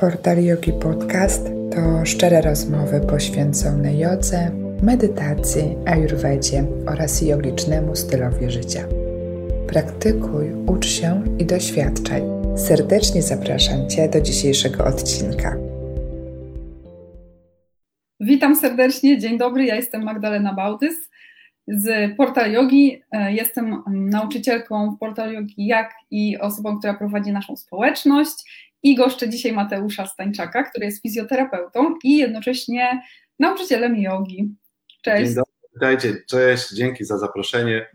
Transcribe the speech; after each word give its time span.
Portal 0.00 0.44
Yogi 0.44 0.72
Podcast 0.72 1.46
to 1.74 2.06
szczere 2.06 2.40
rozmowy 2.40 3.00
poświęcone 3.00 3.94
jodze, 3.94 4.50
medytacji, 4.82 5.62
ayurvedzie 5.86 6.64
oraz 6.86 7.22
jogicznemu 7.22 7.96
stylowi 7.96 8.50
życia. 8.50 8.84
Praktykuj, 9.68 10.52
ucz 10.66 10.86
się 10.86 11.22
i 11.38 11.46
doświadczaj. 11.46 12.22
Serdecznie 12.56 13.22
zapraszam 13.22 13.88
Cię 13.88 14.08
do 14.08 14.20
dzisiejszego 14.20 14.84
odcinka. 14.84 15.56
Witam 18.20 18.56
serdecznie, 18.56 19.18
dzień 19.18 19.38
dobry, 19.38 19.64
ja 19.64 19.74
jestem 19.74 20.02
Magdalena 20.02 20.54
Bałtys 20.54 21.10
z 21.68 22.16
Portal 22.16 22.52
Yogi. 22.52 23.02
Jestem 23.28 23.82
nauczycielką 23.90 24.90
w 24.90 24.98
Portal 24.98 25.32
Yogi, 25.32 25.66
jak 25.66 25.90
i 26.10 26.38
osobą, 26.38 26.78
która 26.78 26.94
prowadzi 26.94 27.32
naszą 27.32 27.56
społeczność 27.56 28.67
i 28.82 28.94
goszczę 28.94 29.28
dzisiaj 29.28 29.52
Mateusza 29.52 30.06
Stańczaka, 30.06 30.62
który 30.62 30.86
jest 30.86 31.02
fizjoterapeutą 31.02 31.94
i 32.04 32.16
jednocześnie 32.16 33.02
nauczycielem 33.38 33.96
jogi. 33.96 34.54
Cześć. 35.02 35.26
Dzień 35.26 35.34
dobry, 35.34 35.52
witajcie, 35.74 36.22
cześć, 36.26 36.70
dzięki 36.70 37.04
za 37.04 37.18
zaproszenie. 37.18 37.86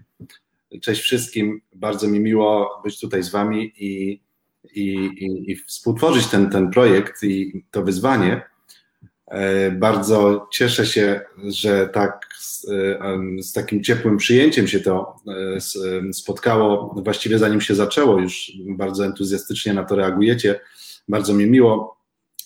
Cześć 0.82 1.02
wszystkim, 1.02 1.62
bardzo 1.76 2.08
mi 2.08 2.20
miło 2.20 2.82
być 2.84 3.00
tutaj 3.00 3.24
z 3.24 3.30
Wami 3.30 3.74
i, 3.78 4.22
i, 4.74 4.94
i, 4.96 5.52
i 5.52 5.56
współtworzyć 5.56 6.28
ten, 6.28 6.50
ten 6.50 6.72
projekt 6.72 7.24
i 7.24 7.64
to 7.72 7.84
wyzwanie. 7.84 8.42
E, 9.28 9.72
bardzo 9.72 10.48
cieszę 10.52 10.86
się, 10.86 11.22
że 11.48 11.88
tak 11.88 12.28
z, 12.38 12.66
z, 13.40 13.54
takim 13.54 13.84
ciepłym 13.84 14.18
przyjęciem 14.18 14.68
się 14.68 14.80
to 14.80 15.16
e, 16.06 16.14
spotkało. 16.14 16.96
Właściwie 17.04 17.40
zanim 17.40 17.62
się 17.62 17.76
zaczęło, 17.76 18.20
już 18.20 18.52
bardzo 18.68 19.06
entuzjastycznie 19.06 19.74
na 19.74 19.84
to 19.84 19.96
reagujecie. 19.96 20.60
Bardzo 21.08 21.34
mi 21.34 21.46
miło 21.46 21.98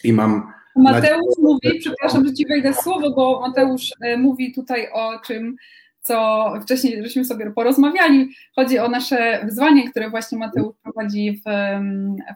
i 0.04 0.14
mam. 0.14 0.54
Mateusz 0.76 1.38
mówi, 1.38 1.80
przepraszam, 1.80 2.28
że 2.28 2.34
ci 2.34 2.46
wejdę 2.48 2.74
słowo, 2.74 3.12
bo 3.12 3.40
Mateusz 3.48 3.92
mówi 4.18 4.54
tutaj 4.54 4.88
o 4.94 5.20
czym, 5.20 5.56
co 6.02 6.46
wcześniej 6.62 7.04
żeśmy 7.04 7.26
sobie 7.26 7.52
porozmawiali. 7.52 8.30
Chodzi 8.56 8.80
o 8.80 8.88
nasze 8.88 9.42
wyzwanie, 9.46 9.90
które 9.90 10.10
właśnie 10.10 10.38
Mateusz 10.38 10.76
prowadzi 10.84 11.42
w, 11.46 11.50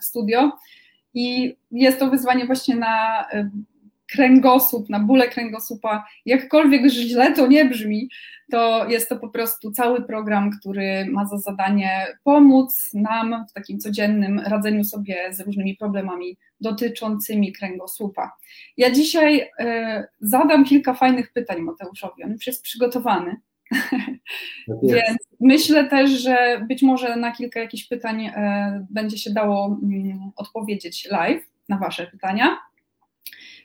w 0.02 0.06
studio. 0.06 0.52
I 1.14 1.56
jest 1.72 2.00
to 2.00 2.10
wyzwanie 2.10 2.46
właśnie 2.46 2.76
na 2.76 3.26
kręgosłup, 4.12 4.90
na 4.90 5.00
bóle 5.00 5.28
kręgosłupa, 5.28 6.06
jakkolwiek 6.26 6.88
źle 6.88 7.34
to 7.34 7.48
nie 7.48 7.66
brzmi, 7.66 8.10
to 8.52 8.90
jest 8.90 9.10
to 9.10 9.16
po 9.16 9.30
prostu 9.30 9.72
cały 9.72 10.02
program, 10.02 10.52
który 10.60 11.06
ma 11.06 11.26
za 11.26 11.38
zadanie 11.38 12.08
pomóc 12.24 12.90
nam 12.94 13.46
w 13.50 13.54
takim 13.54 13.80
codziennym 13.80 14.40
radzeniu 14.40 14.84
sobie 14.84 15.34
z 15.34 15.40
różnymi 15.40 15.78
problemami 15.78 16.38
dotyczącymi 16.62 17.54
kręgosłupa. 17.54 18.32
Ja 18.78 18.92
dzisiaj 18.92 19.42
y, 19.42 19.48
zadam 20.20 20.66
kilka 20.66 20.94
fajnych 20.94 21.34
pytań 21.34 21.62
Mateuszowi, 21.62 22.24
on 22.24 22.32
już 22.32 22.48
jest 22.48 22.64
przygotowany. 22.64 23.36
Tak 24.68 24.78
Więc 24.84 25.18
myślę 25.40 25.88
też, 25.88 26.10
że 26.10 26.66
być 26.68 26.82
może 26.82 27.16
na 27.16 27.32
kilka 27.32 27.60
jakichś 27.60 27.84
pytań 27.84 28.26
y, 28.26 28.32
będzie 28.90 29.18
się 29.18 29.34
dało 29.34 29.80
y, 29.84 30.32
odpowiedzieć 30.36 31.08
live 31.12 31.44
na 31.70 31.78
Wasze 31.78 32.08
pytania. 32.08 32.58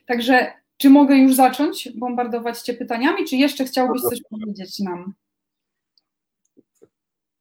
Także 0.07 0.53
czy 0.77 0.89
mogę 0.89 1.17
już 1.17 1.35
zacząć 1.35 1.89
bombardować 1.95 2.61
Cię 2.61 2.73
pytaniami, 2.73 3.25
czy 3.25 3.35
jeszcze 3.35 3.65
chciałbyś 3.65 4.01
coś 4.01 4.19
powiedzieć 4.29 4.79
nam? 4.79 5.13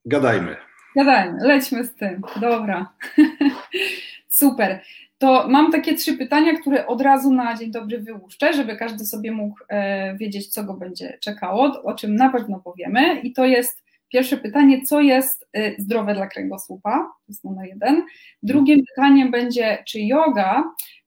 Gadajmy. 0.04 0.56
Gadajmy, 0.96 1.38
lećmy 1.40 1.84
z 1.84 1.94
tym. 1.94 2.22
Dobra. 2.40 2.92
Super. 4.28 4.80
To 5.18 5.48
mam 5.48 5.72
takie 5.72 5.94
trzy 5.94 6.16
pytania, 6.16 6.60
które 6.60 6.86
od 6.86 7.00
razu 7.00 7.32
na 7.32 7.54
dzień 7.54 7.70
dobry 7.70 7.98
wyłuszczę, 7.98 8.52
żeby 8.52 8.76
każdy 8.76 9.04
sobie 9.04 9.32
mógł 9.32 9.58
e, 9.68 10.16
wiedzieć, 10.16 10.48
co 10.48 10.64
go 10.64 10.74
będzie 10.74 11.18
czekało, 11.20 11.82
o 11.82 11.94
czym 11.94 12.16
na 12.16 12.30
pewno 12.30 12.60
powiemy. 12.60 13.20
I 13.20 13.32
to 13.32 13.44
jest 13.44 13.84
pierwsze 14.08 14.36
pytanie, 14.36 14.82
co 14.82 15.00
jest 15.00 15.48
e, 15.52 15.82
zdrowe 15.82 16.14
dla 16.14 16.26
kręgosłupa? 16.26 16.90
To 16.98 17.24
jest 17.28 17.44
numer 17.44 17.66
jeden. 17.66 18.02
Drugim 18.42 18.82
pytaniem 18.88 19.30
będzie, 19.30 19.84
czy 19.86 20.00
yoga 20.00 20.64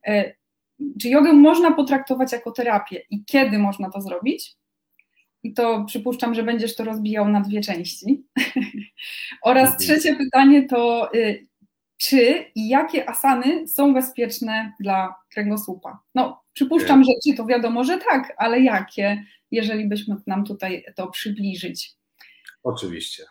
e, 0.08 0.34
czy 1.02 1.10
jogę 1.10 1.34
można 1.34 1.72
potraktować 1.72 2.32
jako 2.32 2.52
terapię 2.52 3.02
i 3.10 3.26
kiedy 3.26 3.60
można 3.60 3.90
to 3.90 4.02
zrobić? 4.02 4.56
I 5.44 5.54
to 5.54 5.86
przypuszczam, 5.86 6.36
że 6.36 6.44
będziesz 6.44 6.76
to 6.76 6.84
rozbijał 6.84 7.28
na 7.28 7.42
dwie 7.42 7.62
części. 7.62 8.24
Oraz 9.44 9.70
mhm. 9.70 9.80
trzecie 9.80 10.16
pytanie 10.16 10.68
to, 10.68 11.14
y, 11.14 11.48
czy 11.98 12.46
i 12.56 12.70
jakie 12.70 13.10
asany 13.10 13.68
są 13.68 13.94
bezpieczne 13.94 14.74
dla 14.80 15.16
kręgosłupa? 15.34 16.00
No, 16.16 16.44
przypuszczam, 16.54 17.04
że 17.04 17.12
czy 17.24 17.38
to 17.38 17.46
wiadomo, 17.46 17.84
że 17.84 17.98
tak, 17.98 18.34
ale 18.38 18.62
jakie, 18.62 19.26
jeżeli 19.52 19.88
byśmy 19.88 20.16
nam 20.28 20.46
tutaj 20.46 20.86
to 20.96 21.08
przybliżyć? 21.08 21.92
Oczywiście. 22.64 23.24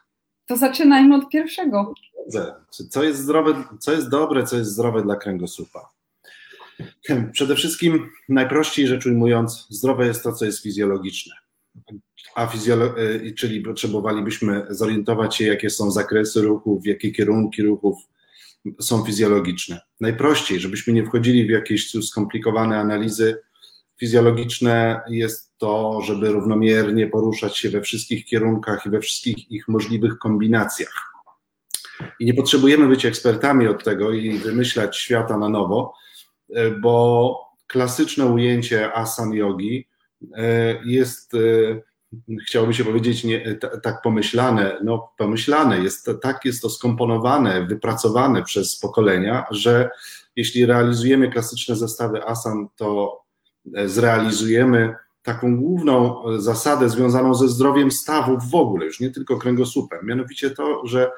To 0.47 0.57
zaczynajmy 0.57 1.15
od 1.15 1.29
pierwszego. 1.29 1.95
Co 2.91 3.05
jest 3.05 3.21
zdrowe, 3.21 3.65
co 3.81 3.93
jest 3.93 4.11
dobre, 4.11 4.45
co 4.45 4.57
jest 4.57 4.71
zdrowe 4.71 5.03
dla 5.03 5.17
kręgosłupa? 5.17 5.98
Przede 7.33 7.57
wszystkim, 7.57 8.11
najprościej 8.29 8.87
rzecz 8.87 9.07
ujmując, 9.07 9.67
zdrowe 9.71 10.07
jest 10.07 10.23
to, 10.23 10.33
co 10.33 10.45
jest 10.45 10.63
fizjologiczne. 10.63 11.35
A 12.35 12.47
fizjolo- 12.47 12.99
y, 12.99 13.35
czyli 13.35 13.61
potrzebowalibyśmy 13.61 14.67
zorientować 14.71 15.37
się, 15.37 15.47
jakie 15.47 15.71
są 15.71 15.91
zakresy 15.91 16.43
ruchów, 16.43 16.87
jakie 16.87 17.13
kierunki 17.13 17.63
ruchów 17.63 17.97
są 18.81 19.05
fizjologiczne. 19.05 19.81
Najprościej, 20.01 20.61
żebyśmy 20.61 20.93
nie 20.93 21.07
wchodzili 21.07 21.47
w 21.47 21.51
jakieś 21.51 21.91
skomplikowane 22.07 22.79
analizy 22.79 23.43
fizjologiczne, 24.01 25.01
jest 25.09 25.59
to, 25.59 26.01
żeby 26.07 26.31
równomiernie 26.31 27.07
poruszać 27.07 27.59
się 27.59 27.71
we 27.71 27.81
wszystkich 27.81 28.25
kierunkach 28.25 28.87
i 28.87 28.91
we 28.91 29.01
wszystkich 29.01 29.51
ich 29.51 29.69
możliwych 29.69 30.19
kombinacjach. 30.19 31.13
I 32.21 32.27
nie 32.27 32.35
potrzebujemy 32.35 32.89
być 32.89 33.07
ekspertami 33.07 33.69
od 33.69 33.85
tego 33.85 34.13
i 34.13 34.39
wymyślać 34.39 34.97
świata 34.97 35.39
na 35.39 35.49
nowo, 35.49 35.95
E, 35.95 36.08
bo 36.81 37.35
klasyczne 37.67 38.27
ujęcie 38.27 38.93
asan 38.95 39.33
yogi 39.33 39.89
e, 40.35 40.77
jest, 40.85 41.35
e, 41.35 41.39
chciałoby 42.47 42.75
się 42.75 42.85
powiedzieć, 42.85 43.25
nie, 43.25 43.59
tak 43.83 44.03
pomyślane, 44.03 44.79
no 44.85 45.13
pomyślane, 45.19 45.79
jest, 45.79 46.11
tak 46.23 46.45
jest 46.45 46.63
to 46.63 46.71
skomponowane, 46.71 47.67
wypracowane 47.67 48.43
przez 48.43 48.79
pokolenia, 48.79 49.47
że 49.51 49.91
jeśli 50.37 50.67
realizujemy 50.67 51.31
klasyczne 51.31 51.77
zestawy 51.77 52.25
asan, 52.25 52.69
to 52.77 53.21
zrealizujemy 53.87 54.95
taką 55.23 55.57
główną 55.57 56.23
zasadę 56.39 56.89
związaną 56.89 57.35
ze 57.35 57.49
zdrowiem 57.49 57.91
stawów 57.91 58.51
w 58.51 58.55
ogóle, 58.55 58.87
już 58.87 59.01
nie 59.01 59.11
tylko 59.11 59.37
kręgosłupem, 59.37 60.07
mianowicie 60.07 60.51
to, 60.51 60.87
że 60.87 61.11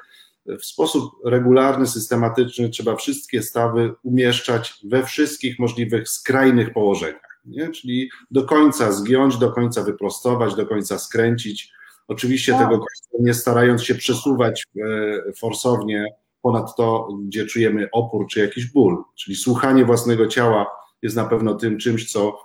w 0.45 0.65
sposób 0.65 1.11
regularny, 1.25 1.87
systematyczny 1.87 2.69
trzeba 2.69 2.95
wszystkie 2.95 3.43
stawy 3.43 3.93
umieszczać 4.03 4.73
we 4.83 5.03
wszystkich 5.03 5.59
możliwych 5.59 6.09
skrajnych 6.09 6.73
położeniach. 6.73 7.39
Nie? 7.45 7.69
Czyli 7.69 8.09
do 8.31 8.43
końca 8.43 8.91
zgiąć, 8.91 9.37
do 9.37 9.51
końca 9.51 9.83
wyprostować, 9.83 10.55
do 10.55 10.65
końca 10.65 10.99
skręcić. 10.99 11.71
Oczywiście 12.07 12.53
tego 12.53 12.69
końca 12.69 13.17
nie 13.19 13.33
starając 13.33 13.83
się 13.83 13.95
przesuwać 13.95 14.63
e, 14.77 15.33
forsownie 15.33 16.05
ponad 16.41 16.75
to, 16.75 17.07
gdzie 17.25 17.45
czujemy 17.45 17.89
opór 17.91 18.27
czy 18.27 18.39
jakiś 18.39 18.65
ból. 18.65 19.03
Czyli 19.15 19.35
słuchanie 19.35 19.85
własnego 19.85 20.27
ciała 20.27 20.67
jest 21.01 21.15
na 21.15 21.25
pewno 21.25 21.55
tym 21.55 21.77
czymś, 21.77 22.11
co 22.11 22.37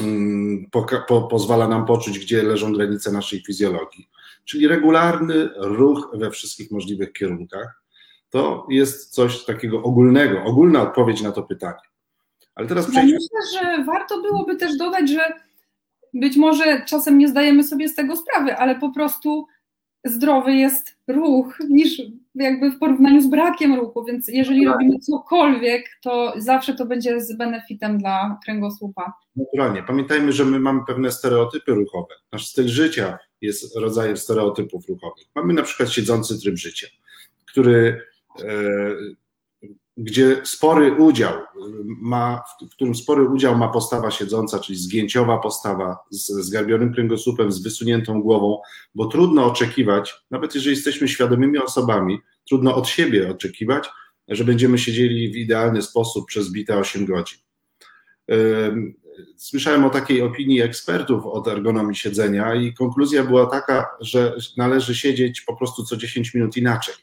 mm, 0.00 0.66
po, 0.70 0.86
po, 1.08 1.22
pozwala 1.22 1.68
nam 1.68 1.86
poczuć, 1.86 2.18
gdzie 2.18 2.42
leżą 2.42 2.72
granice 2.72 3.12
naszej 3.12 3.42
fizjologii 3.46 4.08
czyli 4.48 4.68
regularny 4.68 5.48
ruch 5.56 6.10
we 6.14 6.30
wszystkich 6.30 6.70
możliwych 6.70 7.12
kierunkach. 7.12 7.82
To 8.30 8.66
jest 8.70 9.14
coś 9.14 9.44
takiego 9.44 9.82
ogólnego, 9.82 10.44
ogólna 10.44 10.82
odpowiedź 10.82 11.22
na 11.22 11.32
to 11.32 11.42
pytanie. 11.42 11.88
Ale 12.54 12.66
teraz 12.66 12.90
przejdźmy. 12.90 13.12
Ja 13.12 13.18
myślę, 13.18 13.60
że 13.62 13.84
warto 13.84 14.22
byłoby 14.22 14.56
też 14.56 14.76
dodać, 14.76 15.10
że 15.10 15.32
być 16.14 16.36
może 16.36 16.84
czasem 16.84 17.18
nie 17.18 17.28
zdajemy 17.28 17.64
sobie 17.64 17.88
z 17.88 17.94
tego 17.94 18.16
sprawy, 18.16 18.56
ale 18.56 18.76
po 18.76 18.92
prostu 18.92 19.46
zdrowy 20.04 20.54
jest 20.54 20.96
ruch 21.08 21.58
niż 21.68 22.02
jakby 22.34 22.70
w 22.70 22.78
porównaniu 22.78 23.20
z 23.20 23.26
brakiem 23.26 23.74
ruchu, 23.74 24.04
więc 24.04 24.28
jeżeli 24.28 24.66
robimy 24.66 24.98
cokolwiek, 24.98 25.84
to 26.02 26.34
zawsze 26.36 26.74
to 26.74 26.86
będzie 26.86 27.20
z 27.20 27.36
benefitem 27.36 27.98
dla 27.98 28.38
kręgosłupa. 28.44 29.12
Naturalnie. 29.36 29.82
Pamiętajmy, 29.82 30.32
że 30.32 30.44
my 30.44 30.60
mamy 30.60 30.80
pewne 30.86 31.12
stereotypy 31.12 31.74
ruchowe. 31.74 32.14
Nasz 32.32 32.46
styl 32.46 32.68
życia 32.68 33.18
jest 33.40 33.76
rodzajem 33.76 34.16
stereotypów 34.16 34.88
ruchowych. 34.88 35.26
Mamy 35.34 35.54
na 35.54 35.62
przykład 35.62 35.90
siedzący 35.90 36.40
tryb 36.40 36.56
życia, 36.56 36.86
który, 37.46 38.02
e, 38.44 38.44
gdzie 39.98 40.40
spory 40.44 40.92
udział 40.92 41.32
ma, 41.86 42.42
w 42.62 42.74
którym 42.74 42.94
spory 42.94 43.28
udział 43.28 43.58
ma 43.58 43.68
postawa 43.68 44.10
siedząca, 44.10 44.58
czyli 44.58 44.78
zgięciowa 44.78 45.38
postawa 45.38 45.96
z 46.10 46.26
zgarbionym 46.26 46.92
kręgosłupem, 46.92 47.52
z 47.52 47.62
wysuniętą 47.62 48.22
głową, 48.22 48.60
bo 48.94 49.06
trudno 49.06 49.44
oczekiwać, 49.44 50.14
nawet 50.30 50.54
jeżeli 50.54 50.76
jesteśmy 50.76 51.08
świadomymi 51.08 51.58
osobami, 51.58 52.18
trudno 52.48 52.74
od 52.74 52.88
siebie 52.88 53.30
oczekiwać, 53.30 53.88
że 54.28 54.44
będziemy 54.44 54.78
siedzieli 54.78 55.32
w 55.32 55.36
idealny 55.36 55.82
sposób 55.82 56.26
przez 56.26 56.52
bite 56.52 56.76
8 56.78 57.06
godzin. 57.06 57.38
Słyszałem 59.36 59.84
o 59.84 59.90
takiej 59.90 60.22
opinii 60.22 60.60
ekspertów 60.60 61.26
od 61.26 61.48
ergonomii 61.48 61.96
siedzenia 61.96 62.54
i 62.54 62.74
konkluzja 62.74 63.24
była 63.24 63.46
taka, 63.46 63.86
że 64.00 64.36
należy 64.56 64.94
siedzieć 64.94 65.40
po 65.40 65.56
prostu 65.56 65.84
co 65.84 65.96
10 65.96 66.34
minut 66.34 66.56
inaczej. 66.56 66.94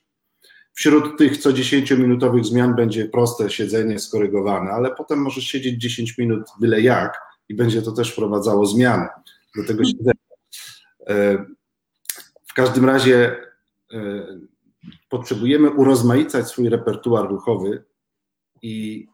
Wśród 0.75 1.17
tych 1.17 1.37
co 1.37 1.49
10-minutowych 1.49 2.43
zmian 2.43 2.75
będzie 2.75 3.05
proste 3.05 3.49
siedzenie 3.49 3.99
skorygowane, 3.99 4.71
ale 4.71 4.95
potem 4.95 5.19
możesz 5.19 5.43
siedzieć 5.43 5.81
10 5.81 6.17
minut 6.17 6.43
byle 6.59 6.81
jak 6.81 7.21
i 7.49 7.55
będzie 7.55 7.81
to 7.81 7.91
też 7.91 8.11
wprowadzało 8.11 8.65
zmiany 8.65 9.07
do 9.57 9.67
tego 9.67 9.83
siedzenia. 9.85 10.13
E, 11.07 11.45
w 12.45 12.53
każdym 12.53 12.85
razie 12.85 13.35
e, 13.93 13.99
potrzebujemy 15.09 15.69
urozmaicać 15.69 16.47
swój 16.47 16.69
repertuar 16.69 17.29
ruchowy 17.29 17.83
i 18.61 19.07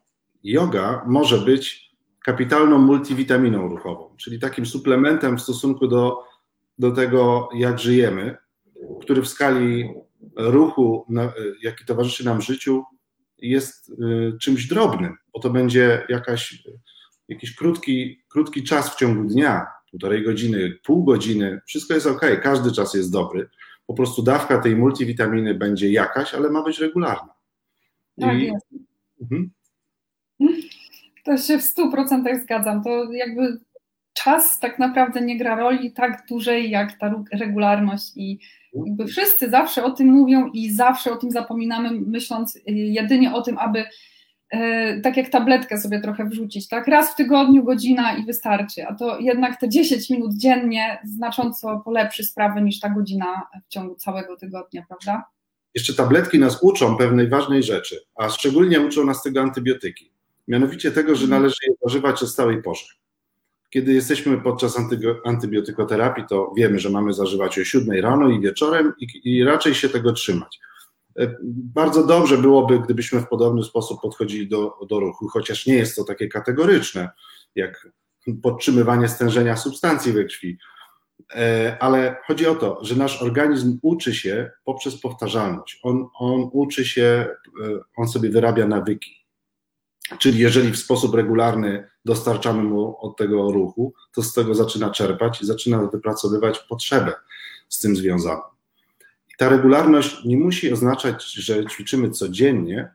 yoga 0.44 1.04
może 1.08 1.38
być 1.38 1.92
kapitalną 2.24 2.78
multivitaminą 2.78 3.68
ruchową, 3.68 4.16
czyli 4.18 4.40
takim 4.40 4.66
suplementem 4.66 5.38
w 5.38 5.42
stosunku 5.42 5.88
do, 5.88 6.24
do 6.80 6.92
tego, 6.92 7.50
jak 7.56 7.80
żyjemy, 7.80 8.38
który 9.02 9.22
w 9.22 9.28
skali 9.28 9.90
ruchu, 10.36 11.06
jaki 11.62 11.86
towarzyszy 11.86 12.26
nam 12.26 12.42
życiu, 12.42 12.84
jest 13.42 13.90
y, 13.90 14.38
czymś 14.42 14.68
drobnym, 14.68 15.18
bo 15.34 15.40
to 15.40 15.50
będzie 15.50 16.06
jakaś, 16.10 16.64
jakiś 17.28 17.56
krótki, 17.56 18.24
krótki 18.30 18.64
czas 18.64 18.90
w 18.90 18.96
ciągu 18.96 19.30
dnia, 19.30 19.68
półtorej 19.92 20.24
godziny, 20.24 20.80
pół 20.84 21.04
godziny, 21.04 21.62
wszystko 21.66 21.94
jest 21.94 22.08
ok, 22.08 22.22
każdy 22.44 22.72
czas 22.72 22.94
jest 22.94 23.12
dobry. 23.12 23.50
Po 23.88 23.94
prostu 23.94 24.24
dawka 24.24 24.62
tej 24.62 24.76
multivitaminy 24.76 25.56
będzie 25.56 25.92
jakaś, 25.92 26.34
ale 26.34 26.50
ma 26.50 26.64
być 26.64 26.80
regularna. 26.80 27.34
Tak 28.20 28.36
I... 28.36 28.46
jest. 28.46 28.66
Mhm. 29.22 29.52
To 31.24 31.38
się 31.38 31.58
w 31.58 31.62
stu 31.62 31.92
procentach 31.92 32.42
zgadzam. 32.42 32.84
To 32.84 33.12
jakby 33.12 33.60
czas 34.14 34.60
tak 34.60 34.80
naprawdę 34.80 35.22
nie 35.22 35.38
gra 35.38 35.56
roli 35.56 35.92
tak 35.92 36.26
dużej 36.30 36.70
jak 36.70 37.00
ta 37.00 37.24
regularność 37.32 38.12
i 38.16 38.40
jakby 38.74 39.08
wszyscy 39.08 39.50
zawsze 39.50 39.84
o 39.84 39.92
tym 39.92 40.08
mówią 40.08 40.48
i 40.54 40.72
zawsze 40.72 41.12
o 41.12 41.16
tym 41.16 41.32
zapominamy, 41.32 41.92
myśląc 41.92 42.56
y, 42.56 42.62
jedynie 42.66 43.34
o 43.34 43.42
tym, 43.42 43.58
aby 43.58 43.80
y, 43.80 45.02
tak 45.04 45.18
jak 45.18 45.30
tabletkę 45.30 45.78
sobie 45.78 46.02
trochę 46.02 46.26
wrzucić, 46.26 46.68
tak? 46.68 46.88
Raz 46.88 47.12
w 47.12 47.16
tygodniu 47.16 47.64
godzina 47.64 48.18
i 48.18 48.26
wystarczy, 48.26 48.88
a 48.88 48.96
to 48.96 49.20
jednak 49.20 49.60
te 49.60 49.70
10 49.70 50.10
minut 50.10 50.34
dziennie 50.34 51.00
znacząco 51.04 51.82
polepszy 51.86 52.24
sprawę 52.24 52.62
niż 52.62 52.80
ta 52.80 52.90
godzina 52.90 53.48
w 53.66 53.74
ciągu 53.74 53.96
całego 53.96 54.38
tygodnia, 54.38 54.86
prawda? 54.88 55.24
Jeszcze 55.76 55.94
tabletki 55.94 56.40
nas 56.40 56.64
uczą 56.64 56.98
pewnej 56.98 57.30
ważnej 57.30 57.64
rzeczy, 57.64 58.00
a 58.16 58.30
szczególnie 58.30 58.82
uczą 58.82 59.06
nas 59.06 59.24
tego 59.24 59.42
antybiotyki. 59.42 60.12
Mianowicie 60.48 60.92
tego, 60.92 61.16
że 61.16 61.24
mhm. 61.24 61.42
należy 61.42 61.58
je 61.68 61.74
zażywać 61.84 62.24
o 62.24 62.28
stałej 62.28 62.62
porze. 62.62 62.86
Kiedy 63.72 63.94
jesteśmy 63.94 64.42
podczas 64.42 64.78
antybiotykoterapii, 65.26 66.24
to 66.30 66.54
wiemy, 66.58 66.80
że 66.80 66.90
mamy 66.90 67.14
zażywać 67.14 67.60
o 67.60 67.64
7 67.64 68.02
rano 68.02 68.30
i 68.30 68.42
wieczorem 68.42 68.94
i, 69.00 69.08
i 69.24 69.44
raczej 69.44 69.76
się 69.76 69.90
tego 69.90 70.14
trzymać. 70.14 70.60
E, 71.20 71.36
bardzo 71.54 72.08
dobrze 72.08 72.38
byłoby, 72.38 72.80
gdybyśmy 72.80 73.20
w 73.20 73.28
podobny 73.28 73.64
sposób 73.64 74.02
podchodzili 74.02 74.48
do, 74.48 74.78
do 74.90 75.00
ruchu, 75.00 75.28
chociaż 75.28 75.66
nie 75.66 75.76
jest 75.76 75.96
to 75.96 76.04
takie 76.04 76.28
kategoryczne, 76.28 77.10
jak 77.56 77.88
podtrzymywanie 78.44 79.08
stężenia 79.08 79.58
substancji 79.58 80.14
we 80.14 80.26
krwi. 80.26 80.58
E, 81.36 81.78
ale 81.80 82.16
chodzi 82.28 82.48
o 82.48 82.56
to, 82.56 82.80
że 82.82 82.96
nasz 82.96 83.22
organizm 83.22 83.80
uczy 83.82 84.16
się 84.16 84.52
poprzez 84.66 85.02
powtarzalność. 85.02 85.80
On, 85.84 86.08
on 86.20 86.50
uczy 86.54 86.86
się, 86.86 87.28
e, 87.64 87.80
on 87.98 88.08
sobie 88.08 88.30
wyrabia 88.30 88.68
nawyki. 88.68 89.21
Czyli 90.20 90.40
jeżeli 90.40 90.72
w 90.72 90.78
sposób 90.78 91.16
regularny 91.16 91.88
dostarczamy 92.06 92.64
mu 92.64 92.98
od 93.00 93.18
tego 93.18 93.52
ruchu, 93.52 93.94
to 94.14 94.24
z 94.24 94.34
tego 94.34 94.56
zaczyna 94.56 94.90
czerpać 94.90 95.42
i 95.42 95.46
zaczyna 95.46 95.88
wypracowywać 95.88 96.60
potrzebę 96.60 97.14
z 97.70 97.80
tym 97.80 97.96
związaną. 97.96 98.42
I 99.30 99.34
ta 99.38 99.50
regularność 99.50 100.26
nie 100.26 100.38
musi 100.38 100.74
oznaczać, 100.74 101.34
że 101.34 101.66
ćwiczymy 101.66 102.12
codziennie, 102.12 102.92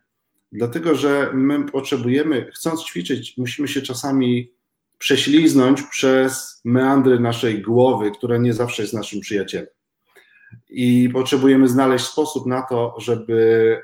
dlatego 0.53 0.95
że 0.95 1.31
my 1.35 1.65
potrzebujemy, 1.65 2.51
chcąc 2.55 2.85
ćwiczyć, 2.85 3.35
musimy 3.37 3.69
się 3.69 3.83
czasami 3.83 4.53
prześliznąć 4.99 5.83
przez 5.83 6.61
meandry 6.65 7.21
naszej 7.21 7.63
głowy, 7.63 8.11
która 8.11 8.37
nie 8.37 8.53
zawsze 8.55 8.83
jest 8.83 8.95
naszym 8.95 9.21
przyjacielem. 9.21 9.67
I 10.69 11.09
potrzebujemy 11.13 11.69
znaleźć 11.69 12.05
sposób 12.05 12.47
na 12.47 12.63
to, 12.63 12.95
żeby 12.99 13.83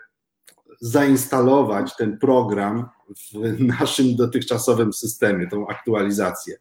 zainstalować 0.82 1.96
ten 1.96 2.18
program 2.18 2.88
w 3.32 3.60
naszym 3.60 4.16
dotychczasowym 4.16 4.92
systemie, 4.92 5.48
tą 5.48 5.66
aktualizację. 5.66 6.56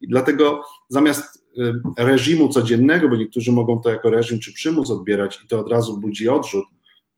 I 0.00 0.08
dlatego 0.08 0.62
zamiast 0.88 1.44
y, 1.58 1.72
reżimu 1.98 2.48
codziennego, 2.48 3.08
bo 3.08 3.16
niektórzy 3.16 3.52
mogą 3.52 3.80
to 3.80 3.90
jako 3.90 4.10
reżim 4.10 4.40
czy 4.40 4.52
przymus 4.52 4.90
odbierać 4.90 5.40
i 5.44 5.48
to 5.48 5.60
od 5.60 5.70
razu 5.70 6.00
budzi 6.00 6.28
odrzut, 6.28 6.64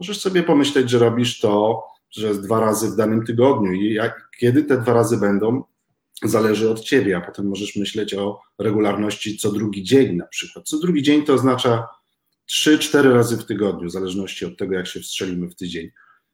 możesz 0.00 0.20
sobie 0.20 0.42
pomyśleć, 0.42 0.90
że 0.90 0.98
robisz 0.98 1.40
to, 1.40 1.82
jest 2.16 2.42
dwa 2.42 2.60
razy 2.60 2.90
w 2.90 2.96
danym 2.96 3.26
tygodniu 3.26 3.72
i 3.72 3.94
jak, 3.94 4.28
kiedy 4.38 4.62
te 4.62 4.80
dwa 4.80 4.92
razy 4.92 5.16
będą, 5.16 5.62
zależy 6.22 6.70
od 6.70 6.80
ciebie, 6.80 7.16
a 7.16 7.20
potem 7.20 7.48
możesz 7.48 7.76
myśleć 7.76 8.14
o 8.14 8.40
regularności 8.58 9.38
co 9.38 9.52
drugi 9.52 9.82
dzień 9.82 10.16
na 10.16 10.26
przykład. 10.26 10.68
Co 10.68 10.78
drugi 10.78 11.02
dzień 11.02 11.22
to 11.22 11.34
oznacza 11.34 11.88
3-4 12.50 13.12
razy 13.12 13.36
w 13.36 13.44
tygodniu, 13.44 13.88
w 13.88 13.92
zależności 13.92 14.44
od 14.44 14.58
tego, 14.58 14.74
jak 14.74 14.86
się 14.86 15.00
wstrzelimy 15.00 15.48
w 15.48 15.54
tydzień. 15.54 15.90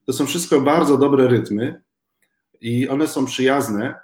To 0.06 0.12
są 0.12 0.26
wszystko 0.26 0.60
bardzo 0.60 0.99
dobre 0.99 1.28
rytmy 1.28 1.82
i 2.60 2.88
one 2.88 3.08
są 3.08 3.26
przyjazne 3.26 3.94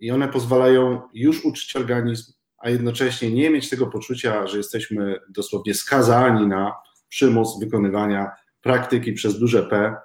i 0.00 0.10
one 0.10 0.28
pozwalają 0.28 1.00
już 1.14 1.44
uczyć 1.44 1.76
organizm, 1.76 2.32
a 2.58 2.70
jednocześnie 2.70 3.30
nie 3.30 3.50
mieć 3.50 3.70
tego 3.70 3.86
poczucia, 3.86 4.46
że 4.46 4.56
jesteśmy 4.56 5.20
dosłownie 5.28 5.74
skazani 5.74 6.46
na 6.46 6.72
przymus 7.08 7.60
wykonywania 7.60 8.30
praktyki 8.62 9.12
przez 9.12 9.38
duże 9.38 9.62
P. 9.62 9.96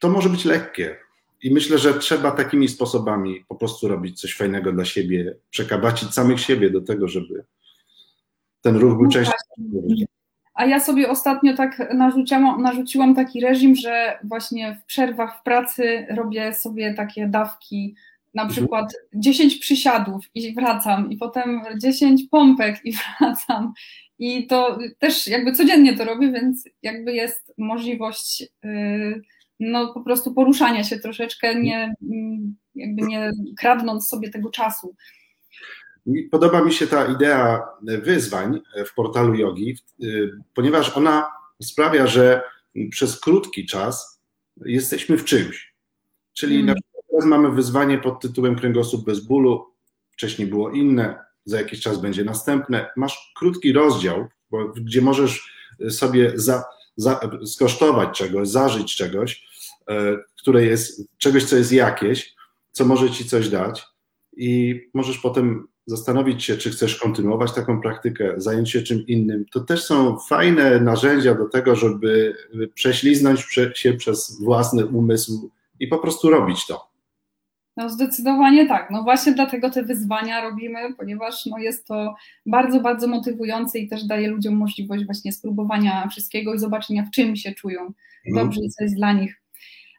To 0.00 0.08
może 0.08 0.28
być 0.28 0.44
lekkie. 0.44 0.96
I 1.42 1.54
myślę, 1.54 1.78
że 1.78 1.94
trzeba 1.94 2.30
takimi 2.30 2.68
sposobami 2.68 3.44
po 3.48 3.54
prostu 3.54 3.88
robić 3.88 4.20
coś 4.20 4.36
fajnego 4.36 4.72
dla 4.72 4.84
siebie, 4.84 5.36
przekabacić 5.50 6.14
samych 6.14 6.40
siebie 6.40 6.70
do 6.70 6.80
tego, 6.80 7.08
żeby 7.08 7.44
ten 8.60 8.76
ruch 8.76 8.94
był 8.94 9.04
no 9.04 9.10
częścią. 9.10 9.32
A 10.58 10.66
ja 10.66 10.80
sobie 10.80 11.10
ostatnio 11.10 11.56
tak 11.56 11.94
narzuciłam, 11.94 12.62
narzuciłam 12.62 13.14
taki 13.14 13.40
reżim, 13.40 13.74
że 13.74 14.18
właśnie 14.24 14.74
w 14.74 14.84
przerwach 14.84 15.40
w 15.40 15.42
pracy 15.42 16.06
robię 16.10 16.54
sobie 16.54 16.94
takie 16.94 17.26
dawki, 17.26 17.94
na 18.34 18.42
mhm. 18.42 18.56
przykład 18.56 18.94
10 19.14 19.56
przysiadów 19.56 20.24
i 20.34 20.54
wracam, 20.54 21.10
i 21.10 21.16
potem 21.16 21.62
10 21.82 22.22
pompek 22.30 22.80
i 22.84 22.92
wracam. 23.20 23.72
I 24.18 24.46
to 24.46 24.78
też 24.98 25.28
jakby 25.28 25.52
codziennie 25.52 25.96
to 25.96 26.04
robię, 26.04 26.32
więc 26.32 26.64
jakby 26.82 27.12
jest 27.12 27.54
możliwość 27.58 28.40
yy, 28.62 29.22
no 29.60 29.94
po 29.94 30.00
prostu 30.00 30.34
poruszania 30.34 30.84
się 30.84 30.98
troszeczkę, 30.98 31.54
nie, 31.54 31.94
jakby 32.74 33.02
nie 33.02 33.30
kradnąc 33.58 34.08
sobie 34.08 34.30
tego 34.30 34.50
czasu. 34.50 34.94
Podoba 36.30 36.64
mi 36.64 36.72
się 36.72 36.86
ta 36.86 37.06
idea 37.06 37.62
wyzwań 37.82 38.60
w 38.86 38.94
portalu 38.94 39.34
jogi, 39.34 39.76
ponieważ 40.54 40.96
ona 40.96 41.30
sprawia, 41.62 42.06
że 42.06 42.42
przez 42.90 43.20
krótki 43.20 43.66
czas 43.66 44.22
jesteśmy 44.64 45.18
w 45.18 45.24
czymś. 45.24 45.74
Czyli 46.32 46.54
mm. 46.54 46.66
na 46.66 46.74
przykład 46.74 47.04
teraz 47.10 47.24
mamy 47.24 47.50
wyzwanie 47.50 47.98
pod 47.98 48.20
tytułem 48.20 48.56
kręgosłup 48.56 49.04
bez 49.04 49.20
bólu, 49.20 49.66
wcześniej 50.10 50.48
było 50.48 50.70
inne, 50.70 51.24
za 51.44 51.58
jakiś 51.58 51.80
czas 51.80 52.00
będzie 52.00 52.24
następne. 52.24 52.90
Masz 52.96 53.32
krótki 53.36 53.72
rozdział, 53.72 54.28
gdzie 54.76 55.02
możesz 55.02 55.52
sobie 55.90 56.32
za, 56.34 56.64
za, 56.96 57.20
skosztować 57.46 58.18
czegoś, 58.18 58.48
zażyć 58.48 58.96
czegoś, 58.96 59.46
e, 59.88 60.16
które 60.38 60.64
jest, 60.64 61.08
czegoś, 61.18 61.44
co 61.44 61.56
jest 61.56 61.72
jakieś, 61.72 62.34
co 62.72 62.84
może 62.84 63.10
ci 63.10 63.24
coś 63.24 63.48
dać 63.48 63.86
i 64.36 64.80
możesz 64.94 65.18
potem 65.18 65.68
zastanowić 65.88 66.44
się, 66.44 66.56
czy 66.56 66.70
chcesz 66.70 66.96
kontynuować 66.96 67.52
taką 67.52 67.80
praktykę, 67.80 68.34
zająć 68.36 68.70
się 68.70 68.82
czym 68.82 69.06
innym. 69.06 69.44
To 69.52 69.60
też 69.60 69.84
są 69.84 70.18
fajne 70.18 70.80
narzędzia 70.80 71.34
do 71.34 71.48
tego, 71.48 71.76
żeby 71.76 72.34
prześliznąć 72.74 73.40
się 73.74 73.92
przez 73.92 74.40
własny 74.42 74.86
umysł 74.86 75.50
i 75.80 75.88
po 75.88 75.98
prostu 75.98 76.30
robić 76.30 76.66
to. 76.66 76.88
No 77.76 77.88
zdecydowanie 77.88 78.66
tak. 78.66 78.90
No 78.90 79.02
właśnie 79.02 79.32
dlatego 79.32 79.70
te 79.70 79.82
wyzwania 79.82 80.40
robimy, 80.40 80.94
ponieważ 80.98 81.46
no 81.46 81.58
jest 81.58 81.86
to 81.86 82.14
bardzo, 82.46 82.80
bardzo 82.80 83.06
motywujące 83.06 83.78
i 83.78 83.88
też 83.88 84.04
daje 84.04 84.28
ludziom 84.28 84.54
możliwość 84.54 85.04
właśnie 85.04 85.32
spróbowania 85.32 86.08
wszystkiego 86.10 86.54
i 86.54 86.58
zobaczenia, 86.58 87.04
w 87.04 87.10
czym 87.10 87.36
się 87.36 87.52
czują 87.52 87.80
mhm. 87.80 88.46
dobrze 88.46 88.60
i 88.60 88.70
co 88.70 88.84
jest 88.84 88.96
dla 88.96 89.12
nich. 89.12 89.42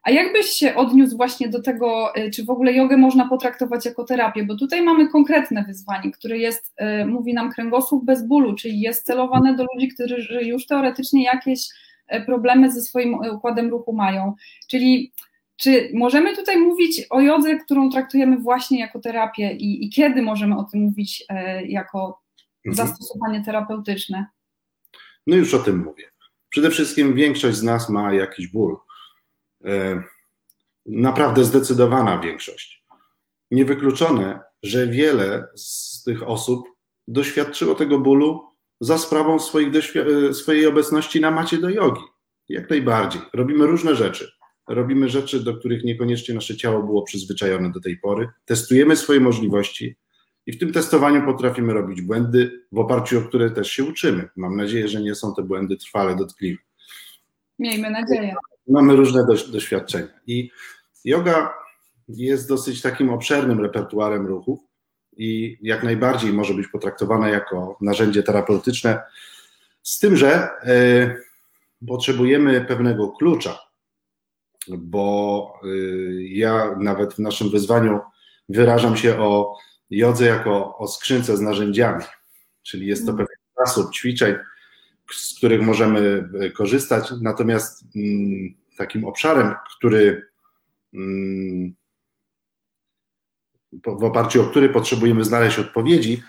A 0.04 0.12
jakbyś 0.12 0.46
się 0.46 0.76
odniósł 0.76 1.18
właśnie 1.18 1.50
do 1.50 1.62
tego, 1.62 2.16
y, 2.18 2.32
czy 2.32 2.46
w 2.46 2.50
ogóle 2.50 2.74
jogę 2.74 2.98
można 2.98 3.30
potraktować 3.30 3.86
jako 3.86 4.04
terapię? 4.04 4.44
Bo 4.44 4.56
tutaj 4.56 4.82
mamy 4.82 5.08
konkretne 5.08 5.64
wyzwanie, 5.64 6.12
które 6.12 6.38
jest, 6.38 6.74
y, 7.02 7.06
mówi 7.06 7.34
nam 7.34 7.52
kręgosłup 7.52 8.06
bez 8.06 8.28
bólu, 8.28 8.56
czyli 8.56 8.82
jest 8.82 9.06
celowane 9.06 9.56
do 9.56 9.66
ludzi, 9.74 9.88
którzy 9.88 10.44
już 10.44 10.66
teoretycznie 10.66 11.24
jakieś 11.24 11.68
problemy 12.26 12.72
ze 12.72 12.82
swoim 12.82 13.14
układem 13.14 13.70
ruchu 13.70 13.94
mają. 13.94 14.34
Czyli 14.70 15.12
czy 15.60 15.90
możemy 15.94 16.36
tutaj 16.36 16.58
mówić 16.58 17.06
o 17.10 17.22
jodze, 17.22 17.58
którą 17.58 17.90
traktujemy 17.90 18.38
właśnie 18.38 18.80
jako 18.80 19.00
terapię 19.00 19.54
i, 19.54 19.86
i 19.86 19.90
kiedy 19.90 20.22
możemy 20.22 20.58
o 20.58 20.64
tym 20.64 20.82
mówić 20.82 21.24
e, 21.30 21.66
jako 21.66 22.22
mhm. 22.66 22.88
zastosowanie 22.88 23.44
terapeutyczne? 23.46 24.26
No 25.28 25.36
już 25.36 25.54
o 25.54 25.60
tym 25.60 25.84
mówię. 25.84 26.04
Przede 26.50 26.70
wszystkim 26.70 27.14
większość 27.14 27.58
z 27.58 27.64
nas 27.64 27.90
ma 27.90 28.14
jakiś 28.14 28.48
ból. 28.48 28.78
E, 29.66 30.04
naprawdę 30.86 31.44
zdecydowana 31.44 32.20
większość. 32.20 32.84
Niewykluczone, 33.52 34.40
że 34.64 34.88
wiele 34.88 35.48
z 35.56 36.04
tych 36.04 36.28
osób 36.28 36.68
doświadczyło 37.08 37.76
tego 37.76 38.00
bólu 38.00 38.50
za 38.80 38.98
sprawą 38.98 39.36
e, 39.36 40.34
swojej 40.34 40.68
obecności 40.68 41.22
na 41.22 41.32
macie 41.32 41.58
do 41.58 41.70
jogi. 41.70 42.02
Jak 42.50 42.70
najbardziej. 42.70 43.22
Robimy 43.34 43.66
różne 43.66 43.96
rzeczy. 43.96 44.32
Robimy 44.68 45.10
rzeczy, 45.10 45.44
do 45.44 45.54
których 45.54 45.84
niekoniecznie 45.84 46.36
nasze 46.36 46.58
ciało 46.58 46.84
było 46.84 47.02
przyzwyczajone 47.02 47.72
do 47.72 47.80
tej 47.80 47.98
pory. 47.98 48.30
Testujemy 48.46 48.96
swoje 48.96 49.20
możliwości 49.20 49.96
i 50.46 50.52
w 50.52 50.60
tym 50.60 50.74
testowaniu 50.74 51.26
potrafimy 51.26 51.74
robić 51.74 52.02
błędy, 52.02 52.66
w 52.72 52.80
oparciu 52.80 53.20
o 53.20 53.22
które 53.22 53.52
też 53.52 53.72
się 53.72 53.84
uczymy. 53.84 54.30
Mam 54.36 54.58
nadzieję, 54.58 54.88
że 54.88 55.02
nie 55.02 55.16
są 55.16 55.36
te 55.36 55.42
błędy 55.42 55.78
trwale 55.78 56.16
dotkliwe. 56.16 56.62
Miejmy 57.60 57.90
nadzieję. 57.90 58.36
Mamy 58.70 58.96
różne 58.96 59.26
doświadczenia. 59.52 60.08
I 60.28 60.52
yoga 61.06 61.54
jest 62.08 62.50
dosyć 62.50 62.82
takim 62.82 63.10
obszernym 63.10 63.60
repertuarem 63.60 64.28
ruchów 64.28 64.60
i 65.18 65.58
jak 65.62 65.84
najbardziej 65.84 66.34
może 66.34 66.54
być 66.54 66.68
potraktowana 66.68 67.30
jako 67.30 67.78
narzędzie 67.82 68.24
terapeutyczne, 68.24 69.02
z 69.84 70.00
tym, 70.00 70.16
że 70.16 70.50
y, 70.64 71.88
potrzebujemy 71.88 72.66
pewnego 72.66 73.12
klucza, 73.12 73.60
bo 74.68 75.54
y, 75.66 76.24
ja 76.30 76.76
nawet 76.80 77.14
w 77.14 77.20
naszym 77.20 77.50
wyzwaniu 77.50 78.00
wyrażam 78.50 78.98
się 78.98 79.20
o 79.20 79.58
jodze 79.90 80.26
jako 80.26 80.78
o 80.78 80.88
skrzynce 80.88 81.38
z 81.38 81.42
narzędziami, 81.42 82.04
czyli 82.64 82.88
jest 82.88 83.06
to 83.06 83.12
mhm. 83.12 83.28
pewien 83.28 83.68
zasób 83.68 83.94
ćwiczeń, 83.94 84.36
z 85.16 85.38
których 85.38 85.62
możemy 85.62 86.30
y, 86.44 86.52
korzystać, 86.52 87.14
natomiast 87.22 87.84
mm, 87.96 88.54
takim 88.78 89.06
obszarem, 89.06 89.54
który 89.78 90.30
mm, 90.94 91.76
w 93.74 94.04
oparciu 94.04 94.42
o 94.42 94.46
który 94.46 94.70
potrzebujemy 94.70 95.24
znaleźć 95.24 95.60
odpowiedzi, 95.60 96.24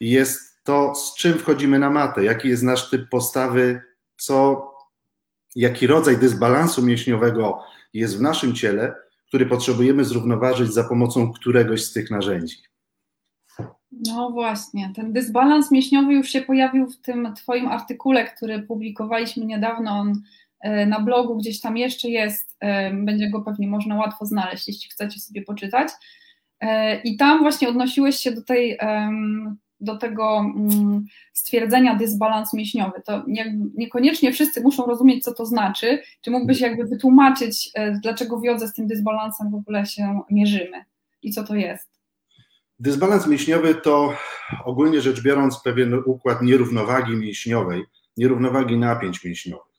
jest 0.00 0.64
to, 0.64 0.94
z 0.94 1.16
czym 1.16 1.38
wchodzimy 1.38 1.78
na 1.78 1.90
matę, 1.90 2.24
jaki 2.24 2.48
jest 2.48 2.62
nasz 2.62 2.90
typ 2.90 3.08
postawy, 3.08 3.82
co, 4.16 4.68
jaki 5.56 5.86
rodzaj 5.86 6.16
dysbalansu 6.16 6.82
mięśniowego 6.82 7.62
jest 7.94 8.18
w 8.18 8.20
naszym 8.20 8.54
ciele, 8.54 8.94
który 9.28 9.46
potrzebujemy 9.46 10.04
zrównoważyć 10.04 10.72
za 10.72 10.84
pomocą 10.84 11.32
któregoś 11.32 11.84
z 11.84 11.92
tych 11.92 12.10
narzędzi. 12.10 12.56
No 14.06 14.30
właśnie, 14.30 14.92
ten 14.96 15.12
dysbalans 15.12 15.70
mięśniowy 15.70 16.14
już 16.14 16.28
się 16.28 16.40
pojawił 16.40 16.90
w 16.90 17.00
tym 17.00 17.34
Twoim 17.36 17.68
artykule, 17.68 18.24
który 18.24 18.62
publikowaliśmy 18.62 19.46
niedawno. 19.46 19.90
On 19.90 20.22
e, 20.60 20.86
na 20.86 21.00
blogu 21.00 21.36
gdzieś 21.36 21.60
tam 21.60 21.76
jeszcze 21.76 22.08
jest, 22.08 22.56
e, 22.60 22.90
będzie 22.94 23.30
go 23.30 23.42
pewnie 23.42 23.68
można 23.68 23.96
łatwo 23.96 24.26
znaleźć, 24.26 24.68
jeśli 24.68 24.90
chcecie 24.90 25.20
sobie 25.20 25.42
poczytać. 25.42 25.88
E, 26.60 27.00
I 27.00 27.16
tam 27.16 27.38
właśnie 27.38 27.68
odnosiłeś 27.68 28.16
się 28.16 28.32
do 28.32 28.42
tej, 28.42 28.78
do 29.80 29.96
tego 29.96 30.38
mm, 30.38 31.04
stwierdzenia 31.32 31.94
dysbalans 31.94 32.52
mięśniowy. 32.52 33.02
To 33.06 33.24
nie, 33.26 33.56
niekoniecznie 33.76 34.32
wszyscy 34.32 34.60
muszą 34.62 34.86
rozumieć, 34.86 35.24
co 35.24 35.34
to 35.34 35.46
znaczy. 35.46 36.02
Czy 36.20 36.30
mógłbyś 36.30 36.60
jakby 36.60 36.84
wytłumaczyć, 36.84 37.70
dlaczego 38.02 38.38
w 38.38 38.44
jodze 38.44 38.68
z 38.68 38.72
tym 38.72 38.86
dysbalansem 38.86 39.50
w 39.50 39.54
ogóle 39.54 39.86
się 39.86 40.20
mierzymy 40.30 40.84
i 41.22 41.30
co 41.30 41.44
to 41.44 41.54
jest? 41.54 41.93
Dysbalans 42.84 43.26
mięśniowy 43.26 43.74
to 43.74 44.14
ogólnie 44.64 45.00
rzecz 45.00 45.22
biorąc 45.22 45.60
pewien 45.60 46.02
układ 46.04 46.42
nierównowagi 46.42 47.16
mięśniowej, 47.16 47.84
nierównowagi 48.16 48.78
napięć 48.78 49.24
mięśniowych. 49.24 49.74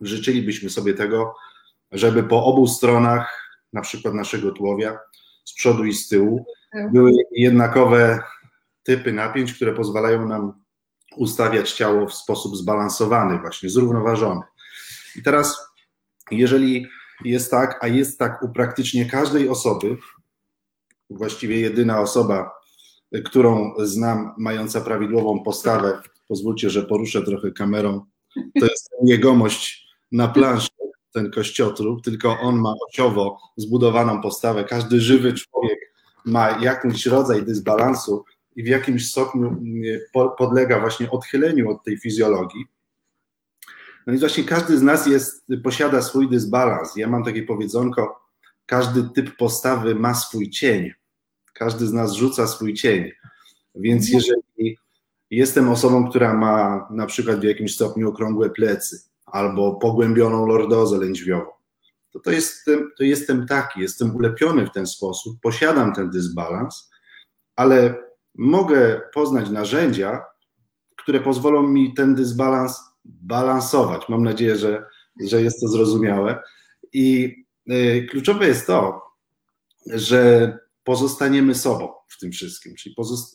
Życzylibyśmy 0.00 0.70
sobie 0.70 0.94
tego, 0.94 1.34
żeby 1.92 2.22
po 2.22 2.44
obu 2.44 2.66
stronach, 2.66 3.50
na 3.72 3.80
przykład 3.80 4.14
naszego 4.14 4.52
tułowia, 4.52 4.98
z 5.44 5.54
przodu 5.54 5.84
i 5.84 5.92
z 5.92 6.08
tyłu, 6.08 6.46
były 6.92 7.12
jednakowe 7.32 8.22
typy 8.82 9.12
napięć, 9.12 9.54
które 9.54 9.72
pozwalają 9.72 10.28
nam 10.28 10.64
ustawiać 11.16 11.72
ciało 11.72 12.06
w 12.06 12.14
sposób 12.14 12.56
zbalansowany, 12.56 13.38
właśnie 13.38 13.70
zrównoważony. 13.70 14.40
I 15.16 15.22
teraz, 15.22 15.60
jeżeli 16.30 16.86
jest 17.24 17.50
tak, 17.50 17.78
a 17.84 17.86
jest 17.86 18.18
tak 18.18 18.42
u 18.42 18.48
praktycznie 18.48 19.06
każdej 19.06 19.48
osoby, 19.48 19.96
właściwie 21.10 21.60
jedyna 21.60 22.00
osoba, 22.00 22.50
którą 23.24 23.74
znam, 23.78 24.34
mająca 24.38 24.80
prawidłową 24.80 25.42
postawę, 25.42 26.02
pozwólcie, 26.28 26.70
że 26.70 26.82
poruszę 26.82 27.22
trochę 27.22 27.52
kamerą, 27.52 28.04
to 28.60 28.66
jest 28.66 28.90
jegomość 29.04 29.88
na 30.12 30.28
planszy, 30.28 30.68
ten 31.12 31.30
kościotrup, 31.30 32.02
tylko 32.02 32.40
on 32.40 32.60
ma 32.60 32.74
ociowo 32.88 33.38
zbudowaną 33.56 34.22
postawę. 34.22 34.64
Każdy 34.64 35.00
żywy 35.00 35.34
człowiek 35.34 35.78
ma 36.24 36.50
jakiś 36.50 37.06
rodzaj 37.06 37.42
dysbalansu 37.42 38.24
i 38.56 38.62
w 38.62 38.66
jakimś 38.66 39.10
stopniu 39.10 39.62
podlega 40.38 40.80
właśnie 40.80 41.10
odchyleniu 41.10 41.70
od 41.70 41.84
tej 41.84 41.98
fizjologii. 41.98 42.64
No 44.06 44.12
i 44.14 44.18
właśnie 44.18 44.44
każdy 44.44 44.78
z 44.78 44.82
nas 44.82 45.06
jest, 45.06 45.46
posiada 45.64 46.02
swój 46.02 46.28
dysbalans. 46.28 46.96
Ja 46.96 47.08
mam 47.08 47.24
takie 47.24 47.42
powiedzonko, 47.42 48.23
każdy 48.66 49.08
typ 49.14 49.36
postawy 49.36 49.94
ma 49.94 50.14
swój 50.14 50.50
cień. 50.50 50.92
Każdy 51.54 51.86
z 51.86 51.92
nas 51.92 52.12
rzuca 52.12 52.46
swój 52.46 52.74
cień. 52.74 53.10
Więc 53.74 54.04
mhm. 54.04 54.22
jeżeli 54.24 54.78
jestem 55.30 55.68
osobą, 55.68 56.10
która 56.10 56.34
ma 56.34 56.86
na 56.90 57.06
przykład 57.06 57.40
w 57.40 57.44
jakimś 57.44 57.74
stopniu 57.74 58.08
okrągłe 58.08 58.50
plecy 58.50 59.00
albo 59.26 59.74
pogłębioną 59.74 60.46
lordozę 60.46 60.98
lędźwiową, 60.98 61.50
to, 62.10 62.20
to, 62.20 62.30
jestem, 62.30 62.90
to 62.98 63.04
jestem 63.04 63.46
taki, 63.46 63.80
jestem 63.80 64.16
ulepiony 64.16 64.66
w 64.66 64.72
ten 64.72 64.86
sposób, 64.86 65.40
posiadam 65.42 65.94
ten 65.94 66.10
dysbalans, 66.10 66.90
ale 67.56 67.94
mogę 68.34 69.00
poznać 69.14 69.50
narzędzia, 69.50 70.24
które 70.96 71.20
pozwolą 71.20 71.62
mi 71.62 71.94
ten 71.94 72.14
dysbalans 72.14 72.80
balansować. 73.04 74.08
Mam 74.08 74.22
nadzieję, 74.22 74.56
że, 74.56 74.84
że 75.20 75.42
jest 75.42 75.60
to 75.60 75.68
zrozumiałe. 75.68 76.42
I 76.92 77.36
kluczowe 78.10 78.46
jest 78.46 78.66
to, 78.66 79.02
że 79.86 80.58
pozostaniemy 80.84 81.54
sobą 81.54 81.88
w 82.08 82.18
tym 82.18 82.32
wszystkim, 82.32 82.74
czyli 82.76 82.94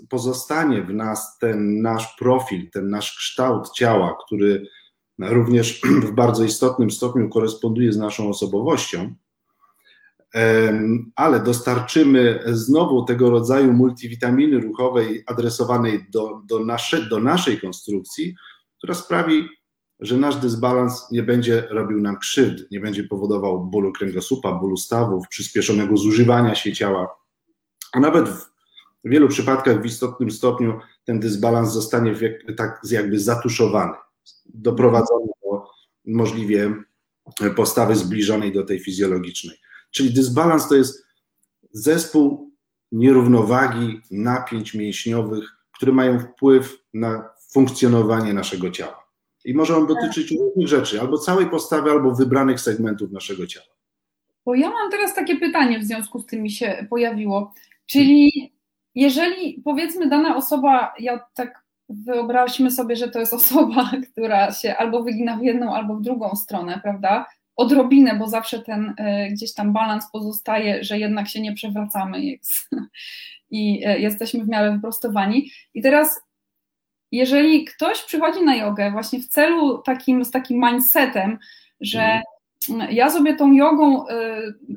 pozostanie 0.10 0.82
w 0.82 0.94
nas 0.94 1.38
ten 1.38 1.82
nasz 1.82 2.16
profil, 2.20 2.70
ten 2.72 2.90
nasz 2.90 3.18
kształt 3.18 3.72
ciała, 3.72 4.18
który 4.26 4.68
również 5.20 5.82
w 6.08 6.12
bardzo 6.12 6.44
istotnym 6.44 6.92
stopniu 6.92 7.30
koresponduje 7.30 7.94
z 7.94 7.98
naszą 7.98 8.30
osobowością. 8.30 9.16
Ale 11.16 11.40
dostarczymy 11.40 12.44
znowu 12.46 13.06
tego 13.06 13.30
rodzaju 13.30 13.74
multivitaminy 13.74 14.60
ruchowej 14.60 15.24
adresowanej 15.28 16.06
do, 16.10 16.42
do, 16.46 16.60
nasze, 16.60 17.10
do 17.10 17.20
naszej 17.20 17.62
konstrukcji, 17.62 18.36
która 18.78 18.94
sprawi, 18.94 19.48
że 20.00 20.18
nasz 20.18 20.36
dysbalans 20.36 21.12
nie 21.12 21.24
będzie 21.24 21.68
robił 21.70 22.02
nam 22.02 22.18
krzywdy, 22.18 22.68
nie 22.72 22.80
będzie 22.80 23.04
powodował 23.04 23.66
bólu 23.66 23.94
kręgosłupa, 23.94 24.52
bólu 24.52 24.78
stawów, 24.78 25.28
przyspieszonego 25.28 25.98
zużywania 25.98 26.56
się 26.56 26.74
ciała, 26.74 27.16
a 27.94 28.00
nawet 28.00 28.30
w 28.30 28.50
wielu 29.04 29.28
przypadkach 29.28 29.82
w 29.82 29.86
istotnym 29.86 30.32
stopniu 30.32 30.80
ten 31.04 31.20
dysbalans 31.20 31.74
zostanie 31.74 32.16
tak 32.58 32.82
jakby 32.92 33.20
zatuszowany, 33.20 33.94
doprowadzony 34.46 35.26
do 35.44 35.68
możliwie 36.06 36.74
postawy 37.56 37.96
zbliżonej 37.96 38.54
do 38.54 38.64
tej 38.64 38.80
fizjologicznej. 38.80 39.58
Czyli 39.92 40.14
dysbalans 40.14 40.68
to 40.68 40.76
jest 40.76 41.06
zespół 41.72 42.52
nierównowagi, 42.92 44.02
napięć 44.12 44.74
mięśniowych, 44.74 45.50
które 45.76 45.92
mają 45.92 46.20
wpływ 46.20 46.78
na 46.94 47.30
funkcjonowanie 47.52 48.34
naszego 48.34 48.72
ciała. 48.72 48.99
I 49.50 49.54
może 49.54 49.78
on 49.78 49.88
dotyczyć 49.88 50.32
różnych 50.32 50.68
rzeczy, 50.68 51.02
albo 51.02 51.18
całej 51.18 51.50
postawy, 51.50 51.92
albo 51.92 52.16
wybranych 52.16 52.60
segmentów 52.60 53.12
naszego 53.12 53.48
ciała. 53.48 53.66
Bo 54.46 54.56
ja 54.56 54.70
mam 54.70 54.92
teraz 54.92 55.16
takie 55.16 55.36
pytanie 55.36 55.80
w 55.80 55.84
związku 55.84 56.20
z 56.20 56.26
tym 56.26 56.44
mi 56.44 56.52
się 56.52 56.88
pojawiło. 56.90 57.54
Czyli 57.86 58.54
jeżeli 58.96 59.62
powiedzmy 59.66 60.10
dana 60.10 60.36
osoba, 60.36 60.94
ja 61.00 61.20
tak 61.34 61.64
wyobraźmy 61.90 62.72
sobie, 62.72 62.96
że 62.96 63.10
to 63.10 63.20
jest 63.20 63.34
osoba, 63.34 63.92
która 64.12 64.52
się 64.52 64.78
albo 64.78 65.04
wygina 65.04 65.38
w 65.38 65.44
jedną, 65.44 65.76
albo 65.76 65.96
w 65.96 66.02
drugą 66.02 66.36
stronę, 66.36 66.80
prawda? 66.84 67.26
odrobinę, 67.60 68.16
bo 68.16 68.28
zawsze 68.28 68.60
ten 68.60 68.94
e, 68.98 69.30
gdzieś 69.30 69.54
tam 69.54 69.74
balans 69.74 70.12
pozostaje, 70.12 70.84
że 70.84 71.00
jednak 71.00 71.28
się 71.30 71.42
nie 71.42 71.54
przewracamy 71.54 72.26
jest, 72.26 72.70
i 73.52 73.82
e, 73.86 74.00
jesteśmy 74.00 74.44
w 74.44 74.48
miarę 74.48 74.72
wyprostowani. 74.72 75.52
I 75.74 75.82
teraz 75.82 76.22
jeżeli 77.12 77.66
ktoś 77.66 78.04
przychodzi 78.04 78.44
na 78.44 78.56
jogę 78.56 78.92
właśnie 78.92 79.20
w 79.20 79.28
celu 79.28 79.78
takim, 79.78 80.26
z 80.26 80.32
takim 80.32 80.66
mindsetem, 80.66 81.40
że 81.82 82.02
mhm 82.02 82.24
ja 82.92 83.10
sobie 83.10 83.36
tą 83.36 83.54
jogą 83.54 84.08
y, 84.08 84.14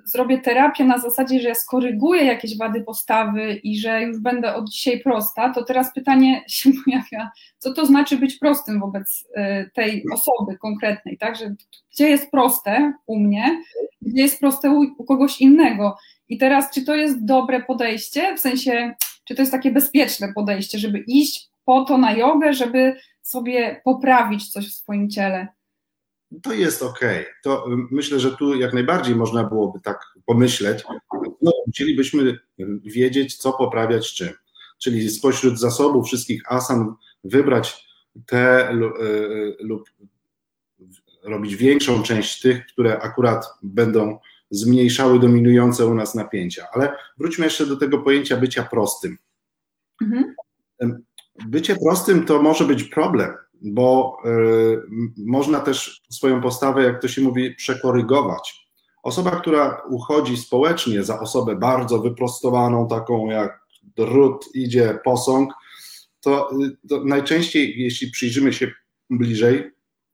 zrobię 0.05 0.39
terapię 0.39 0.85
na 0.85 0.99
zasadzie, 0.99 1.41
że 1.41 1.49
ja 1.49 1.55
skoryguję 1.55 2.25
jakieś 2.25 2.59
wady 2.59 2.83
postawy 2.83 3.55
i 3.55 3.79
że 3.79 4.03
już 4.03 4.19
będę 4.19 4.55
od 4.55 4.71
dzisiaj 4.71 5.01
prosta, 5.01 5.53
to 5.53 5.65
teraz 5.65 5.95
pytanie 5.95 6.43
się 6.49 6.71
pojawia, 6.85 7.31
co 7.59 7.73
to 7.73 7.87
znaczy 7.87 8.17
być 8.17 8.35
prostym 8.39 8.81
wobec 8.81 9.29
y, 9.37 9.71
tej 9.75 10.05
osoby 10.13 10.59
konkretnej, 10.59 11.19
tak? 11.19 11.37
Że 11.37 11.55
gdzie 11.93 12.09
jest 12.09 12.31
proste 12.31 12.93
u 13.07 13.19
mnie, 13.19 13.63
gdzie 14.03 14.23
jest 14.23 14.41
proste 14.41 14.71
u, 14.71 14.81
u 14.99 15.05
kogoś 15.05 15.41
innego. 15.41 15.97
I 16.29 16.39
teraz, 16.39 16.75
czy 16.75 16.85
to 16.85 16.95
jest 16.95 17.25
dobre 17.25 17.63
podejście, 17.63 18.37
w 18.37 18.41
sensie, 18.41 18.95
czy 19.25 19.35
to 19.35 19.43
jest 19.43 19.53
takie 19.53 19.73
bezpieczne 19.73 20.33
podejście, 20.35 20.79
żeby 20.79 20.99
iść 20.99 21.52
po 21.73 21.85
to 21.85 21.99
na 21.99 22.13
jogę, 22.13 22.55
żeby 22.55 22.97
sobie 23.23 23.81
poprawić 23.85 24.53
coś 24.53 24.69
w 24.69 24.75
swoim 24.75 25.11
ciele? 25.11 25.49
to 26.43 26.53
jest 26.53 26.83
ok. 26.83 27.01
To 27.43 27.73
y, 27.73 27.77
myślę, 27.91 28.21
że 28.21 28.37
tu 28.37 28.55
jak 28.55 28.73
najbardziej 28.73 29.15
można 29.15 29.45
byłoby 29.45 29.81
tak 29.81 30.05
pomyśleć. 30.27 30.85
No, 31.43 31.53
chcielibyśmy 31.73 32.39
wiedzieć, 32.85 33.37
co 33.37 33.53
poprawiać 33.53 34.15
czym. 34.15 34.29
Czyli 34.79 35.11
spośród 35.11 35.61
zasobów 35.61 36.07
wszystkich 36.07 36.53
asan 36.53 36.95
wybrać 37.25 37.87
te 38.27 38.71
y, 38.71 38.75
y, 38.75 39.57
lub 39.61 39.91
robić 41.23 41.57
większą 41.57 42.03
część 42.03 42.41
tych, 42.41 42.67
które 42.67 42.99
akurat 42.99 43.47
będą 43.63 44.19
zmniejszały 44.51 45.19
dominujące 45.19 45.87
u 45.87 45.95
nas 45.95 46.15
napięcia. 46.15 46.67
Ale 46.73 46.97
wróćmy 47.19 47.45
jeszcze 47.45 47.67
do 47.67 47.77
tego 47.77 47.99
pojęcia 47.99 48.37
bycia 48.37 48.63
prostym. 48.63 49.19
Mhm. 50.03 50.35
Bycie 51.47 51.77
prostym 51.77 52.27
to 52.27 52.43
może 52.43 52.65
być 52.65 52.85
problem, 52.85 53.31
bo 53.63 54.17
y, 54.25 54.83
można 55.27 55.61
też 55.61 56.03
swoją 56.11 56.43
postawę, 56.43 56.83
jak 56.83 57.03
to 57.03 57.09
się 57.09 57.23
mówi, 57.23 57.55
przekorygować. 57.55 58.69
Osoba, 59.03 59.31
która 59.31 59.83
uchodzi 59.91 60.37
społecznie 60.37 61.05
za 61.05 61.21
osobę 61.21 61.57
bardzo 61.57 61.99
wyprostowaną, 61.99 62.89
taką 62.89 63.31
jak 63.31 63.61
drut 63.97 64.49
idzie 64.55 64.99
posąg, 65.05 65.53
to, 66.21 66.51
to 66.89 67.05
najczęściej, 67.05 67.81
jeśli 67.81 68.11
przyjrzymy 68.11 68.53
się 68.53 68.73
bliżej, 69.11 69.57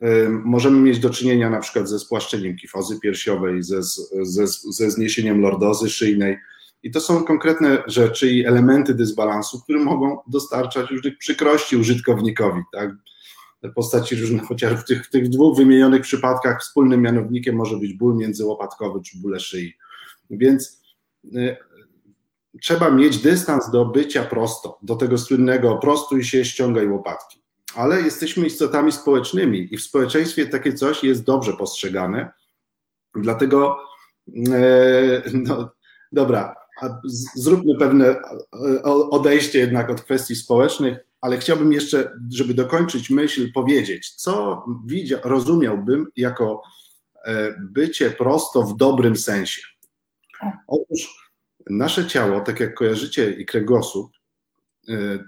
y, 0.03 0.29
możemy 0.29 0.81
mieć 0.81 0.99
do 0.99 1.11
czynienia 1.11 1.51
na 1.51 1.61
przykład 1.61 1.89
ze 1.89 1.99
spłaszczeniem 1.99 2.57
kifozy 2.57 3.01
piersiowej, 3.01 3.63
ze, 3.63 3.83
ze, 4.23 4.47
ze 4.47 4.91
zniesieniem 4.91 5.41
lordozy 5.41 5.91
szyjnej. 5.91 6.39
I 6.83 6.91
to 6.91 7.01
są 7.01 7.25
konkretne 7.25 7.83
rzeczy 7.87 8.33
i 8.33 8.47
elementy 8.47 8.95
dysbalansu, 8.95 9.61
które 9.61 9.79
mogą 9.79 10.19
dostarczać 10.27 10.91
różnych 10.91 11.19
przykrości 11.19 11.77
użytkownikowi. 11.77 12.63
Tak? 12.73 12.91
postaci 13.75 14.17
różne, 14.17 14.39
chociaż 14.39 14.81
w 14.81 14.85
tych, 14.85 15.07
w 15.07 15.11
tych 15.11 15.29
dwóch 15.29 15.57
wymienionych 15.57 16.03
przypadkach 16.03 16.61
wspólnym 16.61 17.03
mianownikiem 17.03 17.57
może 17.57 17.77
być 17.77 17.93
ból 17.93 18.17
międzyłopatkowy 18.17 19.01
czy 19.03 19.19
bóle 19.19 19.41
szyi. 19.41 19.77
Więc 20.31 20.83
y, 21.25 21.57
trzeba 22.63 22.91
mieć 22.91 23.19
dystans 23.19 23.71
do 23.71 23.85
bycia 23.85 24.25
prosto, 24.25 24.79
do 24.83 24.97
tego 24.97 25.19
słynnego 25.19 25.77
prostuj 25.77 26.25
się, 26.25 26.45
ściągaj 26.45 26.89
łopatki. 26.89 27.43
Ale 27.75 28.03
jesteśmy 28.03 28.47
istotami 28.47 28.93
społecznymi 28.93 29.69
i 29.75 29.77
w 29.77 29.83
społeczeństwie 29.83 30.47
takie 30.47 30.73
coś 30.73 31.05
jest 31.05 31.25
dobrze 31.25 31.53
postrzegane. 31.53 32.33
Dlatego, 33.15 33.77
e, 34.53 35.23
no, 35.33 35.71
dobra, 36.13 36.55
zróbmy 37.35 37.79
pewne 37.79 38.17
odejście 39.11 39.59
jednak 39.59 39.91
od 39.91 40.01
kwestii 40.01 40.37
społecznych 40.37 41.09
ale 41.21 41.39
chciałbym 41.39 41.73
jeszcze, 41.73 42.13
żeby 42.31 42.55
dokończyć 42.55 43.11
myśl, 43.11 43.53
powiedzieć, 43.53 44.15
co 44.15 44.65
widzia, 44.87 45.19
rozumiałbym 45.25 46.07
jako 46.17 46.63
e, 47.25 47.55
bycie 47.61 48.11
prosto 48.11 48.63
w 48.63 48.77
dobrym 48.77 49.17
sensie. 49.17 49.63
Otóż 50.67 51.31
nasze 51.71 52.07
ciało, 52.07 52.41
tak 52.41 52.61
jak 52.61 52.75
kojarzycie 52.75 53.31
i 53.31 53.47
kręgosłup, 53.47 54.13
e, 54.89 54.95
e, 54.95 55.25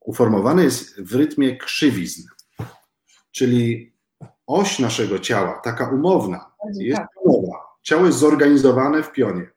uformowane 0.00 0.64
jest 0.64 1.02
w 1.02 1.14
rytmie 1.14 1.56
krzywizn, 1.56 2.22
czyli 3.30 3.92
oś 4.46 4.78
naszego 4.78 5.18
ciała, 5.18 5.60
taka 5.64 5.90
umowna, 5.90 6.50
jest 6.74 6.98
tak. 6.98 7.08
umowa. 7.20 7.58
Ciało 7.82 8.06
jest 8.06 8.18
zorganizowane 8.18 9.02
w 9.02 9.12
pionie 9.12 9.50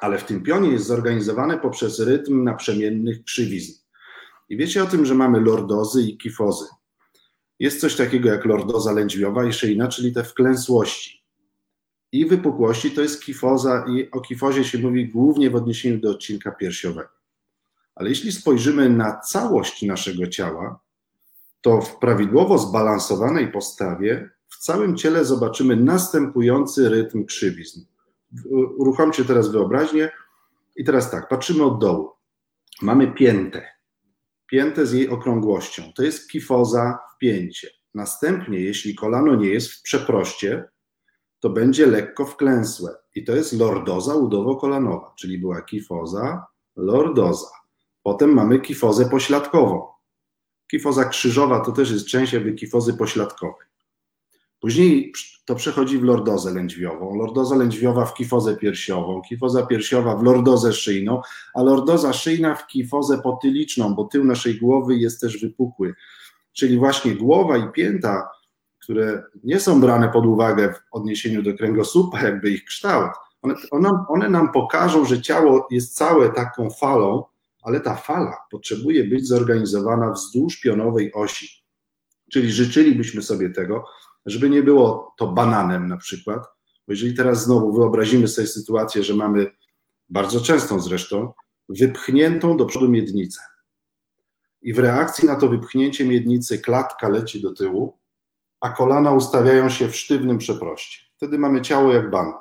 ale 0.00 0.18
w 0.18 0.24
tym 0.24 0.42
pionie 0.42 0.70
jest 0.70 0.86
zorganizowane 0.86 1.58
poprzez 1.58 2.00
rytm 2.00 2.44
naprzemiennych 2.44 3.24
krzywizn. 3.24 3.72
I 4.48 4.56
wiecie 4.56 4.82
o 4.82 4.86
tym, 4.86 5.06
że 5.06 5.14
mamy 5.14 5.40
lordozy 5.40 6.02
i 6.02 6.18
kifozy. 6.18 6.64
Jest 7.58 7.80
coś 7.80 7.96
takiego 7.96 8.28
jak 8.28 8.44
lordoza 8.44 8.92
lędźwiowa 8.92 9.44
i 9.44 9.52
szyjna, 9.52 9.88
czyli 9.88 10.12
te 10.12 10.24
wklęsłości. 10.24 11.24
I 12.12 12.26
wypukłości 12.26 12.90
to 12.90 13.00
jest 13.00 13.22
kifoza 13.22 13.84
i 13.88 14.10
o 14.10 14.20
kifozie 14.20 14.64
się 14.64 14.78
mówi 14.78 15.08
głównie 15.08 15.50
w 15.50 15.56
odniesieniu 15.56 15.98
do 15.98 16.10
odcinka 16.10 16.50
piersiowego. 16.50 17.08
Ale 17.94 18.08
jeśli 18.08 18.32
spojrzymy 18.32 18.90
na 18.90 19.20
całość 19.20 19.82
naszego 19.82 20.26
ciała, 20.26 20.80
to 21.60 21.80
w 21.80 21.98
prawidłowo 21.98 22.58
zbalansowanej 22.58 23.52
postawie 23.52 24.30
w 24.48 24.58
całym 24.58 24.96
ciele 24.96 25.24
zobaczymy 25.24 25.76
następujący 25.76 26.88
rytm 26.88 27.24
krzywizn 27.24 27.80
uruchomcie 28.76 29.24
teraz 29.24 29.52
wyobraźnię 29.52 30.10
i 30.76 30.84
teraz 30.84 31.10
tak, 31.10 31.28
patrzymy 31.28 31.64
od 31.64 31.80
dołu. 31.80 32.10
Mamy 32.82 33.12
piętę. 33.12 33.66
Piętę 34.46 34.86
z 34.86 34.92
jej 34.92 35.08
okrągłością. 35.08 35.82
To 35.96 36.02
jest 36.02 36.30
kifoza 36.30 36.98
w 37.14 37.18
pięcie. 37.18 37.68
Następnie, 37.94 38.60
jeśli 38.60 38.94
kolano 38.94 39.36
nie 39.36 39.48
jest 39.48 39.72
w 39.72 39.82
przeproście, 39.82 40.64
to 41.40 41.50
będzie 41.50 41.86
lekko 41.86 42.26
wklęsłe. 42.26 42.94
I 43.14 43.24
to 43.24 43.36
jest 43.36 43.52
lordoza 43.52 44.14
udowo-kolanowa, 44.14 45.14
czyli 45.18 45.38
była 45.38 45.62
kifoza, 45.62 46.46
lordoza. 46.76 47.50
Potem 48.02 48.34
mamy 48.34 48.60
kifozę 48.60 49.08
pośladkową. 49.08 49.86
Kifoza 50.70 51.04
krzyżowa 51.04 51.60
to 51.60 51.72
też 51.72 51.90
jest 51.90 52.06
część 52.06 52.32
jakby 52.32 52.52
kifozy 52.52 52.94
pośladkowej. 52.94 53.66
Później 54.60 55.12
to 55.44 55.54
przechodzi 55.54 55.98
w 55.98 56.02
lordozę 56.02 56.54
lędźwiową, 56.54 57.16
lordoza 57.16 57.56
lędźwiowa 57.56 58.06
w 58.06 58.14
kifozę 58.14 58.56
piersiową, 58.56 59.22
kifoza 59.28 59.66
piersiowa 59.66 60.16
w 60.16 60.22
lordozę 60.22 60.72
szyjną, 60.72 61.22
a 61.54 61.62
lordoza 61.62 62.12
szyjna 62.12 62.54
w 62.54 62.66
kifozę 62.66 63.18
potyliczną, 63.18 63.94
bo 63.94 64.04
tył 64.04 64.24
naszej 64.24 64.58
głowy 64.58 64.96
jest 64.96 65.20
też 65.20 65.40
wypukły. 65.40 65.94
Czyli 66.52 66.78
właśnie 66.78 67.14
głowa 67.14 67.56
i 67.56 67.72
pięta, 67.72 68.28
które 68.82 69.22
nie 69.44 69.60
są 69.60 69.80
brane 69.80 70.08
pod 70.08 70.26
uwagę 70.26 70.74
w 70.74 70.80
odniesieniu 70.90 71.42
do 71.42 71.54
kręgosłupa, 71.54 72.22
jakby 72.22 72.50
ich 72.50 72.64
kształt, 72.64 73.10
one, 73.42 73.54
one, 73.70 74.04
one 74.08 74.28
nam 74.28 74.52
pokażą, 74.52 75.04
że 75.04 75.22
ciało 75.22 75.68
jest 75.70 75.96
całe 75.96 76.28
taką 76.32 76.70
falą, 76.70 77.24
ale 77.62 77.80
ta 77.80 77.94
fala 77.94 78.36
potrzebuje 78.50 79.04
być 79.04 79.26
zorganizowana 79.26 80.10
wzdłuż 80.10 80.60
pionowej 80.60 81.12
osi. 81.12 81.64
Czyli 82.32 82.52
życzylibyśmy 82.52 83.22
sobie 83.22 83.50
tego, 83.50 83.84
żeby 84.30 84.50
nie 84.50 84.62
było 84.62 85.14
to 85.18 85.26
bananem 85.26 85.88
na 85.88 85.96
przykład, 85.96 86.42
bo 86.86 86.92
jeżeli 86.92 87.14
teraz 87.14 87.44
znowu 87.44 87.72
wyobrazimy 87.72 88.28
sobie 88.28 88.46
sytuację, 88.46 89.02
że 89.02 89.14
mamy 89.14 89.46
bardzo 90.08 90.40
częstą 90.40 90.80
zresztą 90.80 91.32
wypchniętą 91.68 92.56
do 92.56 92.66
przodu 92.66 92.88
miednicę 92.88 93.40
i 94.62 94.72
w 94.72 94.78
reakcji 94.78 95.28
na 95.28 95.36
to 95.36 95.48
wypchnięcie 95.48 96.04
miednicy 96.04 96.58
klatka 96.58 97.08
leci 97.08 97.40
do 97.40 97.54
tyłu, 97.54 97.98
a 98.60 98.70
kolana 98.70 99.12
ustawiają 99.12 99.68
się 99.68 99.88
w 99.88 99.96
sztywnym 99.96 100.38
przeproście. 100.38 101.06
Wtedy 101.16 101.38
mamy 101.38 101.62
ciało 101.62 101.92
jak 101.92 102.10
banan. 102.10 102.34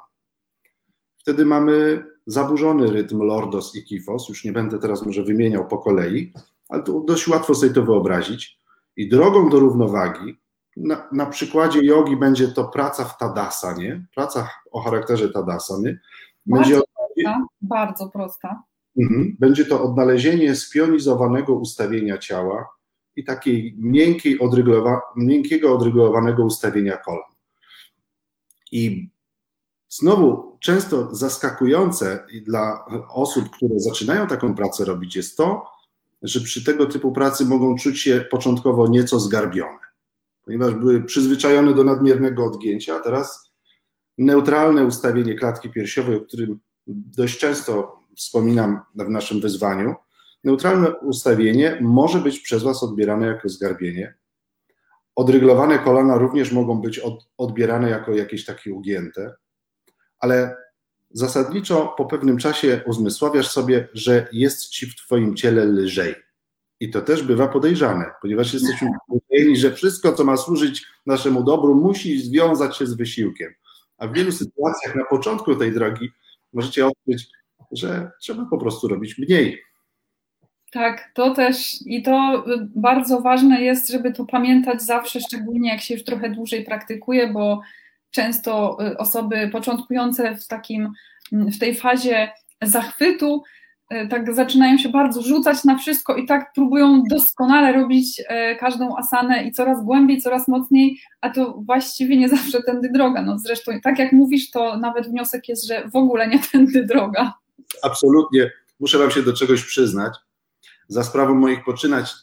Wtedy 1.18 1.46
mamy 1.46 2.06
zaburzony 2.26 2.92
rytm 2.92 3.22
lordos 3.22 3.76
i 3.76 3.84
kifos, 3.84 4.30
już 4.30 4.44
nie 4.44 4.52
będę 4.52 4.80
teraz 4.80 5.06
może 5.06 5.24
wymieniał 5.24 5.68
po 5.68 5.78
kolei, 5.78 6.34
ale 6.70 6.84
dość 7.06 7.28
łatwo 7.28 7.56
sobie 7.56 7.74
to 7.74 7.84
wyobrazić. 7.84 8.60
I 8.96 9.10
drogą 9.10 9.50
do 9.50 9.60
równowagi 9.60 10.38
na, 10.78 11.08
na 11.12 11.26
przykładzie 11.26 11.86
jogi 11.86 12.18
będzie 12.18 12.48
to 12.48 12.68
praca 12.68 13.06
w 13.06 13.18
tadasanie, 13.18 14.06
praca 14.16 14.50
o 14.72 14.82
charakterze 14.82 15.30
tadasany. 15.30 16.00
Będzie 16.46 16.74
bardzo, 16.74 16.88
prosta, 17.16 17.46
bardzo 17.62 18.10
prosta. 18.10 18.64
Mhm. 18.98 19.36
Będzie 19.40 19.66
to 19.66 19.84
odnalezienie 19.84 20.56
spionizowanego 20.56 21.54
ustawienia 21.54 22.18
ciała 22.18 22.70
i 23.16 23.24
takiej 23.24 23.76
miękkiej 23.78 24.40
odrygowa, 24.40 25.02
miękkiego 25.16 25.76
odrygowanego 25.76 26.46
ustawienia 26.46 26.98
kolan. 26.98 27.32
I 28.72 29.10
znowu 29.90 30.58
często 30.60 31.16
zaskakujące 31.16 32.26
dla 32.46 32.86
osób, 33.10 33.50
które 33.50 33.80
zaczynają 33.80 34.28
taką 34.28 34.56
pracę 34.56 34.86
robić, 34.86 35.16
jest 35.16 35.38
to, 35.38 35.66
że 36.22 36.42
przy 36.42 36.64
tego 36.64 36.86
typu 36.86 37.12
pracy 37.12 37.46
mogą 37.46 37.76
czuć 37.76 38.02
się 38.02 38.26
początkowo 38.32 38.88
nieco 38.88 39.20
zgarbione 39.20 39.87
ponieważ 40.48 40.74
były 40.74 41.04
przyzwyczajone 41.04 41.74
do 41.74 41.84
nadmiernego 41.84 42.46
odgięcia, 42.46 42.96
a 42.96 43.00
teraz 43.00 43.52
neutralne 44.18 44.86
ustawienie 44.86 45.36
klatki 45.36 45.70
piersiowej, 45.70 46.16
o 46.16 46.22
którym 46.22 46.60
dość 46.88 47.40
często 47.40 48.00
wspominam 48.16 48.80
w 48.96 49.10
naszym 49.10 49.42
wyzwaniu, 49.42 49.96
Neutralne 50.44 50.96
ustawienie 50.96 51.78
może 51.82 52.20
być 52.20 52.40
przez 52.40 52.64
Was 52.64 52.84
odbierane 52.84 53.28
jako 53.28 53.50
zgarbienie. 53.50 54.16
Odryglowane 55.16 55.80
kolana 55.80 56.18
również 56.18 56.52
mogą 56.52 56.82
być 56.82 57.00
od, 57.00 57.30
odbierane 57.38 57.90
jako 57.90 58.12
jakieś 58.12 58.46
takie 58.46 58.74
ugięte, 58.74 59.36
ale 60.20 60.56
zasadniczo 61.12 61.94
po 61.98 62.06
pewnym 62.06 62.38
czasie 62.38 62.82
uzmysławiasz 62.86 63.48
sobie, 63.48 63.88
że 63.94 64.28
jest 64.32 64.68
Ci 64.70 64.86
w 64.86 64.96
Twoim 64.96 65.36
ciele 65.36 65.66
lżej. 65.66 66.16
I 66.80 66.90
to 66.90 67.02
też 67.02 67.24
bywa 67.24 67.48
podejrzane, 67.48 68.06
ponieważ 68.22 68.54
jesteśmy 68.54 68.90
przyzwyczajeni, 69.08 69.58
że 69.58 69.72
wszystko, 69.72 70.14
co 70.14 70.24
ma 70.24 70.38
służyć 70.38 70.86
naszemu 71.06 71.44
dobru, 71.44 71.76
musi 71.76 72.20
związać 72.20 72.78
się 72.78 72.86
z 72.86 72.94
wysiłkiem. 72.94 73.54
A 73.98 74.08
w 74.08 74.14
wielu 74.14 74.32
sytuacjach 74.32 74.96
na 74.96 75.06
początku 75.06 75.56
tej 75.56 75.72
drogi 75.72 76.10
możecie 76.54 76.88
odkryć, 76.88 77.28
że 77.72 78.12
trzeba 78.22 78.46
po 78.46 78.58
prostu 78.58 78.88
robić 78.88 79.18
mniej. 79.18 79.62
Tak, 80.72 81.12
to 81.14 81.34
też 81.34 81.82
i 81.86 82.04
to 82.04 82.46
bardzo 82.76 83.22
ważne 83.22 83.62
jest, 83.62 83.90
żeby 83.90 84.14
to 84.14 84.26
pamiętać 84.26 84.82
zawsze, 84.82 85.20
szczególnie 85.20 85.70
jak 85.70 85.82
się 85.82 85.94
już 85.94 86.04
trochę 86.04 86.30
dłużej 86.30 86.66
praktykuje, 86.66 87.34
bo 87.34 87.62
często 88.12 88.78
y, 88.88 88.98
osoby 88.98 89.50
początkujące 89.52 90.36
w 90.36 90.48
takim, 90.48 90.94
w 91.32 91.60
tej 91.60 91.76
fazie 91.76 92.32
zachwytu 92.62 93.44
tak 94.10 94.36
zaczynają 94.36 94.78
się 94.78 94.90
bardzo 94.90 95.22
rzucać 95.22 95.64
na 95.64 95.78
wszystko 95.78 96.16
i 96.16 96.26
tak 96.26 96.54
próbują 96.54 97.04
doskonale 97.10 97.74
robić 97.74 98.20
y, 98.20 98.24
każdą 98.60 98.98
asanę 98.98 99.44
i 99.44 99.52
coraz 99.52 99.84
głębiej, 99.84 100.22
coraz 100.22 100.48
mocniej, 100.48 101.00
a 101.22 101.30
to 101.30 101.60
właściwie 101.66 102.18
nie 102.18 102.30
zawsze 102.30 102.64
tędy 102.64 102.90
droga. 102.94 103.22
No 103.22 103.40
zresztą 103.40 103.72
tak 103.84 104.00
jak 104.00 104.12
mówisz, 104.12 104.52
to 104.52 104.78
nawet 104.78 105.08
wniosek 105.08 105.50
jest, 105.50 105.68
że 105.68 105.90
w 105.94 105.96
ogóle 105.96 106.28
nie 106.28 106.40
tędy 106.52 106.86
droga. 106.86 107.34
Absolutnie. 107.84 108.52
Muszę 108.80 108.98
Wam 108.98 109.12
się 109.12 109.22
do 109.22 109.34
czegoś 109.34 109.64
przyznać 109.64 110.18
za 110.88 111.04
sprawą 111.04 111.36
moich 111.36 111.64
poczynać, 111.64 112.14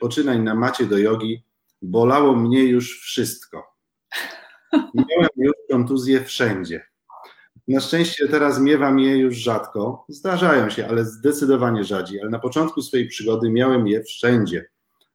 poczynań 0.00 0.42
na 0.42 0.54
macie 0.54 0.86
do 0.86 0.98
jogi 0.98 1.42
bolało 1.82 2.36
mnie 2.36 2.64
już 2.64 3.00
wszystko. 3.00 3.76
Miałem 4.94 5.28
już 5.36 5.52
kontuzje 5.70 6.24
wszędzie. 6.24 6.89
Na 7.70 7.80
szczęście 7.80 8.28
teraz 8.28 8.60
miewam 8.60 8.98
je 8.98 9.18
już 9.18 9.36
rzadko. 9.36 10.04
Zdarzają 10.08 10.70
się, 10.70 10.88
ale 10.88 11.04
zdecydowanie 11.04 11.84
rzadziej. 11.84 12.20
Ale 12.20 12.30
na 12.30 12.38
początku 12.38 12.82
swojej 12.82 13.08
przygody 13.08 13.50
miałem 13.50 13.86
je 13.86 14.02
wszędzie. 14.02 14.66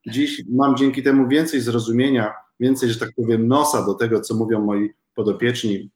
Dziś 0.07 0.43
mam 0.49 0.77
dzięki 0.77 1.03
temu 1.03 1.27
więcej 1.27 1.61
zrozumienia, 1.61 2.33
więcej, 2.59 2.89
że 2.89 2.99
tak 2.99 3.09
powiem, 3.15 3.47
nosa 3.47 3.85
do 3.85 3.93
tego, 3.93 4.21
co 4.21 4.35
mówią 4.35 4.61
moi 4.61 4.93
podopieczni 5.15 5.89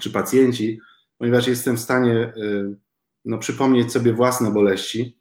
czy 0.00 0.10
pacjenci, 0.10 0.80
ponieważ 1.18 1.46
jestem 1.48 1.76
w 1.76 1.80
stanie 1.80 2.32
y, 2.36 2.76
no, 3.24 3.38
przypomnieć 3.38 3.92
sobie 3.92 4.12
własne 4.12 4.50
boleści 4.50 5.16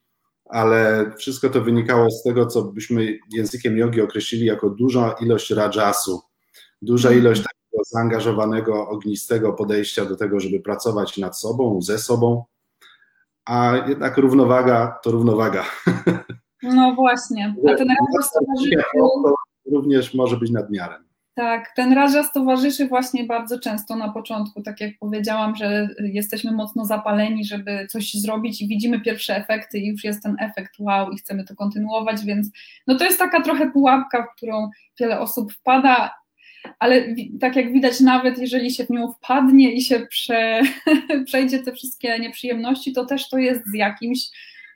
ale 0.49 1.11
wszystko 1.17 1.49
to 1.49 1.61
wynikało 1.61 2.11
z 2.11 2.23
tego, 2.23 2.45
co 2.45 2.63
byśmy 2.63 3.19
językiem 3.33 3.77
jogi 3.77 4.01
określili 4.01 4.45
jako 4.45 4.69
duża 4.69 5.15
ilość 5.21 5.49
rajasu, 5.51 6.21
duża 6.81 7.09
mhm. 7.09 7.25
ilość 7.25 7.41
takiego 7.43 7.64
zaangażowanego, 7.83 8.89
ognistego 8.89 9.53
podejścia 9.53 10.05
do 10.05 10.15
tego, 10.15 10.39
żeby 10.39 10.59
pracować 10.59 11.17
nad 11.17 11.39
sobą, 11.39 11.81
ze 11.81 11.99
sobą, 11.99 12.43
a 13.45 13.73
jednak 13.87 14.17
równowaga 14.17 14.99
to 15.03 15.11
równowaga. 15.11 15.63
No 16.63 16.95
właśnie, 16.95 17.55
a 17.67 17.75
ten 17.75 17.87
rajas 17.87 18.31
towarzyszy... 18.33 18.83
Również 19.71 20.13
może 20.13 20.37
być 20.37 20.51
nadmiarem. 20.51 21.05
Tak, 21.35 21.71
ten 21.75 21.93
rażas 21.93 22.31
towarzyszy 22.31 22.87
właśnie 22.87 23.23
bardzo 23.23 23.59
często 23.59 23.95
na 23.95 24.09
początku, 24.09 24.61
tak 24.61 24.81
jak 24.81 24.91
powiedziałam, 24.99 25.55
że 25.55 25.89
jesteśmy 25.99 26.51
mocno 26.51 26.85
zapaleni, 26.85 27.45
żeby 27.45 27.87
coś 27.89 28.13
zrobić 28.13 28.61
i 28.61 28.67
widzimy 28.67 29.01
pierwsze 29.01 29.35
efekty 29.35 29.79
i 29.79 29.87
już 29.87 30.03
jest 30.03 30.23
ten 30.23 30.35
efekt 30.39 30.73
wow 30.79 31.11
i 31.11 31.17
chcemy 31.17 31.43
to 31.43 31.55
kontynuować, 31.55 32.25
więc 32.25 32.49
no 32.87 32.97
to 32.97 33.03
jest 33.03 33.19
taka 33.19 33.41
trochę 33.41 33.71
pułapka, 33.71 34.23
w 34.23 34.35
którą 34.35 34.69
wiele 34.99 35.19
osób 35.19 35.53
wpada, 35.53 36.11
ale 36.79 37.15
tak 37.39 37.55
jak 37.55 37.73
widać, 37.73 37.99
nawet 37.99 38.37
jeżeli 38.37 38.71
się 38.71 38.85
w 38.85 38.89
nią 38.89 39.13
wpadnie 39.13 39.73
i 39.73 39.81
się 39.81 39.99
prze, 39.99 40.61
przejdzie 41.25 41.59
te 41.59 41.71
wszystkie 41.71 42.19
nieprzyjemności, 42.19 42.93
to 42.93 43.05
też 43.05 43.29
to 43.29 43.37
jest 43.37 43.61
z 43.71 43.73
jakimś 43.73 44.19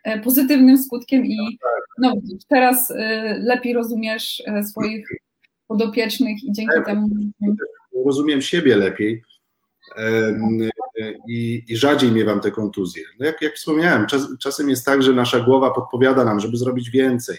e, 0.03 0.19
pozytywnym 0.19 0.77
skutkiem 0.77 1.25
i 1.25 1.37
no, 1.97 2.13
teraz 2.47 2.91
e, 2.91 3.37
lepiej 3.39 3.73
rozumiesz 3.73 4.43
e, 4.45 4.63
swoich 4.63 5.07
podopiecznych 5.67 6.43
i 6.43 6.51
dzięki 6.51 6.75
temu. 6.85 7.09
Rozumiem 8.05 8.41
siebie 8.41 8.75
lepiej 8.75 9.23
i, 11.27 11.63
i 11.67 11.77
rzadziej 11.77 12.11
miewam 12.11 12.39
te 12.39 12.51
kontuzje. 12.51 13.03
No 13.19 13.25
jak, 13.25 13.41
jak 13.41 13.53
wspomniałem, 13.53 14.07
czas, 14.07 14.27
czasem 14.39 14.69
jest 14.69 14.85
tak, 14.85 15.03
że 15.03 15.13
nasza 15.13 15.39
głowa 15.39 15.71
podpowiada 15.71 16.25
nam, 16.25 16.39
żeby 16.39 16.57
zrobić 16.57 16.89
więcej. 16.89 17.37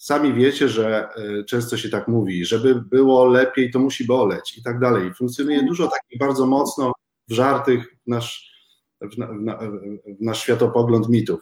Sami 0.00 0.34
wiecie, 0.34 0.68
że 0.68 1.08
e, 1.16 1.44
często 1.44 1.76
się 1.76 1.88
tak 1.88 2.08
mówi, 2.08 2.44
żeby 2.44 2.74
było 2.74 3.24
lepiej, 3.24 3.70
to 3.70 3.78
musi 3.78 4.06
boleć 4.06 4.58
i 4.58 4.62
tak 4.62 4.78
dalej. 4.78 5.14
Funkcjonuje 5.14 5.62
dużo 5.62 5.88
takich 5.88 6.18
bardzo 6.18 6.46
mocno 6.46 6.92
wżartych 7.28 7.96
w 8.06 8.06
nasz, 8.06 8.52
w, 9.00 9.18
na, 9.18 9.58
w 9.58 10.20
nasz 10.20 10.42
światopogląd 10.42 11.08
mitów. 11.08 11.40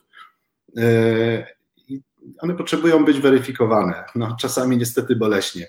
E, 0.77 1.47
I 1.89 2.03
one 2.41 2.55
potrzebują 2.55 3.05
być 3.05 3.21
weryfikowane. 3.21 4.05
No, 4.15 4.37
czasami 4.41 4.77
niestety 4.77 5.17
boleśnie. 5.17 5.67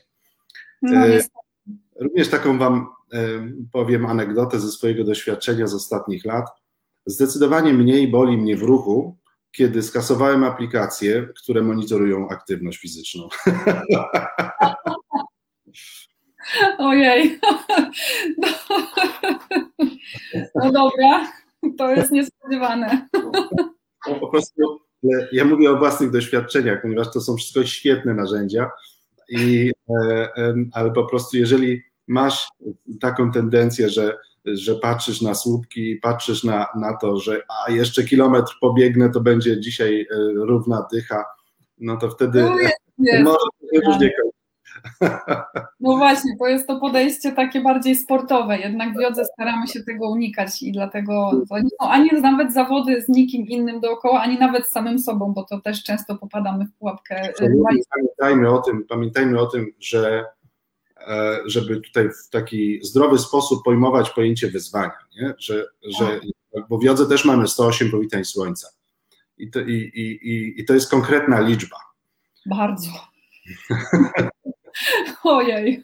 No, 0.82 1.08
e, 1.08 1.19
Również 1.99 2.30
taką 2.30 2.58
Wam 2.58 2.88
powiem 3.71 4.06
anegdotę 4.06 4.60
ze 4.60 4.71
swojego 4.71 5.04
doświadczenia 5.04 5.67
z 5.67 5.73
ostatnich 5.73 6.25
lat. 6.25 6.45
Zdecydowanie 7.06 7.73
mniej 7.73 8.08
boli 8.08 8.38
mnie 8.38 8.58
w 8.58 8.62
ruchu, 8.62 9.17
kiedy 9.51 9.83
skasowałem 9.83 10.43
aplikacje, 10.43 11.27
które 11.35 11.62
monitorują 11.62 12.29
aktywność 12.29 12.79
fizyczną. 12.79 13.29
Ojej. 16.77 17.39
No, 20.55 20.65
no 20.65 20.71
dobra, 20.71 21.31
to 21.77 21.91
jest 21.91 22.12
niespodziewane. 22.12 23.07
Po 24.19 24.27
prostu 24.27 24.79
ja 25.31 25.45
mówię 25.45 25.71
o 25.71 25.77
własnych 25.77 26.12
doświadczeniach, 26.12 26.81
ponieważ 26.81 27.13
to 27.13 27.21
są 27.21 27.35
wszystko 27.35 27.65
świetne 27.65 28.13
narzędzia 28.13 28.71
i, 29.29 29.71
e, 29.89 30.55
ale 30.73 30.91
po 30.91 31.05
prostu 31.05 31.38
jeżeli 31.38 31.81
masz 32.07 32.47
taką 33.01 33.31
tendencję, 33.31 33.89
że, 33.89 34.17
że 34.45 34.75
patrzysz 34.75 35.21
na 35.21 35.36
słupki, 35.36 35.95
patrzysz 35.95 36.43
na, 36.43 36.67
na 36.75 36.97
to, 36.97 37.17
że 37.17 37.41
a 37.67 37.71
jeszcze 37.71 38.04
kilometr 38.04 38.58
pobiegnę, 38.62 39.10
to 39.10 39.19
będzie 39.19 39.60
dzisiaj 39.60 40.02
e, 40.02 40.15
równa 40.34 40.88
dycha, 40.93 41.25
no 41.78 41.97
to 41.97 42.10
wtedy 42.10 42.41
no 42.41 42.60
jest, 42.60 42.75
jest. 42.99 43.23
może 43.23 43.38
różnie 43.86 44.10
kończyć. 44.10 44.39
No 45.80 45.97
właśnie, 45.97 46.38
to 46.39 46.47
jest 46.47 46.67
to 46.67 46.80
podejście 46.80 47.32
takie 47.32 47.62
bardziej 47.62 47.95
sportowe, 47.95 48.58
jednak 48.58 48.93
w 48.93 49.02
jodze 49.02 49.25
staramy 49.25 49.67
się 49.67 49.84
tego 49.84 50.10
unikać 50.10 50.63
i 50.63 50.71
dlatego 50.71 51.32
to 51.49 51.60
nie 51.60 51.69
są 51.82 51.89
ani 51.89 52.10
nawet 52.21 52.54
zawody 52.54 53.02
z 53.02 53.10
nikim 53.10 53.47
innym 53.47 53.80
dookoła, 53.80 54.21
ani 54.21 54.39
nawet 54.39 54.67
z 54.67 54.71
samym 54.71 54.99
sobą, 54.99 55.34
bo 55.34 55.43
to 55.43 55.62
też 55.62 55.84
często 55.84 56.17
popadamy 56.17 56.65
w 56.65 56.73
pułapkę. 56.73 57.34
Pamiętajmy 57.89 58.49
o 58.49 58.62
tym, 58.62 58.86
pamiętajmy 58.89 59.39
o 59.39 59.45
tym, 59.45 59.71
że 59.80 60.25
e, 60.38 60.38
żeby 61.45 61.81
tutaj 61.81 62.09
w 62.09 62.29
taki 62.29 62.79
zdrowy 62.83 63.19
sposób 63.19 63.63
pojmować 63.63 64.09
pojęcie 64.09 64.47
wyzwania, 64.47 64.97
nie? 65.15 65.33
Że, 65.38 65.65
że, 65.83 66.19
bo 66.69 66.77
w 66.77 66.83
jodze 66.83 67.05
też 67.05 67.25
mamy 67.25 67.47
108 67.47 67.91
powitań 67.91 68.25
słońca 68.25 68.67
i 69.39 69.51
to, 69.51 69.59
i, 69.59 69.73
i, 69.73 70.62
i, 70.62 70.65
to 70.65 70.73
jest 70.73 70.91
konkretna 70.91 71.39
liczba. 71.39 71.77
Bardzo. 72.45 72.91
Ojej. 75.23 75.83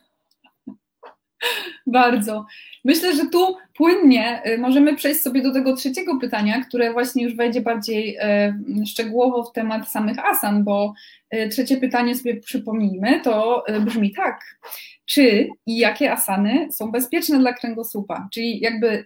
Bardzo. 1.88 2.46
Myślę, 2.84 3.16
że 3.16 3.26
tu 3.26 3.58
płynnie 3.76 4.42
y, 4.48 4.58
możemy 4.58 4.96
przejść 4.96 5.22
sobie 5.22 5.42
do 5.42 5.54
tego 5.54 5.76
trzeciego 5.76 6.20
pytania, 6.20 6.62
które 6.62 6.94
właśnie 6.94 7.24
już 7.24 7.36
wejdzie 7.36 7.62
bardziej 7.62 8.18
e, 8.20 8.60
szczegółowo 8.86 9.44
w 9.44 9.54
temat 9.54 9.90
samych 9.90 10.20
asan, 10.20 10.64
bo 10.64 10.94
e, 11.30 11.50
trzecie 11.50 11.78
pytanie 11.78 12.16
sobie 12.16 12.42
przypomnijmy, 12.42 13.22
to 13.22 13.64
e, 13.68 13.80
brzmi 13.80 14.12
tak. 14.12 14.58
Czy 15.06 15.50
i 15.66 15.78
jakie 15.78 16.12
asany 16.12 16.68
są 16.72 16.92
bezpieczne 16.92 17.40
dla 17.40 17.54
kręgosłupa? 17.54 18.28
Czyli 18.32 18.60
jakby 18.60 19.06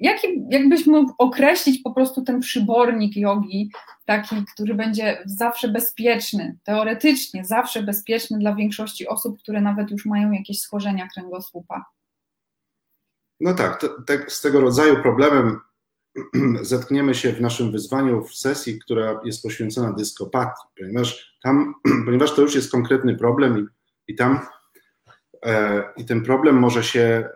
Jaki, 0.00 0.42
jakbyś 0.50 0.86
mógł 0.86 1.14
określić 1.18 1.82
po 1.82 1.90
prostu 1.90 2.22
ten 2.22 2.40
przybornik 2.40 3.16
jogi, 3.16 3.70
taki, 4.04 4.36
który 4.54 4.74
będzie 4.74 5.22
zawsze 5.26 5.68
bezpieczny, 5.68 6.58
teoretycznie 6.64 7.44
zawsze 7.44 7.82
bezpieczny 7.82 8.38
dla 8.38 8.54
większości 8.54 9.08
osób, 9.08 9.38
które 9.38 9.60
nawet 9.60 9.90
już 9.90 10.06
mają 10.06 10.32
jakieś 10.32 10.60
schorzenia 10.60 11.08
kręgosłupa? 11.14 11.84
No 13.40 13.54
tak, 13.54 13.80
to, 13.80 13.88
z 14.28 14.40
tego 14.40 14.60
rodzaju 14.60 15.02
problemem 15.02 15.60
zetkniemy 16.62 17.14
się 17.14 17.32
w 17.32 17.40
naszym 17.40 17.72
wyzwaniu 17.72 18.24
w 18.24 18.34
sesji, 18.34 18.78
która 18.78 19.20
jest 19.24 19.42
poświęcona 19.42 19.92
dyskopatii, 19.92 20.62
ponieważ 20.78 21.36
tam, 21.42 21.74
ponieważ 22.06 22.34
to 22.34 22.42
już 22.42 22.54
jest 22.54 22.72
konkretny 22.72 23.16
problem 23.16 23.58
i, 23.58 24.12
i 24.12 24.16
tam 24.16 24.40
i 25.96 26.04
ten 26.04 26.22
problem 26.22 26.56
może 26.56 26.84
się 26.84 27.00
e, 27.00 27.30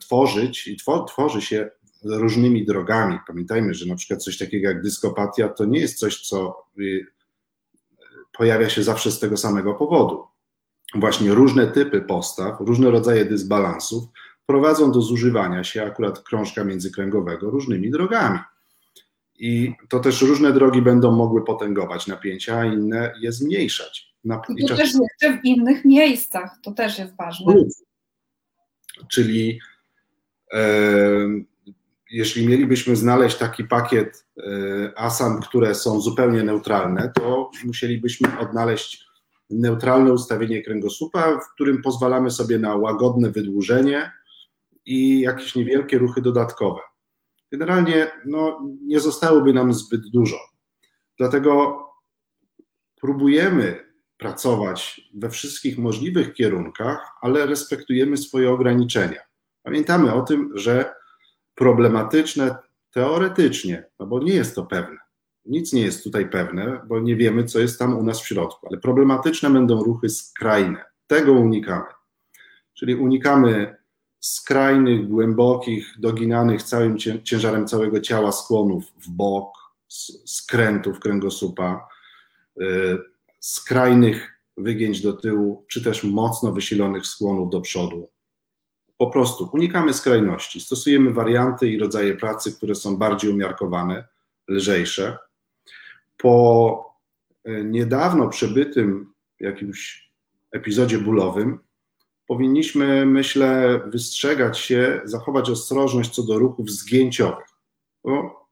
tworzyć 0.00 0.68
i 0.68 0.76
two, 0.76 1.04
tworzy 1.04 1.42
się 1.42 1.70
różnymi 2.04 2.64
drogami. 2.64 3.18
Pamiętajmy, 3.26 3.74
że 3.74 3.86
na 3.86 3.94
przykład 3.94 4.22
coś 4.22 4.38
takiego 4.38 4.68
jak 4.68 4.82
dyskopatia 4.82 5.48
to 5.48 5.64
nie 5.64 5.80
jest 5.80 5.98
coś, 5.98 6.20
co 6.20 6.64
y, 6.80 7.06
pojawia 8.32 8.68
się 8.68 8.82
zawsze 8.82 9.10
z 9.10 9.20
tego 9.20 9.36
samego 9.36 9.74
powodu. 9.74 10.26
Właśnie 10.94 11.34
różne 11.34 11.66
typy 11.66 12.00
postaw, 12.00 12.60
różne 12.60 12.90
rodzaje 12.90 13.24
dysbalansów 13.24 14.04
prowadzą 14.46 14.92
do 14.92 15.02
zużywania 15.02 15.64
się 15.64 15.82
akurat 15.82 16.22
krążka 16.22 16.64
międzykręgowego 16.64 17.50
różnymi 17.50 17.90
drogami. 17.90 18.38
I 19.38 19.74
to 19.88 20.00
też 20.00 20.22
różne 20.22 20.52
drogi 20.52 20.82
będą 20.82 21.12
mogły 21.12 21.44
potęgować 21.44 22.06
napięcia, 22.06 22.58
a 22.58 22.64
inne 22.64 23.14
je 23.20 23.32
zmniejszać. 23.32 24.11
I 24.56 24.66
to 24.66 24.76
też 24.76 24.92
jeszcze 24.94 25.38
w 25.38 25.44
innych 25.44 25.84
miejscach, 25.84 26.58
to 26.62 26.72
też 26.72 26.98
jest 26.98 27.16
ważne. 27.16 27.54
Czyli 29.10 29.58
e, 30.52 30.60
jeśli 32.10 32.46
mielibyśmy 32.48 32.96
znaleźć 32.96 33.36
taki 33.36 33.64
pakiet 33.64 34.26
e, 34.38 34.98
asan, 34.98 35.40
które 35.40 35.74
są 35.74 36.00
zupełnie 36.00 36.42
neutralne, 36.42 37.12
to 37.14 37.50
musielibyśmy 37.64 38.38
odnaleźć 38.38 39.06
neutralne 39.50 40.12
ustawienie 40.12 40.62
kręgosłupa, 40.62 41.40
w 41.40 41.54
którym 41.54 41.82
pozwalamy 41.82 42.30
sobie 42.30 42.58
na 42.58 42.76
łagodne 42.76 43.30
wydłużenie 43.30 44.12
i 44.86 45.20
jakieś 45.20 45.54
niewielkie 45.54 45.98
ruchy 45.98 46.22
dodatkowe. 46.22 46.80
Generalnie 47.52 48.10
no, 48.26 48.60
nie 48.86 49.00
zostałoby 49.00 49.52
nam 49.52 49.74
zbyt 49.74 50.08
dużo. 50.08 50.36
Dlatego 51.18 51.78
próbujemy 53.00 53.91
pracować 54.22 55.00
we 55.14 55.30
wszystkich 55.30 55.78
możliwych 55.78 56.34
kierunkach, 56.34 57.12
ale 57.20 57.46
respektujemy 57.46 58.16
swoje 58.16 58.50
ograniczenia. 58.50 59.20
Pamiętamy 59.62 60.14
o 60.14 60.22
tym, 60.22 60.50
że 60.54 60.94
problematyczne 61.54 62.56
teoretycznie, 62.90 63.84
no 63.98 64.06
bo 64.06 64.22
nie 64.22 64.34
jest 64.34 64.54
to 64.54 64.66
pewne. 64.66 64.96
Nic 65.46 65.72
nie 65.72 65.82
jest 65.82 66.04
tutaj 66.04 66.30
pewne, 66.30 66.80
bo 66.86 67.00
nie 67.00 67.16
wiemy, 67.16 67.44
co 67.44 67.58
jest 67.58 67.78
tam 67.78 67.98
u 67.98 68.02
nas 68.02 68.22
w 68.22 68.26
środku, 68.26 68.66
ale 68.70 68.78
problematyczne 68.80 69.50
będą 69.50 69.82
ruchy 69.82 70.08
skrajne. 70.08 70.84
Tego 71.06 71.32
unikamy. 71.32 71.86
Czyli 72.74 72.94
unikamy 72.94 73.76
skrajnych, 74.20 75.08
głębokich, 75.08 75.94
doginanych 75.98 76.62
całym 76.62 76.98
ciężarem 76.98 77.66
całego 77.66 78.00
ciała 78.00 78.32
skłonów 78.32 78.84
w 78.84 79.10
bok, 79.10 79.54
skrętów 80.24 81.00
kręgosłupa, 81.00 81.88
y, 82.60 83.11
skrajnych 83.42 84.42
wygięć 84.56 85.00
do 85.02 85.12
tyłu, 85.12 85.64
czy 85.68 85.84
też 85.84 86.04
mocno 86.04 86.52
wysilonych 86.52 87.06
skłonów 87.06 87.50
do 87.50 87.60
przodu. 87.60 88.10
Po 88.96 89.10
prostu 89.10 89.50
unikamy 89.52 89.94
skrajności. 89.94 90.60
Stosujemy 90.60 91.12
warianty 91.12 91.68
i 91.68 91.78
rodzaje 91.78 92.16
pracy, 92.16 92.56
które 92.56 92.74
są 92.74 92.96
bardziej 92.96 93.30
umiarkowane, 93.30 94.08
lżejsze. 94.48 95.18
Po 96.16 96.96
y, 97.48 97.64
niedawno 97.64 98.28
przebytym 98.28 99.12
jakimś 99.40 100.12
epizodzie 100.52 100.98
bólowym, 100.98 101.58
powinniśmy, 102.26 103.06
myślę, 103.06 103.80
wystrzegać 103.86 104.58
się, 104.58 105.00
zachować 105.04 105.50
ostrożność 105.50 106.10
co 106.10 106.22
do 106.22 106.38
ruchów 106.38 106.70
zgięciowych. 106.70 107.48
Bo 108.04 108.42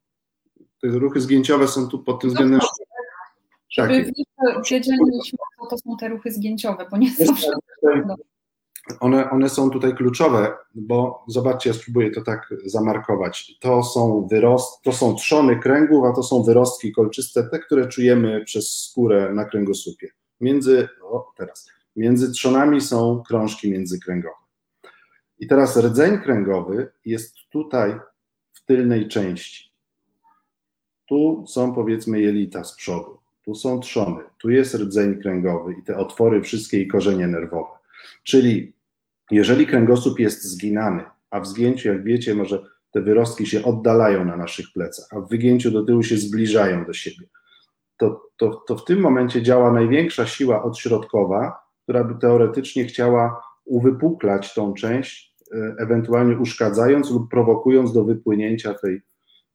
te 0.80 0.88
ruchy 0.88 1.20
zgięciowe 1.20 1.68
są 1.68 1.88
tu 1.88 1.98
pod 1.98 2.20
tym 2.20 2.30
względem. 2.30 2.60
Żeby 3.70 4.12
wiedzieli, 4.70 4.98
co 5.60 5.66
to 5.70 5.78
są 5.78 5.96
te 5.96 6.08
ruchy 6.08 6.32
zgięciowe, 6.32 6.86
bo 6.90 6.96
nie 6.96 7.10
zawsze. 7.14 7.50
One, 9.00 9.30
one 9.30 9.48
są 9.48 9.70
tutaj 9.70 9.94
kluczowe, 9.94 10.56
bo 10.74 11.24
zobaczcie, 11.28 11.70
ja 11.70 11.74
spróbuję 11.74 12.10
to 12.10 12.20
tak 12.20 12.54
zamarkować. 12.64 13.52
To 13.60 13.82
są 13.82 14.26
wyrost, 14.30 14.82
to 14.82 14.92
są 14.92 15.14
trzony 15.14 15.58
kręgów, 15.58 16.04
a 16.04 16.12
to 16.12 16.22
są 16.22 16.42
wyrostki 16.42 16.92
kolczyste, 16.92 17.48
te, 17.48 17.58
które 17.58 17.88
czujemy 17.88 18.44
przez 18.44 18.68
skórę 18.68 19.34
na 19.34 19.44
kręgosłupie. 19.44 20.08
Między, 20.40 20.88
o 21.02 21.32
teraz, 21.36 21.68
między 21.96 22.32
trzonami 22.32 22.80
są 22.80 23.22
krążki 23.28 23.70
międzykręgowe. 23.70 24.34
I 25.38 25.46
teraz 25.46 25.76
rdzeń 25.76 26.18
kręgowy 26.18 26.92
jest 27.04 27.34
tutaj 27.50 28.00
w 28.52 28.64
tylnej 28.64 29.08
części. 29.08 29.72
Tu 31.06 31.44
są 31.48 31.74
powiedzmy 31.74 32.20
jelita 32.20 32.64
z 32.64 32.76
przodu, 32.76 33.19
tu 33.44 33.54
są 33.54 33.80
trzony, 33.80 34.22
tu 34.38 34.50
jest 34.50 34.74
rdzeń 34.74 35.20
kręgowy 35.20 35.74
i 35.80 35.82
te 35.82 35.96
otwory 35.96 36.42
wszystkie 36.42 36.80
i 36.80 36.88
korzenie 36.88 37.26
nerwowe. 37.26 37.78
Czyli 38.22 38.72
jeżeli 39.30 39.66
kręgosłup 39.66 40.18
jest 40.18 40.44
zginany, 40.44 41.04
a 41.30 41.40
w 41.40 41.46
zgięciu, 41.46 41.88
jak 41.88 42.04
wiecie, 42.04 42.34
może 42.34 42.62
te 42.92 43.00
wyrostki 43.00 43.46
się 43.46 43.64
oddalają 43.64 44.24
na 44.24 44.36
naszych 44.36 44.66
plecach, 44.74 45.06
a 45.10 45.20
w 45.20 45.28
wygięciu 45.28 45.70
do 45.70 45.84
tyłu 45.84 46.02
się 46.02 46.16
zbliżają 46.16 46.84
do 46.84 46.92
siebie, 46.92 47.26
to, 47.96 48.30
to, 48.36 48.64
to 48.68 48.76
w 48.76 48.84
tym 48.84 49.00
momencie 49.00 49.42
działa 49.42 49.72
największa 49.72 50.26
siła 50.26 50.62
odśrodkowa, 50.62 51.58
która 51.82 52.04
by 52.04 52.20
teoretycznie 52.20 52.84
chciała 52.84 53.42
uwypuklać 53.64 54.54
tą 54.54 54.74
część, 54.74 55.34
e, 55.54 55.74
ewentualnie 55.78 56.38
uszkadzając 56.38 57.10
lub 57.10 57.30
prowokując 57.30 57.92
do 57.92 58.04
wypłynięcia 58.04 58.74
tej 58.74 59.00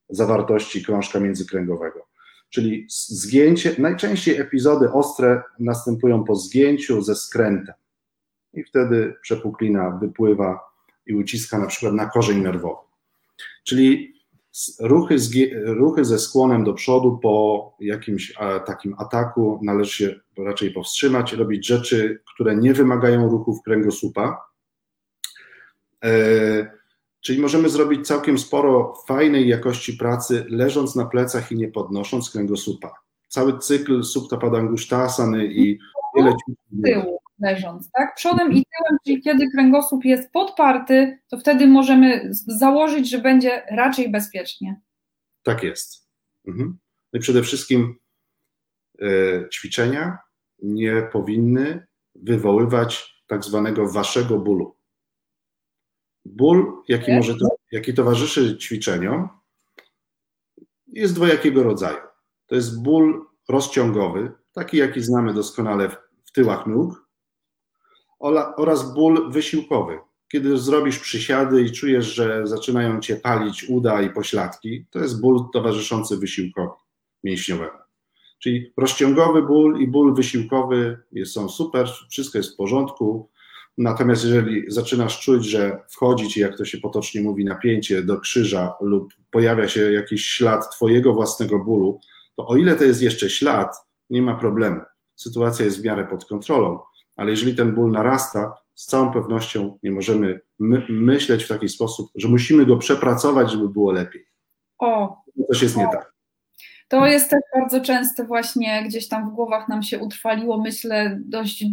zawartości 0.09 0.85
krążka 0.85 1.19
międzykręgowego. 1.19 2.14
Czyli 2.55 2.85
zgięcie, 2.89 3.75
najczęściej 3.77 4.41
epizody 4.41 4.91
ostre 4.91 5.43
następują 5.59 6.23
po 6.23 6.35
zgięciu 6.35 7.01
ze 7.01 7.15
skrętem. 7.15 7.75
I 8.53 8.63
wtedy 8.63 9.13
przepuklina 9.21 9.91
wypływa 10.01 10.59
i 11.05 11.13
uciska 11.13 11.59
na 11.59 11.67
przykład 11.67 11.93
na 11.93 12.05
korzeń 12.05 12.41
nerwowy. 12.41 12.81
Czyli 13.63 14.13
ruchy, 14.79 15.15
ruchy 15.65 16.05
ze 16.05 16.19
skłonem 16.19 16.63
do 16.63 16.73
przodu 16.73 17.19
po 17.23 17.75
jakimś 17.79 18.33
takim 18.65 18.95
ataku 18.97 19.59
należy 19.63 19.91
się 19.91 20.15
raczej 20.37 20.71
powstrzymać, 20.71 21.33
robić 21.33 21.67
rzeczy, 21.67 22.21
które 22.33 22.55
nie 22.55 22.73
wymagają 22.73 23.29
ruchów 23.29 23.61
kręgosłupa. 23.63 24.41
E, 26.03 26.71
czyli 27.25 27.41
możemy 27.41 27.69
zrobić 27.69 28.07
całkiem 28.07 28.37
sporo 28.37 28.93
fajnej 29.07 29.47
jakości 29.47 29.93
pracy, 29.93 30.45
leżąc 30.49 30.95
na 30.95 31.05
plecach 31.05 31.51
i 31.51 31.55
nie 31.55 31.67
podnosząc 31.67 32.29
kręgosłupa. 32.29 32.93
Cały 33.27 33.59
cykl 33.59 34.03
subtapadangushtasany 34.03 35.45
i 35.45 35.79
wiele 36.15 36.33
tyłu 36.83 37.19
leżąc, 37.39 37.91
tak? 37.91 38.15
Przodem 38.15 38.51
i 38.51 38.53
tyłem, 38.65 38.97
czyli 39.05 39.21
kiedy 39.21 39.51
kręgosłup 39.51 40.05
jest 40.05 40.31
podparty, 40.31 41.19
to 41.27 41.37
wtedy 41.37 41.67
możemy 41.67 42.29
założyć, 42.31 43.09
że 43.09 43.19
będzie 43.19 43.63
raczej 43.71 44.11
bezpiecznie. 44.11 44.81
Tak 45.43 45.63
jest. 45.63 46.07
Mhm. 46.47 46.77
No 47.13 47.17
i 47.17 47.21
przede 47.21 47.43
wszystkim 47.43 47.95
e, 49.01 49.07
ćwiczenia 49.53 50.17
nie 50.63 51.01
powinny 51.11 51.87
wywoływać 52.15 53.23
tak 53.27 53.43
zwanego 53.43 53.87
waszego 53.87 54.39
bólu. 54.39 54.74
Ból, 56.25 56.73
jaki, 56.87 57.11
może, 57.13 57.35
jaki 57.71 57.93
towarzyszy 57.93 58.57
ćwiczeniom, 58.57 59.29
jest 60.87 61.15
dwojakiego 61.15 61.63
rodzaju. 61.63 61.97
To 62.47 62.55
jest 62.55 62.83
ból 62.83 63.25
rozciągowy, 63.49 64.31
taki 64.53 64.77
jaki 64.77 65.01
znamy 65.01 65.33
doskonale 65.33 65.89
w, 65.89 65.95
w 66.25 66.31
tyłach 66.31 66.67
nóg, 66.67 67.05
oraz 68.57 68.93
ból 68.93 69.31
wysiłkowy. 69.31 69.99
Kiedy 70.31 70.57
zrobisz 70.57 70.99
przysiady 70.99 71.61
i 71.61 71.71
czujesz, 71.71 72.05
że 72.05 72.47
zaczynają 72.47 72.99
cię 72.99 73.15
palić 73.15 73.63
uda 73.69 74.01
i 74.01 74.09
pośladki, 74.09 74.85
to 74.89 74.99
jest 74.99 75.21
ból 75.21 75.39
towarzyszący 75.53 76.17
wysiłkowi 76.17 76.73
mięśniowemu. 77.23 77.77
Czyli 78.39 78.73
rozciągowy 78.77 79.41
ból 79.41 79.79
i 79.81 79.87
ból 79.87 80.15
wysiłkowy 80.15 80.99
są 81.25 81.49
super, 81.49 81.89
wszystko 82.09 82.37
jest 82.37 82.53
w 82.53 82.55
porządku. 82.55 83.29
Natomiast 83.77 84.23
jeżeli 84.23 84.63
zaczynasz 84.67 85.19
czuć, 85.19 85.45
że 85.45 85.79
wchodzi 85.89 86.27
ci, 86.27 86.39
jak 86.39 86.57
to 86.57 86.65
się 86.65 86.77
potocznie 86.77 87.21
mówi, 87.21 87.45
napięcie 87.45 88.03
do 88.03 88.19
krzyża 88.19 88.73
lub 88.81 89.13
pojawia 89.31 89.67
się 89.67 89.91
jakiś 89.91 90.25
ślad 90.25 90.75
twojego 90.75 91.13
własnego 91.13 91.59
bólu, 91.59 91.99
to 92.35 92.47
o 92.47 92.55
ile 92.55 92.75
to 92.75 92.83
jest 92.83 93.01
jeszcze 93.01 93.29
ślad, 93.29 93.75
nie 94.09 94.21
ma 94.21 94.35
problemu. 94.35 94.81
Sytuacja 95.15 95.65
jest 95.65 95.81
w 95.81 95.83
miarę 95.83 96.07
pod 96.07 96.25
kontrolą 96.25 96.79
ale 97.15 97.31
jeżeli 97.31 97.55
ten 97.55 97.75
ból 97.75 97.91
narasta, 97.91 98.53
z 98.73 98.85
całą 98.85 99.11
pewnością 99.11 99.79
nie 99.83 99.91
możemy 99.91 100.41
my 100.59 100.85
myśleć 100.89 101.43
w 101.43 101.47
taki 101.47 101.69
sposób, 101.69 102.11
że 102.15 102.27
musimy 102.27 102.65
go 102.65 102.77
przepracować, 102.77 103.51
żeby 103.51 103.69
było 103.69 103.91
lepiej. 103.91 104.25
O. 104.79 105.17
Coś 105.47 105.61
jest 105.61 105.77
nie 105.77 105.87
tak. 105.91 106.14
To 106.87 107.07
jest 107.07 107.29
też 107.29 107.39
bardzo 107.53 107.81
częste 107.81 108.25
właśnie 108.25 108.83
gdzieś 108.87 109.07
tam 109.07 109.29
w 109.29 109.33
głowach 109.33 109.67
nam 109.67 109.83
się 109.83 109.99
utrwaliło, 109.99 110.61
myślę, 110.61 111.19
dość 111.25 111.65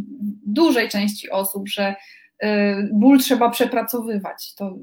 dużej 0.47 0.89
części 0.89 1.31
osób, 1.31 1.69
że 1.69 1.95
y, 2.45 2.47
ból 2.93 3.19
trzeba 3.19 3.51
przepracowywać. 3.51 4.55
To 4.55 4.77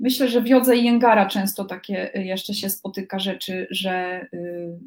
myślę, 0.00 0.28
że 0.28 0.40
w 0.40 0.46
jodze 0.46 0.76
i 0.76 0.84
jęgara 0.84 1.26
często 1.26 1.64
takie 1.64 2.10
jeszcze 2.14 2.54
się 2.54 2.70
spotyka 2.70 3.18
rzeczy, 3.18 3.66
że 3.70 4.26
y, 4.34 4.78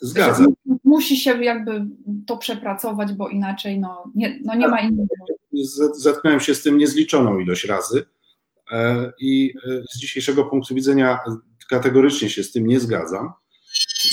Zgadzam. 0.00 0.54
Musi 0.84 1.16
się 1.16 1.44
jakby 1.44 1.86
to 2.26 2.36
przepracować, 2.36 3.12
bo 3.12 3.28
inaczej 3.28 3.80
no 3.80 4.12
nie, 4.14 4.38
no 4.44 4.54
nie 4.54 4.68
ma 4.68 4.80
innego. 4.80 5.14
Zetknąłem 5.94 6.40
się 6.40 6.54
z 6.54 6.62
tym 6.62 6.78
niezliczoną 6.78 7.38
ilość 7.38 7.64
razy 7.64 8.04
e, 8.72 9.12
i 9.20 9.54
e, 9.68 9.82
z 9.92 9.98
dzisiejszego 9.98 10.44
punktu 10.44 10.74
widzenia 10.74 11.18
kategorycznie 11.70 12.30
się 12.30 12.42
z 12.42 12.52
tym 12.52 12.66
nie 12.66 12.80
zgadzam. 12.80 13.32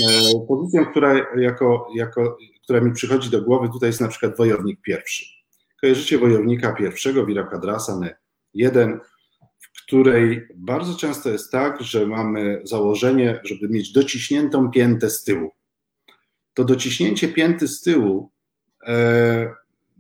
E, 0.02 0.46
pozycją, 0.48 0.86
która 0.86 1.14
jako, 1.38 1.88
jako, 1.96 2.38
która 2.64 2.82
mi 2.82 2.94
przychodzi 2.94 3.30
do 3.30 3.42
głowy 3.42 3.70
tutaj 3.74 3.90
jest 3.90 4.02
na 4.02 4.08
przykład 4.08 4.38
wojownik 4.38 4.82
pierwszy. 4.82 5.26
Kojarzycie 5.82 6.18
wojownika 6.18 6.74
pierwszego, 6.74 7.26
Wirakadrasany 7.26 8.16
jeden, 8.54 9.00
w 9.60 9.84
której 9.84 10.48
bardzo 10.56 10.96
często 10.96 11.30
jest 11.30 11.52
tak, 11.52 11.82
że 11.82 12.06
mamy 12.06 12.62
założenie, 12.64 13.40
żeby 13.44 13.70
mieć 13.70 13.92
dociśniętą 13.92 14.72
piętę 14.72 15.10
z 15.10 15.24
tyłu. 15.24 15.52
To 16.54 16.64
dociśnięcie 16.64 17.28
pięty 17.28 17.68
z 17.68 17.82
tyłu 17.82 18.32
e, 18.88 19.54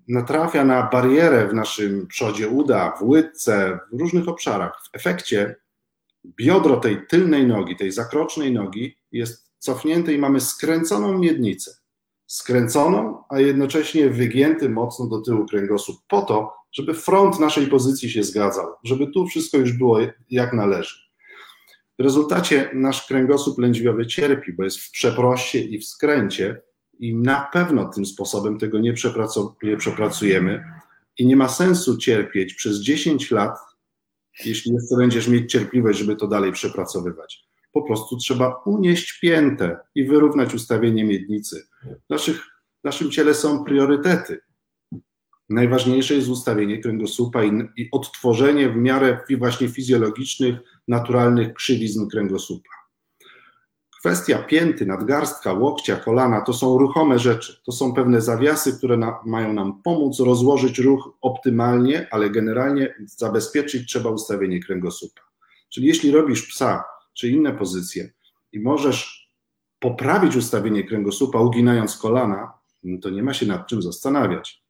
natrafia 0.08 0.66
na 0.66 0.90
barierę 0.90 1.48
w 1.48 1.54
naszym 1.54 2.08
przodzie 2.08 2.48
uda, 2.48 2.98
w 3.00 3.04
łydce, 3.04 3.80
w 3.92 4.00
różnych 4.00 4.28
obszarach. 4.28 4.84
W 4.84 4.96
efekcie 4.96 5.56
biodro 6.26 6.78
tej 6.78 7.08
tylnej 7.08 7.48
nogi, 7.48 7.76
tej 7.76 7.92
zakrocznej 7.92 8.54
nogi 8.54 8.98
jest 9.12 9.47
cofnięte 9.60 10.14
i 10.14 10.18
mamy 10.18 10.42
skręconą 10.42 11.18
miednicę. 11.18 11.72
Skręconą, 12.28 13.24
a 13.30 13.40
jednocześnie 13.40 14.10
wygięty 14.10 14.70
mocno 14.70 15.08
do 15.08 15.22
tyłu 15.22 15.46
kręgosłup, 15.46 15.98
po 16.08 16.22
to, 16.22 16.54
żeby 16.72 16.94
front 16.94 17.40
naszej 17.40 17.68
pozycji 17.68 18.10
się 18.10 18.24
zgadzał, 18.24 18.68
żeby 18.84 19.08
tu 19.08 19.28
wszystko 19.28 19.58
już 19.58 19.74
było 19.74 20.00
jak 20.30 20.54
należy. 20.54 20.96
W 22.00 22.04
rezultacie 22.04 22.70
nasz 22.74 23.08
kręgosłup 23.08 23.60
lędźwiowy 23.60 24.08
cierpi, 24.08 24.54
bo 24.54 24.64
jest 24.64 24.80
w 24.80 24.92
przeproście 24.92 25.62
i 25.62 25.80
w 25.80 25.86
skręcie, 25.86 26.62
i 27.00 27.16
na 27.16 27.50
pewno 27.54 27.90
tym 27.90 28.06
sposobem 28.06 28.60
tego 28.60 28.80
nie, 28.80 28.94
nie 29.64 29.78
przepracujemy. 29.78 30.64
I 31.18 31.26
nie 31.26 31.36
ma 31.36 31.50
sensu 31.50 31.98
cierpieć 31.98 32.54
przez 32.54 32.80
10 32.80 33.32
lat, 33.32 33.58
jeśli 34.46 34.74
jeszcze 34.74 34.96
będziesz 34.98 35.28
mieć 35.28 35.52
cierpliwość, 35.52 36.00
żeby 36.00 36.16
to 36.16 36.28
dalej 36.28 36.52
przepracowywać. 36.52 37.47
Po 37.72 37.82
prostu 37.82 38.18
trzeba 38.18 38.62
unieść 38.66 39.20
piętę 39.20 39.80
i 39.96 40.06
wyrównać 40.06 40.54
ustawienie 40.54 41.04
miednicy. 41.04 41.68
W, 41.84 42.10
naszych, 42.10 42.44
w 42.82 42.84
naszym 42.84 43.12
ciele 43.12 43.34
są 43.34 43.64
priorytety. 43.64 44.40
Najważniejsze 45.50 46.14
jest 46.14 46.28
ustawienie 46.28 46.82
kręgosłupa 46.82 47.44
i, 47.44 47.52
i 47.78 47.90
odtworzenie 47.92 48.70
w 48.70 48.76
miarę 48.76 49.20
właśnie 49.38 49.68
fizjologicznych, 49.68 50.56
naturalnych 50.88 51.54
krzywizn 51.54 52.08
kręgosłupa. 52.08 52.70
Kwestia 54.00 54.40
pięty, 54.44 54.86
nadgarstka, 54.86 55.54
łokcia, 55.54 55.96
kolana 55.96 56.42
to 56.42 56.54
są 56.54 56.78
ruchome 56.78 57.20
rzeczy. 57.20 57.62
To 57.66 57.72
są 57.72 57.94
pewne 57.94 58.22
zawiasy, 58.22 58.78
które 58.78 58.98
na, 58.98 59.20
mają 59.26 59.54
nam 59.54 59.82
pomóc 59.84 60.20
rozłożyć 60.20 60.80
ruch 60.80 61.18
optymalnie, 61.22 62.08
ale 62.12 62.30
generalnie 62.30 62.96
zabezpieczyć 63.06 63.90
trzeba 63.90 64.10
ustawienie 64.10 64.60
kręgosłupa. 64.60 65.22
Czyli 65.70 65.88
jeśli 65.88 66.12
robisz 66.12 66.48
psa 66.48 66.84
czy 67.18 67.30
inne 67.30 67.54
pozycje 67.54 68.14
i 68.52 68.60
możesz 68.60 69.30
poprawić 69.80 70.36
ustawienie 70.36 70.84
kręgosłupa 70.84 71.40
uginając 71.40 71.98
kolana, 71.98 72.54
no 72.84 72.98
to 73.02 73.10
nie 73.10 73.24
ma 73.24 73.34
się 73.34 73.46
nad 73.46 73.68
czym 73.68 73.82
zastanawiać. 73.82 74.64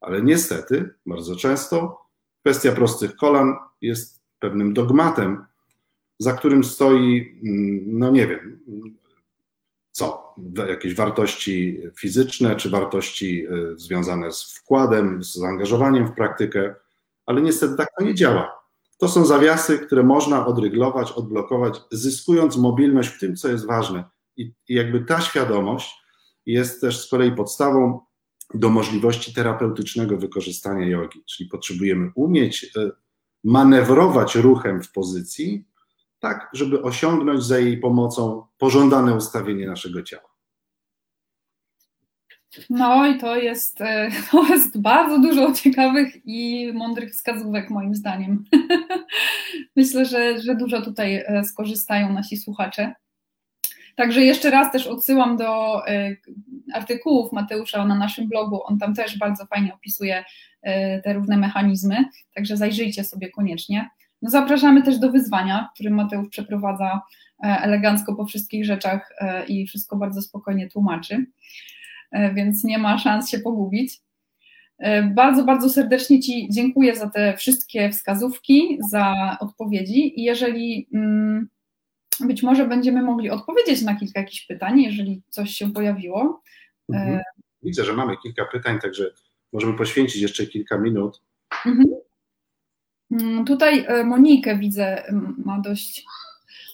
Ale 0.00 0.22
niestety, 0.22 0.94
bardzo 1.06 1.36
często 1.36 2.00
kwestia 2.40 2.72
prostych 2.72 3.16
kolan 3.16 3.54
jest 3.80 4.22
pewnym 4.38 4.74
dogmatem, 4.74 5.44
za 6.18 6.32
którym 6.32 6.64
stoi, 6.64 7.40
mm, 7.44 7.98
no 7.98 8.10
nie 8.10 8.26
wiem, 8.26 8.60
co, 9.90 10.34
jakieś 10.68 10.94
wartości 10.94 11.80
fizyczne, 11.96 12.56
czy 12.56 12.70
wartości 12.70 13.46
y, 13.46 13.78
związane 13.78 14.32
z 14.32 14.54
wkładem, 14.54 15.24
z 15.24 15.34
zaangażowaniem 15.34 16.06
w 16.06 16.14
praktykę, 16.14 16.74
ale 17.26 17.42
niestety 17.42 17.76
tak 17.76 17.88
to 17.98 18.04
nie 18.04 18.14
działa. 18.14 18.57
To 18.98 19.08
są 19.08 19.24
zawiasy, 19.24 19.78
które 19.78 20.02
można 20.02 20.46
odryglować, 20.46 21.12
odblokować, 21.12 21.80
zyskując 21.90 22.56
mobilność 22.56 23.08
w 23.08 23.20
tym, 23.20 23.36
co 23.36 23.48
jest 23.48 23.66
ważne. 23.66 24.04
I, 24.36 24.52
jakby 24.68 25.00
ta 25.00 25.20
świadomość 25.20 25.94
jest 26.46 26.80
też 26.80 27.00
z 27.06 27.10
kolei 27.10 27.32
podstawą 27.32 28.00
do 28.54 28.68
możliwości 28.68 29.34
terapeutycznego 29.34 30.16
wykorzystania 30.16 30.86
jogi, 30.86 31.24
czyli 31.26 31.48
potrzebujemy 31.48 32.12
umieć 32.14 32.64
y, 32.64 32.90
manewrować 33.44 34.34
ruchem 34.34 34.82
w 34.82 34.92
pozycji, 34.92 35.64
tak, 36.20 36.50
żeby 36.52 36.82
osiągnąć 36.82 37.44
za 37.44 37.58
jej 37.58 37.78
pomocą 37.78 38.46
pożądane 38.58 39.14
ustawienie 39.14 39.66
naszego 39.66 40.02
ciała. 40.02 40.27
No 42.70 43.06
i 43.06 43.18
to 43.18 43.36
jest, 43.36 43.80
e, 43.80 44.10
to 44.30 44.46
jest 44.46 44.80
bardzo 44.80 45.18
dużo 45.18 45.52
ciekawych 45.52 46.16
i 46.24 46.70
mądrych 46.74 47.12
wskazówek, 47.12 47.70
moim 47.70 47.94
zdaniem. 47.94 48.44
Myślę, 49.76 50.04
że, 50.04 50.40
że 50.40 50.56
dużo 50.56 50.82
tutaj 50.82 51.24
e, 51.26 51.44
skorzystają 51.44 52.12
nasi 52.12 52.36
słuchacze. 52.36 52.94
Także 53.96 54.24
jeszcze 54.24 54.50
raz 54.50 54.72
też 54.72 54.86
odsyłam 54.86 55.36
do 55.36 55.82
e, 55.88 56.16
artykułów 56.74 57.32
Mateusza 57.32 57.84
na 57.84 57.94
naszym 57.94 58.28
blogu. 58.28 58.60
On 58.64 58.78
tam 58.78 58.94
też 58.94 59.18
bardzo 59.18 59.46
fajnie 59.46 59.74
opisuje 59.74 60.24
te 61.04 61.12
różne 61.12 61.36
mechanizmy, 61.36 62.04
także 62.34 62.56
zajrzyjcie 62.56 63.04
sobie 63.04 63.30
koniecznie. 63.30 63.90
No 64.22 64.30
zapraszamy 64.30 64.82
też 64.82 64.98
do 64.98 65.10
wyzwania, 65.10 65.68
który 65.74 65.90
Mateusz 65.90 66.28
przeprowadza 66.28 67.00
elegancko 67.42 68.14
po 68.14 68.24
wszystkich 68.24 68.64
rzeczach 68.64 69.12
i 69.48 69.66
wszystko 69.66 69.96
bardzo 69.96 70.22
spokojnie 70.22 70.68
tłumaczy, 70.68 71.26
więc 72.12 72.64
nie 72.64 72.78
ma 72.78 72.98
szans 72.98 73.30
się 73.30 73.38
pogubić. 73.38 74.00
Bardzo, 75.14 75.44
bardzo 75.44 75.70
serdecznie 75.70 76.20
Ci 76.20 76.48
dziękuję 76.50 76.96
za 76.96 77.10
te 77.10 77.36
wszystkie 77.36 77.90
wskazówki, 77.90 78.78
za 78.90 79.36
odpowiedzi 79.40 80.20
i 80.20 80.24
jeżeli 80.24 80.88
mm, 80.94 81.48
być 82.20 82.42
może 82.42 82.66
będziemy 82.66 83.02
mogli 83.02 83.30
odpowiedzieć 83.30 83.82
na 83.82 83.96
kilka 83.96 84.20
jakichś 84.20 84.46
pytań, 84.46 84.80
jeżeli 84.80 85.22
coś 85.28 85.50
się 85.50 85.72
pojawiło. 85.72 86.42
Mhm. 86.92 87.20
Widzę, 87.62 87.84
że 87.84 87.92
mamy 87.92 88.16
kilka 88.22 88.44
pytań, 88.44 88.78
także 88.80 89.10
możemy 89.52 89.74
poświęcić 89.74 90.22
jeszcze 90.22 90.46
kilka 90.46 90.78
minut. 90.78 91.22
Mhm. 91.66 91.86
Mm, 93.10 93.44
tutaj 93.44 93.84
e, 93.88 94.04
Monikę 94.04 94.58
widzę, 94.58 95.02
ma 95.44 95.60
dość, 95.60 96.04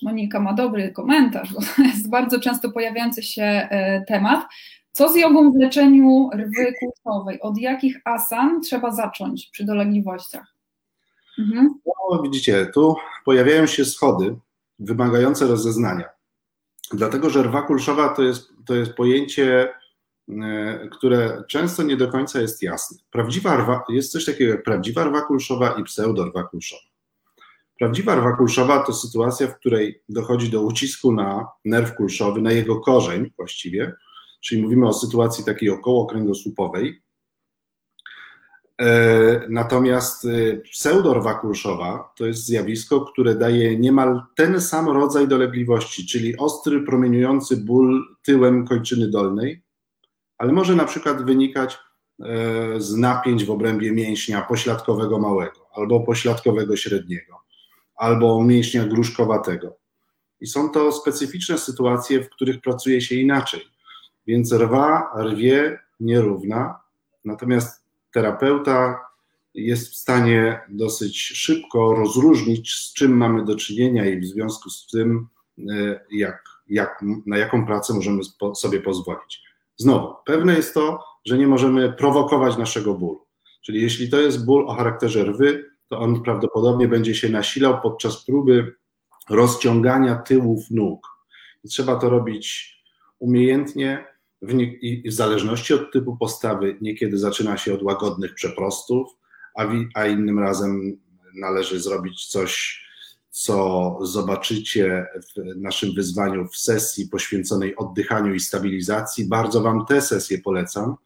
Monika 0.03 0.41
ma 0.41 0.53
dobry 0.53 0.93
komentarz, 0.93 1.53
bo 1.53 1.61
to 1.61 1.83
jest 1.93 2.11
bardzo 2.11 2.41
często 2.41 2.73
pojawiający 2.73 3.23
się 3.23 3.43
e, 3.43 4.05
temat. 4.05 4.45
Co 4.95 5.13
z 5.13 5.17
jogą 5.17 5.53
w 5.53 5.57
leczeniu 5.57 6.31
rwy 6.35 6.75
kursowej? 6.81 7.41
Od 7.41 7.59
jakich 7.59 8.01
asan 8.05 8.61
trzeba 8.61 8.91
zacząć 8.91 9.51
przy 9.53 9.65
dolegliwościach? 9.65 10.55
Mhm. 11.39 11.75
No, 11.87 12.23
widzicie, 12.23 12.67
tu 12.67 12.97
pojawiają 13.25 13.67
się 13.67 13.85
schody 13.85 14.37
wymagające 14.79 15.47
rozeznania. 15.47 16.09
Dlatego, 16.93 17.31
że 17.31 17.43
rwa 17.43 17.63
kulszowa 17.63 18.09
to 18.09 18.23
jest, 18.23 18.53
to 18.67 18.75
jest 18.75 18.93
pojęcie 18.93 19.75
E, 20.29 20.89
które 20.93 21.43
często 21.49 21.83
nie 21.83 21.97
do 21.97 22.09
końca 22.09 22.41
jest 22.41 22.63
jasne. 22.63 22.99
Prawdziwa 23.11 23.57
rwa, 23.57 23.85
jest 23.89 24.13
coś 24.13 24.25
takiego 24.25 24.53
jak 24.53 24.63
prawdziwa 24.63 25.05
rwa 25.05 25.21
kulszowa 25.21 25.73
i 25.73 25.85
pseudorwa 25.85 26.43
kulszowa. 26.43 26.83
Prawdziwa 27.79 28.15
rwa 28.15 28.37
kulszowa 28.37 28.83
to 28.83 28.93
sytuacja, 28.93 29.47
w 29.47 29.59
której 29.59 30.03
dochodzi 30.09 30.51
do 30.51 30.63
ucisku 30.63 31.13
na 31.13 31.47
nerw 31.65 31.97
kulszowy, 31.97 32.43
na 32.43 32.53
jego 32.53 32.81
korzeń 32.81 33.31
właściwie, 33.37 33.93
czyli 34.45 34.63
mówimy 34.63 34.89
o 34.89 34.93
sytuacji 34.93 35.45
takiej 35.45 35.71
okołokręgosłupowej. 35.71 37.03
E, 38.81 39.47
natomiast 39.49 40.25
e, 40.25 40.57
pseudorwa 40.57 41.35
kulszowa 41.35 42.13
to 42.17 42.27
jest 42.27 42.47
zjawisko, 42.47 43.01
które 43.01 43.35
daje 43.35 43.79
niemal 43.79 44.23
ten 44.37 44.61
sam 44.61 44.89
rodzaj 44.89 45.29
dolegliwości, 45.29 46.07
czyli 46.07 46.37
ostry, 46.37 46.83
promieniujący 46.83 47.57
ból 47.57 48.03
tyłem 48.23 48.67
kończyny 48.67 49.11
dolnej, 49.11 49.63
ale 50.39 50.53
może 50.53 50.77
na 50.77 50.85
przykład 50.85 51.25
wynikać 51.25 51.79
e, 52.21 52.81
z 52.81 52.97
napięć 52.97 53.45
w 53.45 53.51
obrębie 53.51 53.93
mięśnia 53.93 54.43
pośladkowego 54.43 55.19
małego, 55.19 55.67
albo 55.75 56.01
pośladkowego 56.01 56.77
średniego, 56.77 57.41
albo 57.97 58.45
mięśnia 58.45 58.85
gruszkowatego. 58.85 59.77
I 60.41 60.47
są 60.47 60.71
to 60.71 60.93
specyficzne 60.93 61.59
sytuacje, 61.59 62.25
w 62.25 62.31
których 62.31 62.61
pracuje 62.61 63.01
się 63.01 63.15
inaczej. 63.15 63.74
Więc 64.27 64.53
rwa, 64.53 65.13
rwie 65.23 65.79
nierówna, 66.01 66.81
natomiast 67.25 67.85
terapeuta 68.13 69.01
jest 69.55 69.93
w 69.93 69.97
stanie 69.97 70.61
dosyć 70.69 71.19
szybko 71.19 71.95
rozróżnić, 71.95 72.75
z 72.75 72.93
czym 72.93 73.17
mamy 73.17 73.45
do 73.45 73.57
czynienia 73.57 74.05
i 74.05 74.21
w 74.21 74.27
związku 74.27 74.71
z 74.71 74.87
tym, 74.87 75.29
e, 75.71 76.01
jak, 76.11 76.43
jak, 76.69 77.05
na 77.27 77.39
jaką 77.39 77.67
pracę 77.67 77.95
możemy 77.95 78.21
sobie 78.55 78.81
pozwolić. 78.81 79.43
Znowu, 79.77 80.15
pewne 80.27 80.55
jest 80.55 80.75
to, 80.75 81.05
że 81.25 81.39
nie 81.39 81.47
możemy 81.47 81.93
prowokować 81.93 82.57
naszego 82.57 82.95
bólu. 82.95 83.27
Czyli 83.63 83.83
jeśli 83.83 84.11
to 84.11 84.21
jest 84.21 84.45
ból 84.45 84.69
o 84.69 84.75
charakterze 84.75 85.25
rwy, 85.25 85.71
to 85.89 85.99
on 85.99 86.23
prawdopodobnie 86.23 86.89
będzie 86.89 87.15
się 87.15 87.29
nasilał 87.29 87.81
podczas 87.81 88.25
próby 88.25 88.75
rozciągania 89.31 90.15
tyłów 90.15 90.71
nóg. 90.71 91.07
I 91.65 91.69
trzeba 91.69 91.97
to 91.97 92.11
robić 92.11 92.75
umiejętnie 93.19 94.14
w 94.43 94.55
nie, 94.55 94.65
i 94.65 95.11
w 95.11 95.13
zależności 95.13 95.75
od 95.75 95.93
typu 95.93 96.17
postawy. 96.17 96.79
Niekiedy 96.81 97.19
zaczyna 97.19 97.57
się 97.57 97.75
od 97.75 97.83
łagodnych 97.83 98.35
przeprostów, 98.35 99.09
a, 99.55 99.67
wi, 99.67 99.89
a 99.95 100.07
innym 100.07 100.39
razem 100.39 101.01
należy 101.35 101.81
zrobić 101.81 102.27
coś, 102.27 102.85
co 103.31 103.99
zobaczycie 104.03 105.07
w 105.15 105.57
naszym 105.57 105.95
wyzwaniu 105.95 106.49
w 106.49 106.57
sesji 106.57 107.09
poświęconej 107.09 107.77
oddychaniu 107.77 108.35
i 108.35 108.41
stabilizacji. 108.41 109.29
Bardzo 109.29 109.63
Wam 109.63 109.87
tę 109.87 110.01
sesję 110.01 110.39
polecam. 110.39 110.97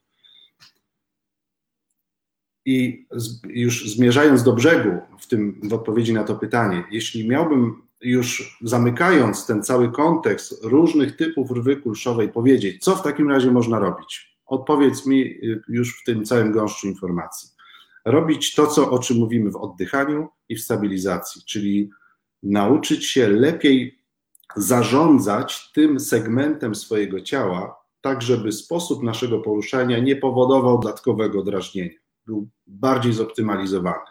I 2.64 3.06
już 3.44 3.90
zmierzając 3.90 4.42
do 4.42 4.52
brzegu, 4.52 4.90
w 5.20 5.26
tym 5.26 5.60
w 5.62 5.72
odpowiedzi 5.72 6.12
na 6.12 6.24
to 6.24 6.34
pytanie, 6.34 6.84
jeśli 6.90 7.28
miałbym 7.28 7.87
już 8.00 8.58
zamykając 8.62 9.46
ten 9.46 9.62
cały 9.62 9.92
kontekst 9.92 10.64
różnych 10.64 11.16
typów 11.16 11.50
rwy 11.50 11.76
kulszowej 11.76 12.28
powiedzieć, 12.28 12.84
co 12.84 12.96
w 12.96 13.02
takim 13.02 13.30
razie 13.30 13.50
można 13.50 13.78
robić? 13.78 14.38
Odpowiedz 14.46 15.06
mi 15.06 15.20
y, 15.22 15.62
już 15.68 16.00
w 16.00 16.04
tym 16.04 16.24
całym 16.24 16.52
gąszczu 16.52 16.86
informacji. 16.86 17.50
Robić 18.04 18.54
to, 18.54 18.66
co, 18.66 18.90
o 18.90 18.98
czym 18.98 19.16
mówimy 19.16 19.50
w 19.50 19.56
oddychaniu 19.56 20.28
i 20.48 20.56
w 20.56 20.60
stabilizacji, 20.60 21.42
czyli 21.46 21.90
nauczyć 22.42 23.06
się 23.06 23.28
lepiej 23.28 23.98
zarządzać 24.56 25.72
tym 25.72 26.00
segmentem 26.00 26.74
swojego 26.74 27.20
ciała, 27.20 27.76
tak 28.00 28.22
żeby 28.22 28.52
sposób 28.52 29.02
naszego 29.02 29.40
poruszania 29.40 29.98
nie 29.98 30.16
powodował 30.16 30.78
dodatkowego 30.78 31.42
drażnienia, 31.42 31.98
był 32.26 32.48
bardziej 32.66 33.12
zoptymalizowany. 33.12 34.06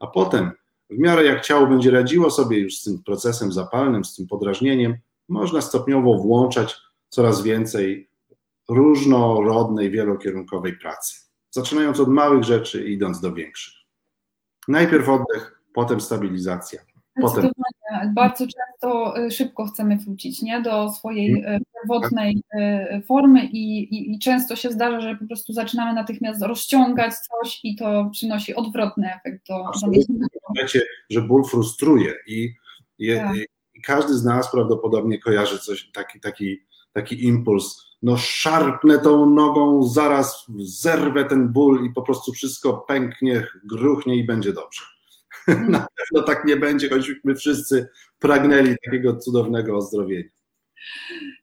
A 0.00 0.06
potem, 0.06 0.50
w 0.90 0.98
miarę 0.98 1.24
jak 1.24 1.44
ciało 1.44 1.66
będzie 1.66 1.90
radziło 1.90 2.30
sobie 2.30 2.58
już 2.58 2.76
z 2.76 2.84
tym 2.84 3.02
procesem 3.02 3.52
zapalnym, 3.52 4.04
z 4.04 4.14
tym 4.16 4.26
podrażnieniem, 4.26 4.96
można 5.28 5.60
stopniowo 5.60 6.14
włączać 6.14 6.76
coraz 7.08 7.42
więcej 7.42 8.10
różnorodnej, 8.68 9.90
wielokierunkowej 9.90 10.78
pracy. 10.78 11.14
Zaczynając 11.50 12.00
od 12.00 12.08
małych 12.08 12.44
rzeczy 12.44 12.84
i 12.84 12.92
idąc 12.92 13.20
do 13.20 13.32
większych. 13.32 13.74
Najpierw 14.68 15.08
oddech, 15.08 15.60
potem 15.74 16.00
stabilizacja. 16.00 16.80
Potem. 17.20 17.50
Bardzo 18.14 18.46
często 18.46 19.18
y, 19.18 19.30
szybko 19.30 19.64
chcemy 19.64 19.96
wrócić 19.96 20.42
nie? 20.42 20.62
do 20.62 20.90
swojej 20.90 21.32
y, 21.32 21.60
pierwotnej 21.74 22.42
y, 22.54 23.02
formy 23.02 23.44
i, 23.44 23.94
i, 23.94 24.12
i, 24.12 24.18
często 24.18 24.56
się 24.56 24.70
zdarza, 24.70 25.00
że 25.00 25.16
po 25.16 25.26
prostu 25.26 25.52
zaczynamy 25.52 25.92
natychmiast 25.92 26.42
rozciągać 26.42 27.14
coś 27.14 27.60
i 27.64 27.76
to 27.76 28.08
przynosi 28.12 28.54
odwrotny 28.54 29.14
efekt. 29.14 29.46
Do, 29.48 29.64
Wiecie, 30.56 30.82
że 31.10 31.22
ból 31.22 31.44
frustruje 31.44 32.14
i, 32.26 32.54
i, 32.98 33.16
tak. 33.16 33.36
i, 33.36 33.80
każdy 33.82 34.14
z 34.14 34.24
nas 34.24 34.50
prawdopodobnie 34.50 35.18
kojarzy 35.18 35.58
coś, 35.58 35.90
taki, 35.92 36.20
taki, 36.20 36.58
taki 36.92 37.24
impuls, 37.24 37.90
no 38.02 38.16
szarpnę 38.16 38.98
tą 38.98 39.30
nogą, 39.30 39.82
zaraz 39.82 40.46
zerwę 40.58 41.24
ten 41.24 41.48
ból 41.48 41.86
i 41.86 41.92
po 41.92 42.02
prostu 42.02 42.32
wszystko 42.32 42.84
pęknie, 42.88 43.46
gruchnie 43.64 44.16
i 44.16 44.24
będzie 44.24 44.52
dobrze. 44.52 44.82
Mm. 45.50 45.70
Na 45.72 45.86
pewno 45.96 46.26
tak 46.26 46.44
nie 46.44 46.56
będzie, 46.56 46.88
choćbyśmy 46.88 47.34
wszyscy 47.34 47.88
pragnęli 48.18 48.74
takiego 48.84 49.16
cudownego 49.16 49.76
ozdrowienia. 49.76 50.28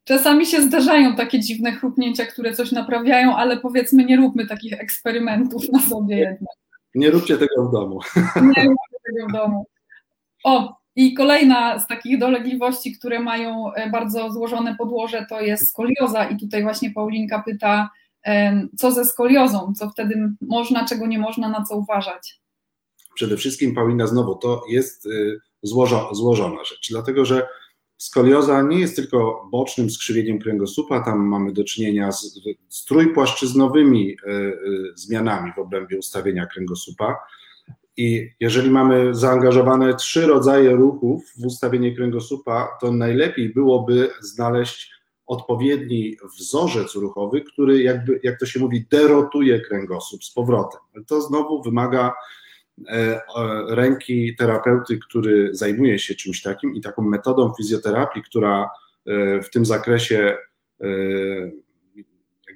Czasami 0.04 0.46
się 0.46 0.62
zdarzają 0.62 1.16
takie 1.16 1.40
dziwne 1.40 1.72
chrupnięcia, 1.72 2.26
które 2.26 2.54
coś 2.54 2.72
naprawiają, 2.72 3.36
ale 3.36 3.58
powiedzmy, 3.58 4.06
nie 4.06 4.18
róbmy 4.18 4.48
takich 4.48 4.74
eksperymentów 4.74 5.64
na 5.72 5.80
sobie 5.80 6.18
jednak. 6.18 6.56
Nie 6.96 7.12
róbcie 7.12 7.38
tego 7.38 7.70
w 7.70 7.72
domu. 7.72 8.00
Nie 8.36 8.64
róbcie 8.64 8.98
tego 9.06 9.28
w 9.30 9.32
domu. 9.32 9.66
O, 10.44 10.78
i 10.96 11.14
kolejna 11.14 11.80
z 11.80 11.88
takich 11.88 12.20
dolegliwości, 12.20 12.98
które 12.98 13.20
mają 13.20 13.74
e, 13.74 13.90
bardzo 13.90 14.32
złożone 14.32 14.76
podłoże, 14.76 15.26
to 15.30 15.42
jest 15.42 15.70
skolioza. 15.70 16.26
I 16.26 16.38
tutaj 16.38 16.64
właśnie 16.64 16.92
Paulinka 16.92 17.44
pyta, 17.46 17.90
co 18.78 18.92
ze 18.92 19.06
skoliozą, 19.06 19.74
co 19.74 19.90
wtedy 19.90 20.30
można, 20.42 20.86
czego 20.86 21.08
nie 21.08 21.20
można, 21.20 21.50
na 21.50 21.64
co 21.64 21.78
uważać. 21.78 22.40
Przede 23.18 23.38
wszystkim, 23.38 23.76
Paulina, 23.76 24.08
znowu 24.08 24.36
to 24.36 24.64
jest 24.70 25.06
y, 25.06 25.40
złożo, 25.64 26.10
złożona 26.14 26.64
rzecz, 26.64 26.90
dlatego 26.90 27.26
że 27.26 27.48
skolioza 27.98 28.62
nie 28.62 28.80
jest 28.80 28.96
tylko 28.96 29.48
bocznym 29.52 29.90
skrzywieniem 29.90 30.40
kręgosłupa, 30.40 31.00
tam 31.00 31.20
mamy 31.20 31.54
do 31.54 31.64
czynienia 31.64 32.12
z, 32.12 32.40
z 32.70 32.86
trójpłaszczyznowymi 32.86 34.12
y, 34.12 34.32
y, 34.32 34.92
zmianami 34.96 35.52
w 35.54 35.60
obrębie 35.60 35.98
ustawienia 35.98 36.46
kręgosłupa 36.46 37.16
i 37.98 38.30
jeżeli 38.40 38.70
mamy 38.70 39.16
zaangażowane 39.16 39.96
trzy 39.96 40.28
rodzaje 40.28 40.72
ruchów 40.72 41.24
w 41.38 41.46
ustawienie 41.46 41.96
kręgosłupa, 41.96 42.78
to 42.82 42.92
najlepiej 42.92 43.54
byłoby 43.54 44.10
znaleźć 44.22 44.92
odpowiedni 45.28 46.18
wzorzec 46.40 46.96
ruchowy, 46.96 47.42
który 47.42 47.84
jakby, 47.84 48.20
jak 48.24 48.40
to 48.40 48.46
się 48.46 48.60
mówi, 48.60 48.86
derotuje 48.92 49.62
kręgosłup 49.62 50.24
z 50.24 50.34
powrotem. 50.34 50.82
To 51.08 51.22
znowu 51.22 51.64
wymaga 51.64 52.14
ręki 53.68 54.36
terapeuty, 54.36 55.00
który 55.00 55.50
zajmuje 55.56 56.00
się 56.00 56.16
czymś 56.16 56.42
takim 56.42 56.76
i 56.76 56.82
taką 56.82 57.02
metodą 57.02 57.54
fizjoterapii, 57.58 58.24
która 58.24 58.70
e, 59.06 59.42
w 59.42 59.50
tym 59.50 59.66
zakresie 59.66 60.38
e, 60.82 60.88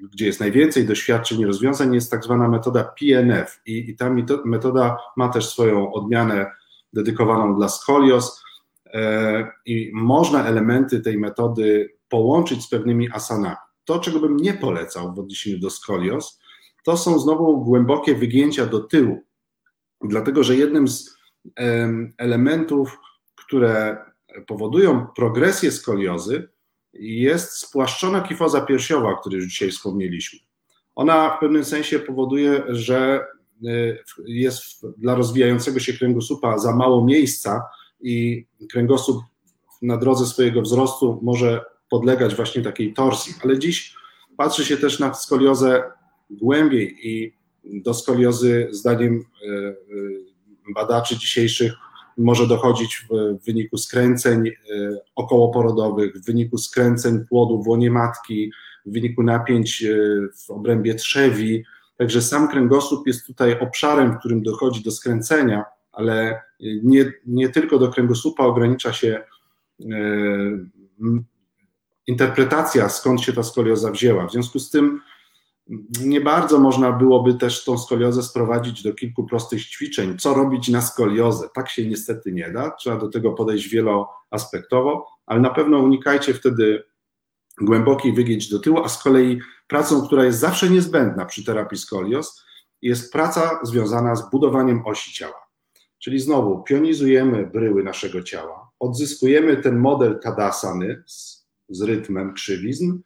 gdzie 0.02 0.26
jest 0.26 0.40
najwięcej 0.40 0.86
doświadczeń 0.86 1.40
i 1.40 1.46
rozwiązań, 1.46 1.94
jest 1.94 2.12
tak 2.12 2.24
zwana 2.24 2.48
metoda 2.48 2.84
PNF 3.00 3.62
i, 3.66 3.90
i 3.90 3.96
ta 3.96 4.16
metoda 4.46 4.98
ma 5.18 5.30
też 5.30 5.50
swoją 5.50 5.94
odmianę 5.94 6.52
dedykowaną 6.94 7.56
dla 7.56 7.70
skolios 7.70 8.44
e, 8.94 9.52
i 9.66 9.92
można 9.94 10.46
elementy 10.46 11.02
tej 11.02 11.18
metody 11.18 11.90
połączyć 12.10 12.64
z 12.64 12.70
pewnymi 12.70 13.12
asanami. 13.12 13.56
To, 13.86 14.00
czego 14.00 14.20
bym 14.20 14.38
nie 14.38 14.54
polecał 14.54 15.14
w 15.14 15.20
odniesieniu 15.20 15.60
do 15.60 15.70
skolios, 15.70 16.40
to 16.86 16.98
są 16.98 17.20
znowu 17.20 17.64
głębokie 17.64 18.16
wygięcia 18.16 18.66
do 18.66 18.80
tyłu, 18.80 19.24
dlatego 20.04 20.44
że 20.44 20.56
jednym 20.56 20.88
z 20.88 21.18
elementów, 22.18 22.98
które 23.36 23.98
powodują 24.48 25.08
progresję 25.16 25.72
skoliozy, 25.72 26.50
jest 26.94 27.52
spłaszczona 27.52 28.22
kifoza 28.22 28.62
piersiowa, 28.62 29.10
o 29.10 29.18
której 29.18 29.40
już 29.40 29.48
dzisiaj 29.48 29.72
wspomnieliśmy. 29.72 30.40
Ona 30.96 31.38
w 31.38 31.40
pewnym 31.40 31.66
sensie 31.66 32.00
powoduje, 32.00 32.64
że 32.68 33.26
y, 33.66 34.04
jest 34.26 34.86
dla 34.98 35.16
rozwijającego 35.16 35.80
się 35.80 35.94
kręgosłupa 35.94 36.58
za 36.58 36.76
mało 36.76 37.06
miejsca 37.06 37.62
i 38.02 38.46
kręgosłup 38.72 39.24
na 39.82 39.98
drodze 39.98 40.26
swojego 40.26 40.62
wzrostu 40.62 41.20
może 41.24 41.66
podlegać 41.90 42.36
właśnie 42.36 42.62
takiej 42.62 42.94
torsji. 42.94 43.34
Ale 43.44 43.60
dziś 43.60 43.96
patrzy 44.38 44.66
się 44.66 44.78
też 44.78 45.00
na 45.00 45.14
skoliozę 45.14 45.84
głębiej 46.30 47.08
i 47.10 47.34
do 47.64 47.94
skoliozy 47.94 48.68
zdaniem 48.72 49.14
y, 49.14 49.48
y, 49.48 50.22
badaczy 50.74 51.18
dzisiejszych 51.18 51.74
może 52.18 52.48
dochodzić 52.48 53.06
w 53.10 53.46
wyniku 53.46 53.78
skręceń 53.78 54.48
e, 54.48 54.52
okołoporodowych, 55.16 56.16
w 56.16 56.26
wyniku 56.26 56.58
skręceń 56.58 57.26
płodu 57.30 57.64
w 57.64 57.68
łonie 57.68 57.92
matki, 57.92 58.52
w 58.86 58.94
wyniku 58.94 59.24
napięć 59.24 59.84
e, 59.84 59.96
w 60.46 60.50
obrębie 60.50 60.96
trzewi. 60.96 61.64
Także 61.98 62.22
sam 62.22 62.48
kręgosłup 62.48 63.08
jest 63.08 63.28
tutaj 63.28 63.60
obszarem, 63.60 64.14
w 64.14 64.20
którym 64.20 64.44
dochodzi 64.44 64.84
do 64.84 64.92
skręcenia, 64.92 65.66
ale 65.92 66.42
nie, 66.84 67.14
nie 67.26 67.50
tylko 67.50 67.80
do 67.80 67.90
kręgosłupa 67.90 68.44
ogranicza 68.44 68.94
się 68.94 69.24
e, 69.82 69.86
interpretacja, 72.08 72.90
skąd 72.90 73.22
się 73.22 73.34
ta 73.34 73.44
skolioza 73.44 73.92
wzięła. 73.92 74.28
W 74.28 74.32
związku 74.32 74.60
z 74.60 74.70
tym 74.70 75.02
nie 76.06 76.22
bardzo 76.22 76.60
można 76.60 76.92
byłoby 76.92 77.34
też 77.34 77.64
tą 77.64 77.78
skoliozę 77.78 78.24
sprowadzić 78.24 78.84
do 78.84 78.94
kilku 78.94 79.24
prostych 79.24 79.66
ćwiczeń. 79.66 80.18
Co 80.18 80.34
robić 80.34 80.70
na 80.70 80.82
skoliozę? 80.82 81.50
Tak 81.54 81.70
się 81.70 81.88
niestety 81.88 82.32
nie 82.32 82.52
da. 82.52 82.72
Trzeba 82.72 82.98
do 82.98 83.10
tego 83.10 83.32
podejść 83.32 83.70
wieloaspektowo, 83.70 85.08
ale 85.26 85.40
na 85.40 85.50
pewno 85.50 85.80
unikajcie 85.80 86.34
wtedy 86.34 86.84
głębokiej 87.62 88.14
wygięć 88.14 88.50
do 88.50 88.60
tyłu, 88.60 88.84
a 88.84 88.90
z 88.90 89.04
kolei 89.04 89.40
pracą, 89.68 90.08
która 90.08 90.26
jest 90.26 90.40
zawsze 90.40 90.70
niezbędna 90.70 91.26
przy 91.26 91.46
terapii 91.46 91.78
skolioz, 91.78 92.44
jest 92.82 93.14
praca 93.14 93.60
związana 93.64 94.16
z 94.16 94.30
budowaniem 94.30 94.82
osi 94.86 95.14
ciała. 95.14 95.48
Czyli 96.00 96.20
znowu 96.20 96.64
pionizujemy 96.64 97.48
bryły 97.48 97.84
naszego 97.84 98.24
ciała, 98.24 98.72
odzyskujemy 98.80 99.58
ten 99.58 99.78
model 99.78 100.20
tadasany 100.20 101.04
z, 101.06 101.48
z 101.70 101.82
rytmem 101.82 102.34
krzywizn 102.34 103.00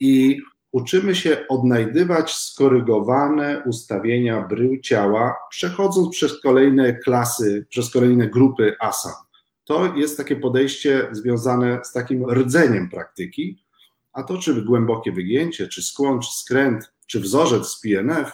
i 0.00 0.40
uczymy 0.74 1.14
się 1.14 1.48
odnajdywać 1.48 2.34
skorygowane 2.34 3.62
ustawienia 3.66 4.42
brył 4.42 4.80
ciała, 4.80 5.36
przechodząc 5.50 6.10
przez 6.10 6.40
kolejne 6.40 6.94
klasy, 6.94 7.66
przez 7.68 7.90
kolejne 7.90 8.28
grupy 8.28 8.76
asan. 8.80 9.12
To 9.64 9.94
jest 9.96 10.16
takie 10.16 10.36
podejście 10.36 11.08
związane 11.12 11.80
z 11.84 11.92
takim 11.92 12.30
rdzeniem 12.30 12.90
praktyki, 12.90 13.64
a 14.12 14.22
to 14.22 14.38
czy 14.38 14.62
głębokie 14.62 15.12
wygięcie, 15.12 15.68
czy 15.68 15.82
skłon, 15.82 16.20
czy 16.20 16.38
skręt, 16.38 16.92
czy 17.06 17.20
wzorzec 17.20 17.66
z 17.66 17.80
PNF, 17.80 18.32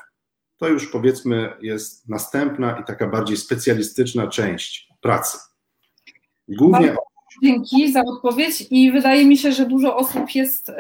to 0.56 0.68
już 0.68 0.86
powiedzmy 0.86 1.52
jest 1.60 2.08
następna 2.08 2.80
i 2.80 2.84
taka 2.84 3.06
bardziej 3.06 3.36
specjalistyczna 3.36 4.26
część 4.26 4.88
pracy. 5.00 5.38
Głównie 6.48 6.96
Dzięki 7.42 7.92
za 7.92 8.02
odpowiedź 8.06 8.66
i 8.70 8.92
wydaje 8.92 9.24
mi 9.24 9.36
się, 9.36 9.52
że 9.52 9.66
dużo 9.66 9.96
osób 9.96 10.34
jest, 10.34 10.68
e, 10.68 10.74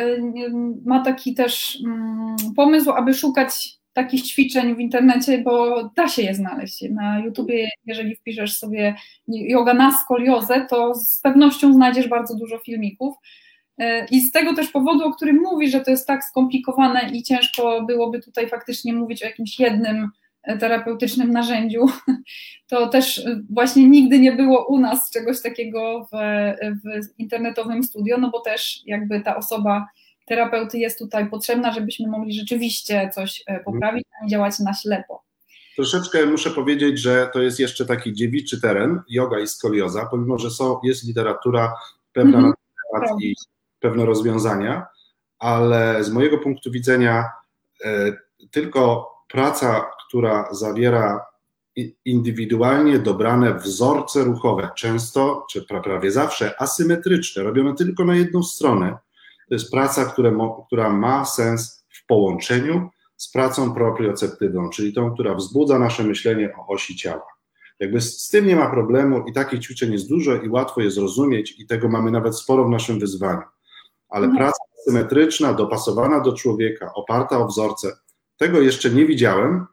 ma 0.84 1.04
taki 1.04 1.34
też 1.34 1.78
mm, 1.86 2.36
pomysł, 2.56 2.90
aby 2.90 3.14
szukać 3.14 3.80
takich 3.92 4.22
ćwiczeń 4.22 4.76
w 4.76 4.80
internecie, 4.80 5.38
bo 5.38 5.84
da 5.96 6.08
się 6.08 6.22
je 6.22 6.34
znaleźć. 6.34 6.84
Na 6.90 7.18
YouTubie, 7.18 7.68
jeżeli 7.86 8.16
wpiszesz 8.16 8.56
sobie 8.56 8.94
yoga 9.28 9.74
na 9.74 9.98
skoliozę, 9.98 10.66
to 10.70 10.94
z 10.94 11.20
pewnością 11.20 11.72
znajdziesz 11.72 12.08
bardzo 12.08 12.36
dużo 12.36 12.58
filmików. 12.58 13.16
E, 13.78 14.06
I 14.10 14.20
z 14.20 14.32
tego 14.32 14.54
też 14.54 14.68
powodu, 14.68 15.04
o 15.04 15.12
którym 15.12 15.36
mówi, 15.36 15.70
że 15.70 15.80
to 15.80 15.90
jest 15.90 16.06
tak 16.06 16.24
skomplikowane 16.24 17.10
i 17.12 17.22
ciężko 17.22 17.82
byłoby 17.82 18.20
tutaj 18.20 18.48
faktycznie 18.48 18.92
mówić 18.92 19.22
o 19.22 19.26
jakimś 19.26 19.60
jednym 19.60 20.10
terapeutycznym 20.60 21.30
narzędziu, 21.30 21.86
to 22.70 22.88
też 22.88 23.18
e, 23.18 23.40
właśnie 23.50 23.88
nigdy 23.88 24.18
nie 24.18 24.32
było 24.32 24.66
u 24.66 24.78
nas 24.78 25.10
czegoś 25.10 25.42
takiego 25.42 26.08
w, 26.12 26.16
w 26.84 27.18
internetowym 27.18 27.84
studio, 27.84 28.18
no 28.18 28.30
bo 28.30 28.40
też 28.40 28.82
jakby 28.86 29.20
ta 29.20 29.36
osoba 29.36 29.86
terapeuty 30.26 30.78
jest 30.78 30.98
tutaj 30.98 31.30
potrzebna, 31.30 31.72
żebyśmy 31.72 32.08
mogli 32.08 32.32
rzeczywiście 32.32 33.10
coś 33.14 33.44
poprawić, 33.64 34.04
a 34.20 34.24
nie 34.24 34.30
działać 34.30 34.58
na 34.58 34.74
ślepo. 34.74 35.22
Troszeczkę 35.76 36.26
muszę 36.26 36.50
powiedzieć, 36.50 36.98
że 36.98 37.30
to 37.32 37.42
jest 37.42 37.60
jeszcze 37.60 37.86
taki 37.86 38.12
dziewiczy 38.12 38.60
teren, 38.60 39.00
yoga 39.08 39.40
i 39.40 39.46
skolioza, 39.46 40.08
pomimo, 40.10 40.38
że 40.38 40.50
są, 40.50 40.80
jest 40.82 41.06
literatura 41.06 41.74
pewna 42.12 42.38
mm 42.38 42.50
-hmm. 42.50 42.54
na 42.92 43.00
temat 43.00 43.22
i 43.22 43.34
pewne 43.80 44.06
rozwiązania, 44.06 44.86
ale 45.38 46.04
z 46.04 46.10
mojego 46.10 46.38
punktu 46.38 46.70
widzenia 46.70 47.24
e, 47.84 48.12
tylko 48.50 49.10
praca, 49.28 49.90
która 50.10 50.48
zawiera 50.50 51.26
indywidualnie 52.04 52.98
dobrane 52.98 53.54
wzorce 53.54 54.24
ruchowe, 54.24 54.70
często, 54.76 55.46
czy 55.50 55.62
prawie 55.62 56.10
zawsze 56.10 56.62
asymetryczne, 56.62 57.42
robione 57.42 57.74
tylko 57.74 58.04
na 58.04 58.14
jedną 58.14 58.42
stronę, 58.42 58.98
to 59.48 59.54
jest 59.54 59.70
praca, 59.70 60.14
która 60.66 60.90
ma 60.90 61.24
sens 61.24 61.84
w 61.88 62.06
połączeniu 62.06 62.90
z 63.16 63.30
pracą 63.32 63.74
proprioceptywną, 63.74 64.70
czyli 64.70 64.92
tą, 64.92 65.14
która 65.14 65.34
wzbudza 65.34 65.78
nasze 65.78 66.04
myślenie 66.04 66.52
o 66.56 66.66
osi 66.66 66.96
ciała. 66.96 67.26
Jakby 67.80 68.00
z, 68.00 68.24
z 68.24 68.28
tym 68.28 68.46
nie 68.46 68.56
ma 68.56 68.70
problemu 68.70 69.26
i 69.26 69.32
takich 69.32 69.60
ćwiczeń 69.60 69.92
jest 69.92 70.08
dużo 70.08 70.34
i 70.34 70.48
łatwo 70.48 70.80
je 70.80 70.90
zrozumieć 70.90 71.60
i 71.60 71.66
tego 71.66 71.88
mamy 71.88 72.10
nawet 72.10 72.36
sporo 72.36 72.64
w 72.64 72.70
naszym 72.70 72.98
wyzwaniu 72.98 73.42
ale 74.10 74.28
no. 74.28 74.36
praca 74.36 74.58
symetryczna, 74.84 75.52
dopasowana 75.52 76.20
do 76.20 76.32
człowieka, 76.32 76.92
oparta 76.94 77.38
o 77.38 77.46
wzorce, 77.46 77.96
tego 78.36 78.60
jeszcze 78.60 78.90
nie 78.90 79.06
widziałem 79.06 79.66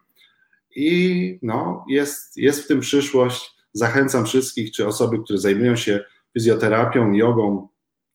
i 0.76 1.39
no, 1.41 1.86
jest, 1.89 2.38
jest 2.38 2.63
w 2.63 2.68
tym 2.68 2.80
przyszłość. 2.80 3.55
Zachęcam 3.74 4.26
wszystkich, 4.26 4.72
czy 4.72 4.88
osoby, 4.88 5.20
które 5.24 5.39
zajmują 5.39 5.76
się 5.76 6.03
fizjoterapią, 6.34 7.11
jogą 7.11 7.68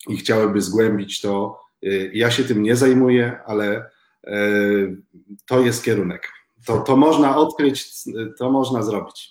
i 0.08 0.16
chciałyby 0.16 0.60
zgłębić 0.60 1.20
to. 1.20 1.60
Y, 1.84 2.10
ja 2.14 2.30
się 2.30 2.44
tym 2.44 2.62
nie 2.62 2.76
zajmuję, 2.76 3.38
ale 3.46 3.90
y, 4.28 5.02
to 5.46 5.60
jest 5.60 5.84
kierunek. 5.84 6.32
To, 6.66 6.80
to 6.80 6.96
można 6.96 7.36
odkryć, 7.36 7.90
to 8.38 8.50
można 8.50 8.82
zrobić. 8.82 9.30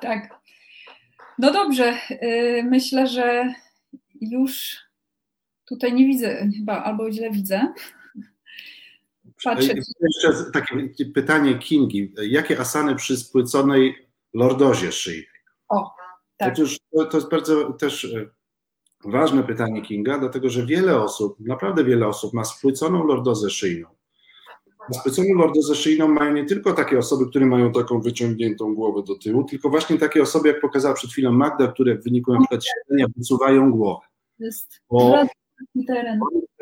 Tak. 0.00 0.28
No 1.38 1.52
dobrze, 1.52 1.98
y, 2.10 2.62
myślę, 2.70 3.06
że 3.06 3.54
już 4.20 4.84
Tutaj 5.64 5.92
nie 5.92 6.06
widzę 6.06 6.48
chyba, 6.56 6.82
albo 6.82 7.12
źle 7.12 7.30
widzę. 7.30 7.72
Patrzę. 9.44 9.72
E, 9.72 9.76
jeszcze 10.00 10.50
takie 10.52 10.88
pytanie 11.14 11.58
Kingi. 11.58 12.12
Jakie 12.28 12.60
asany 12.60 12.94
przy 12.94 13.16
spłyconej 13.16 13.94
lordozie 14.34 14.92
szyi? 14.92 15.24
O, 15.68 15.90
tak. 16.36 16.52
Otóż 16.52 16.78
to, 16.92 17.04
to 17.04 17.16
jest 17.16 17.30
bardzo 17.30 17.72
też 17.72 18.04
e, 18.04 18.30
ważne 19.04 19.42
pytanie 19.42 19.82
Kinga, 19.82 20.18
dlatego 20.18 20.50
że 20.50 20.66
wiele 20.66 21.02
osób, 21.02 21.40
naprawdę 21.40 21.84
wiele 21.84 22.06
osób 22.06 22.32
ma 22.32 22.44
spłyconą 22.44 23.06
lordozę 23.06 23.50
szyjną. 23.50 23.88
Spłyconą 24.92 25.34
lordozę 25.34 25.74
szyjną 25.74 26.08
mają 26.08 26.32
nie 26.32 26.44
tylko 26.44 26.72
takie 26.72 26.98
osoby, 26.98 27.26
które 27.30 27.46
mają 27.46 27.72
taką 27.72 28.00
wyciągniętą 28.00 28.74
głowę 28.74 29.02
do 29.06 29.18
tyłu, 29.18 29.44
tylko 29.44 29.68
właśnie 29.70 29.98
takie 29.98 30.22
osoby, 30.22 30.48
jak 30.48 30.60
pokazała 30.60 30.94
przed 30.94 31.10
chwilą 31.10 31.32
Magda, 31.32 31.68
które 31.68 31.94
w 31.94 32.04
wyniku 32.04 32.32
na 32.32 32.38
przykład 32.38 32.62
siedzenia 32.64 33.06
wysuwają 33.16 33.70
głowę. 33.70 34.06
Jest 34.38 34.80
bo 34.90 35.24
teren. 35.86 36.20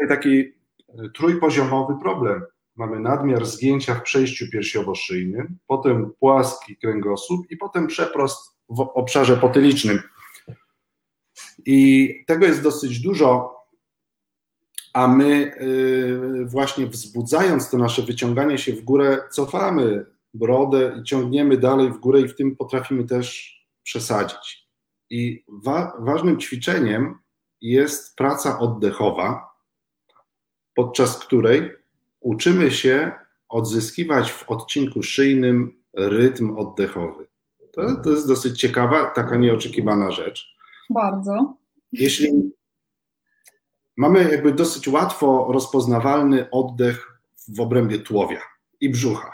Taki 0.08 0.40
e, 0.40 1.08
trójpoziomowy 1.14 1.94
problem. 2.02 2.42
Mamy 2.76 3.00
nadmiar 3.00 3.46
zgięcia 3.46 3.94
w 3.94 4.02
przejściu 4.02 4.46
piersiowo-szyjnym, 4.52 5.46
potem 5.66 6.12
płaski 6.20 6.76
kręgosłup 6.76 7.50
i 7.50 7.56
potem 7.56 7.86
przeprost 7.86 8.56
w 8.68 8.80
obszarze 8.80 9.36
potylicznym. 9.36 9.98
I 11.66 12.10
tego 12.26 12.46
jest 12.46 12.62
dosyć 12.62 13.00
dużo, 13.00 13.56
a 14.92 15.08
my 15.08 15.54
e, 15.54 16.44
właśnie 16.44 16.86
wzbudzając 16.86 17.70
to 17.70 17.78
nasze 17.78 18.02
wyciąganie 18.02 18.58
się 18.58 18.72
w 18.72 18.82
górę, 18.82 19.18
cofamy 19.30 20.06
brodę 20.34 20.96
i 21.00 21.02
ciągniemy 21.02 21.56
dalej 21.56 21.90
w 21.90 21.98
górę 21.98 22.20
i 22.20 22.28
w 22.28 22.36
tym 22.36 22.56
potrafimy 22.56 23.04
też 23.04 23.56
przesadzić. 23.82 24.68
I 25.10 25.44
wa 25.48 25.96
ważnym 25.98 26.40
ćwiczeniem 26.40 27.18
jest 27.60 28.16
praca 28.16 28.58
oddechowa, 28.58 29.50
podczas 30.74 31.18
której 31.18 31.81
uczymy 32.22 32.70
się 32.70 33.12
odzyskiwać 33.48 34.32
w 34.32 34.50
odcinku 34.50 35.02
szyjnym 35.02 35.82
rytm 35.94 36.56
oddechowy. 36.58 37.26
To, 37.72 37.96
to 38.04 38.10
jest 38.10 38.28
dosyć 38.28 38.60
ciekawa, 38.60 39.10
taka 39.10 39.36
nieoczekiwana 39.36 40.10
rzecz. 40.10 40.56
Bardzo. 40.90 41.56
Jeśli 41.92 42.52
mamy 43.96 44.30
jakby 44.30 44.52
dosyć 44.52 44.88
łatwo 44.88 45.48
rozpoznawalny 45.52 46.50
oddech 46.50 47.20
w 47.48 47.60
obrębie 47.60 47.98
tułowia 47.98 48.40
i 48.80 48.90
brzucha. 48.90 49.32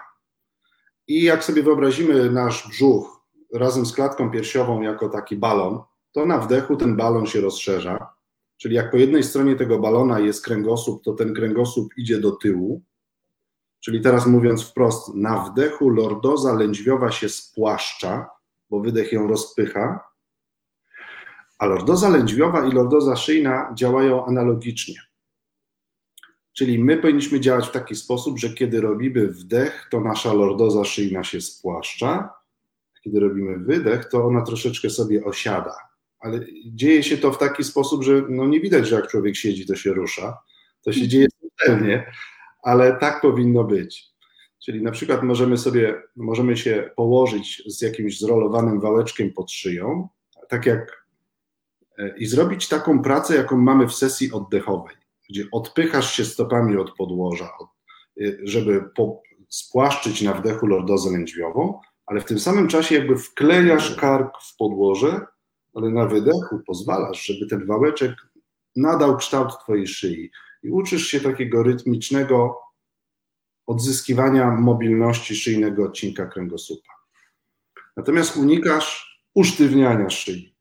I 1.06 1.22
jak 1.22 1.44
sobie 1.44 1.62
wyobrazimy 1.62 2.30
nasz 2.30 2.68
brzuch 2.68 3.20
razem 3.54 3.86
z 3.86 3.92
klatką 3.92 4.30
piersiową 4.30 4.82
jako 4.82 5.08
taki 5.08 5.36
balon, 5.36 5.80
to 6.12 6.26
na 6.26 6.38
wdechu 6.38 6.76
ten 6.76 6.96
balon 6.96 7.26
się 7.26 7.40
rozszerza, 7.40 8.12
Czyli 8.58 8.74
jak 8.74 8.90
po 8.90 8.96
jednej 8.96 9.22
stronie 9.22 9.56
tego 9.56 9.78
balona 9.78 10.20
jest 10.20 10.44
kręgosłup, 10.44 11.04
to 11.04 11.12
ten 11.12 11.34
kręgosłup 11.34 11.92
idzie 11.96 12.20
do 12.20 12.32
tyłu. 12.32 12.82
Czyli 13.80 14.00
teraz 14.00 14.26
mówiąc 14.26 14.62
wprost, 14.62 15.14
na 15.14 15.44
wdechu 15.44 15.90
lordoza 15.90 16.54
lędźwiowa 16.54 17.10
się 17.10 17.28
spłaszcza, 17.28 18.30
bo 18.70 18.80
wydech 18.80 19.12
ją 19.12 19.28
rozpycha, 19.28 20.00
a 21.58 21.66
lordoza 21.66 22.08
lędźwiowa 22.08 22.66
i 22.66 22.72
lordoza 22.72 23.16
szyjna 23.16 23.72
działają 23.74 24.26
analogicznie. 24.26 24.94
Czyli 26.52 26.84
my 26.84 26.96
powinniśmy 26.96 27.40
działać 27.40 27.68
w 27.68 27.72
taki 27.72 27.94
sposób, 27.94 28.38
że 28.38 28.54
kiedy 28.54 28.80
robimy 28.80 29.28
wdech, 29.28 29.88
to 29.90 30.00
nasza 30.00 30.32
lordoza 30.32 30.84
szyjna 30.84 31.24
się 31.24 31.40
spłaszcza, 31.40 32.30
kiedy 33.04 33.20
robimy 33.20 33.58
wydech, 33.58 34.04
to 34.04 34.24
ona 34.24 34.42
troszeczkę 34.42 34.90
sobie 34.90 35.24
osiada 35.24 35.87
ale 36.20 36.40
dzieje 36.66 37.02
się 37.02 37.18
to 37.18 37.32
w 37.32 37.38
taki 37.38 37.64
sposób, 37.64 38.04
że 38.04 38.22
no 38.28 38.46
nie 38.46 38.60
widać, 38.60 38.88
że 38.88 38.96
jak 38.96 39.08
człowiek 39.08 39.36
siedzi, 39.36 39.66
to 39.66 39.76
się 39.76 39.92
rusza. 39.92 40.38
To 40.84 40.92
się 40.92 41.08
dzieje 41.08 41.26
subtelnie, 41.40 42.12
ale 42.62 42.96
tak 42.96 43.20
powinno 43.20 43.64
być. 43.64 44.08
Czyli 44.64 44.82
na 44.82 44.90
przykład 44.90 45.22
możemy 45.22 45.58
sobie, 45.58 46.02
możemy 46.16 46.56
się 46.56 46.90
położyć 46.96 47.62
z 47.66 47.82
jakimś 47.82 48.20
zrolowanym 48.20 48.80
wałeczkiem 48.80 49.32
pod 49.32 49.52
szyją, 49.52 50.08
tak 50.48 50.66
jak 50.66 51.06
e, 51.98 52.18
i 52.18 52.26
zrobić 52.26 52.68
taką 52.68 53.02
pracę, 53.02 53.36
jaką 53.36 53.56
mamy 53.56 53.86
w 53.88 53.94
sesji 53.94 54.32
oddechowej, 54.32 54.96
gdzie 55.28 55.44
odpychasz 55.52 56.16
się 56.16 56.24
stopami 56.24 56.76
od 56.76 56.96
podłoża, 56.96 57.50
e, 58.20 58.24
żeby 58.42 58.84
po, 58.96 59.22
spłaszczyć 59.48 60.22
na 60.22 60.34
wdechu 60.34 60.66
lordozę 60.66 61.10
lędźwiową, 61.10 61.80
ale 62.06 62.20
w 62.20 62.24
tym 62.24 62.38
samym 62.38 62.68
czasie 62.68 62.94
jakby 62.94 63.16
wklejasz 63.16 63.96
kark 63.96 64.42
w 64.42 64.56
podłoże 64.56 65.26
ale 65.74 65.90
na 65.90 66.06
wydechu 66.06 66.60
pozwalasz, 66.66 67.26
żeby 67.26 67.46
ten 67.46 67.66
wałeczek 67.66 68.12
nadał 68.76 69.16
kształt 69.16 69.52
Twojej 69.62 69.86
szyi 69.86 70.30
i 70.62 70.70
uczysz 70.70 71.06
się 71.06 71.20
takiego 71.20 71.62
rytmicznego 71.62 72.60
odzyskiwania 73.66 74.50
mobilności 74.50 75.36
szyjnego 75.36 75.84
odcinka 75.84 76.26
kręgosłupa. 76.26 76.92
Natomiast 77.96 78.36
unikasz 78.36 79.20
usztywniania 79.34 80.10
szyi. 80.10 80.54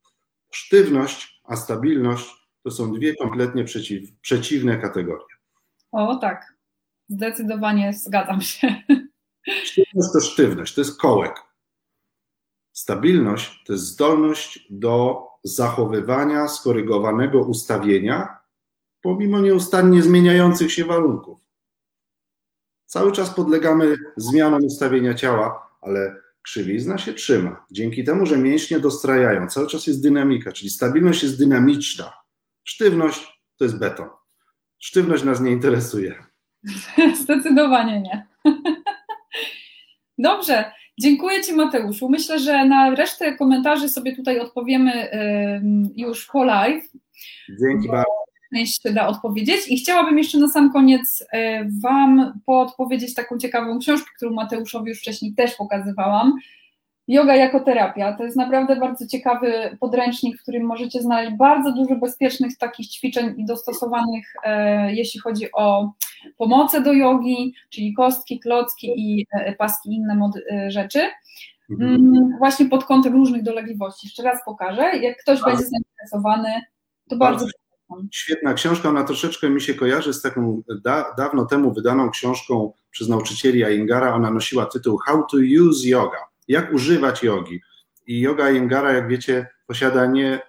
Sztywność 0.51 1.41
a 1.43 1.55
stabilność 1.55 2.49
to 2.63 2.71
są 2.71 2.93
dwie 2.93 3.15
kompletnie 3.15 3.63
przeciw, 3.63 4.09
przeciwne 4.21 4.77
kategorie. 4.77 5.35
O 5.91 6.15
tak, 6.15 6.53
zdecydowanie 7.09 7.93
zgadzam 7.93 8.41
się. 8.41 8.75
Sztywność 9.63 10.13
to 10.13 10.21
sztywność, 10.21 10.75
to 10.75 10.81
jest 10.81 10.99
kołek. 10.99 11.46
Stabilność 12.78 13.63
to 13.65 13.73
jest 13.73 13.86
zdolność 13.86 14.67
do 14.69 15.23
zachowywania 15.43 16.47
skorygowanego 16.47 17.41
ustawienia 17.41 18.38
pomimo 19.01 19.39
nieustannie 19.39 20.01
zmieniających 20.01 20.71
się 20.71 20.86
warunków. 20.86 21.39
Cały 22.86 23.11
czas 23.11 23.30
podlegamy 23.30 23.95
zmianom 24.17 24.63
ustawienia 24.63 25.13
ciała, 25.13 25.69
ale 25.82 26.15
krzywizna 26.41 26.97
się 26.97 27.13
trzyma. 27.13 27.65
Dzięki 27.71 28.03
temu, 28.03 28.25
że 28.25 28.38
mięśnie 28.38 28.80
dostrajają, 28.80 29.47
cały 29.47 29.67
czas 29.67 29.88
jest 29.88 30.03
dynamika, 30.03 30.51
czyli 30.51 30.69
stabilność 30.69 31.23
jest 31.23 31.39
dynamiczna. 31.39 32.13
Sztywność 32.63 33.41
to 33.57 33.63
jest 33.63 33.80
beton. 33.80 34.09
Sztywność 34.80 35.23
nas 35.23 35.41
nie 35.41 35.51
interesuje. 35.51 36.23
Zdecydowanie 37.23 38.01
nie. 38.01 38.28
Dobrze, 40.17 40.71
dziękuję 40.99 41.43
Ci 41.43 41.53
Mateuszu. 41.53 42.09
Myślę, 42.09 42.39
że 42.39 42.65
na 42.65 42.95
resztę 42.95 43.35
komentarzy 43.35 43.89
sobie 43.89 44.15
tutaj 44.15 44.39
odpowiemy 44.39 45.09
już 45.95 46.25
po 46.25 46.43
live. 46.43 46.83
Dzięki 47.59 47.87
bardzo. 47.87 48.27
Część 48.55 48.83
się 48.83 48.93
da 48.93 49.07
odpowiedzieć 49.07 49.61
i 49.67 49.77
chciałabym 49.77 50.17
jeszcze 50.17 50.37
na 50.37 50.47
sam 50.47 50.73
koniec 50.73 51.23
e, 51.31 51.65
Wam 51.83 52.39
podpowiedzieć 52.45 53.13
taką 53.13 53.37
ciekawą 53.37 53.79
książkę, 53.79 54.09
którą 54.15 54.33
Mateuszowi 54.33 54.89
już 54.89 54.99
wcześniej 54.99 55.33
też 55.33 55.55
pokazywałam. 55.55 56.33
Yoga 57.07 57.35
jako 57.35 57.59
terapia 57.59 58.13
to 58.13 58.23
jest 58.23 58.37
naprawdę 58.37 58.75
bardzo 58.75 59.07
ciekawy 59.07 59.77
podręcznik, 59.79 60.37
w 60.37 60.41
którym 60.41 60.63
możecie 60.65 61.01
znaleźć 61.01 61.37
bardzo 61.37 61.71
dużo 61.71 61.95
bezpiecznych 61.95 62.57
takich 62.57 62.87
ćwiczeń 62.87 63.33
i 63.37 63.45
dostosowanych, 63.45 64.33
e, 64.43 64.93
jeśli 64.93 65.19
chodzi 65.19 65.51
o 65.53 65.91
pomoce 66.37 66.81
do 66.81 66.93
jogi, 66.93 67.53
czyli 67.69 67.93
kostki, 67.93 68.39
klocki 68.39 68.93
i 68.97 69.25
e, 69.31 69.55
paski, 69.55 69.95
inne 69.95 70.15
mod, 70.15 70.31
e, 70.51 70.71
rzeczy. 70.71 70.99
Mhm. 71.69 71.95
Mm, 71.95 72.37
właśnie 72.37 72.65
pod 72.65 72.85
kątem 72.85 73.13
różnych 73.13 73.43
dolegliwości. 73.43 74.07
Jeszcze 74.07 74.23
raz 74.23 74.45
pokażę. 74.45 74.97
Jak 74.97 75.17
ktoś 75.17 75.41
będzie 75.41 75.63
zainteresowany, 75.63 76.61
to 77.09 77.15
bardzo. 77.17 77.45
bardzo 77.89 78.07
świetna 78.11 78.53
książka, 78.53 78.89
ona 78.89 79.03
troszeczkę 79.03 79.49
mi 79.49 79.61
się 79.61 79.73
kojarzy 79.73 80.13
z 80.13 80.21
taką 80.21 80.61
da, 80.83 81.13
dawno 81.17 81.45
temu 81.45 81.73
wydaną 81.73 82.09
książką 82.09 82.73
przez 82.91 83.09
nauczycieli 83.09 83.63
Ayengara. 83.63 84.15
Ona 84.15 84.31
nosiła 84.31 84.65
tytuł 84.65 84.97
How 84.97 85.23
to 85.31 85.37
Use 85.37 85.87
Yoga 85.87 86.27
jak 86.47 86.73
używać 86.73 87.23
jogi. 87.23 87.61
I 88.07 88.21
yoga 88.21 88.49
Jengara, 88.49 88.93
jak 88.93 89.07
wiecie, 89.07 89.47
posiada 89.67 90.05
nie, 90.05 90.41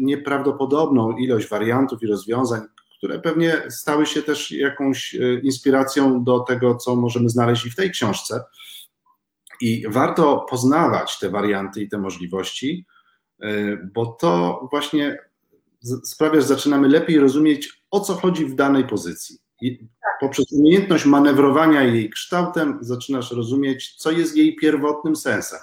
nieprawdopodobną 0.00 1.16
ilość 1.16 1.48
wariantów 1.48 2.02
i 2.02 2.06
rozwiązań, 2.06 2.60
które 2.98 3.18
pewnie 3.18 3.62
stały 3.68 4.06
się 4.06 4.22
też 4.22 4.50
jakąś 4.50 5.14
e, 5.14 5.34
inspiracją 5.34 6.24
do 6.24 6.40
tego, 6.40 6.74
co 6.74 6.96
możemy 6.96 7.28
znaleźć 7.28 7.66
i 7.66 7.70
w 7.70 7.76
tej 7.76 7.90
książce. 7.90 8.44
I 9.60 9.84
warto 9.88 10.46
poznawać 10.50 11.18
te 11.18 11.30
warianty 11.30 11.82
i 11.82 11.88
te 11.88 11.98
możliwości, 11.98 12.86
e, 13.42 13.76
bo 13.76 14.06
to 14.06 14.60
właśnie 14.70 15.18
sprawia, 16.04 16.40
że 16.40 16.46
zaczynamy 16.46 16.88
lepiej 16.88 17.18
rozumieć, 17.18 17.82
o 17.90 18.00
co 18.00 18.14
chodzi 18.14 18.46
w 18.46 18.54
danej 18.54 18.84
pozycji. 18.84 19.38
I 19.62 19.78
poprzez 20.20 20.52
umiejętność 20.52 21.04
manewrowania 21.04 21.82
jej 21.82 22.10
kształtem 22.10 22.78
zaczynasz 22.80 23.32
rozumieć, 23.32 23.94
co 23.96 24.10
jest 24.10 24.36
jej 24.36 24.56
pierwotnym 24.56 25.16
sensem. 25.16 25.58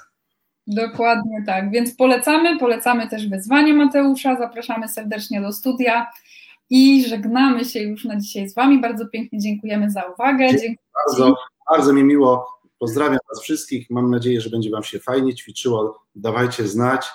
Dokładnie 0.67 1.43
tak, 1.45 1.71
więc 1.71 1.95
polecamy, 1.95 2.59
polecamy 2.59 3.09
też 3.09 3.29
wyzwanie 3.29 3.73
Mateusza, 3.73 4.37
zapraszamy 4.37 4.87
serdecznie 4.87 5.41
do 5.41 5.51
studia 5.51 6.07
i 6.69 7.05
żegnamy 7.07 7.65
się 7.65 7.79
już 7.79 8.05
na 8.05 8.19
dzisiaj 8.19 8.49
z 8.49 8.55
Wami. 8.55 8.81
Bardzo 8.81 9.07
pięknie 9.07 9.39
dziękujemy 9.39 9.91
za 9.91 10.03
uwagę. 10.03 10.49
Dziękuję 10.49 10.75
bardzo, 11.07 11.35
bardzo 11.71 11.93
mi 11.93 12.03
miło. 12.03 12.47
Pozdrawiam 12.79 13.19
Was 13.29 13.41
wszystkich. 13.43 13.89
Mam 13.89 14.11
nadzieję, 14.11 14.41
że 14.41 14.49
będzie 14.49 14.69
Wam 14.69 14.83
się 14.83 14.99
fajnie 14.99 15.35
ćwiczyło. 15.35 16.05
Dawajcie 16.15 16.67
znać. 16.67 17.07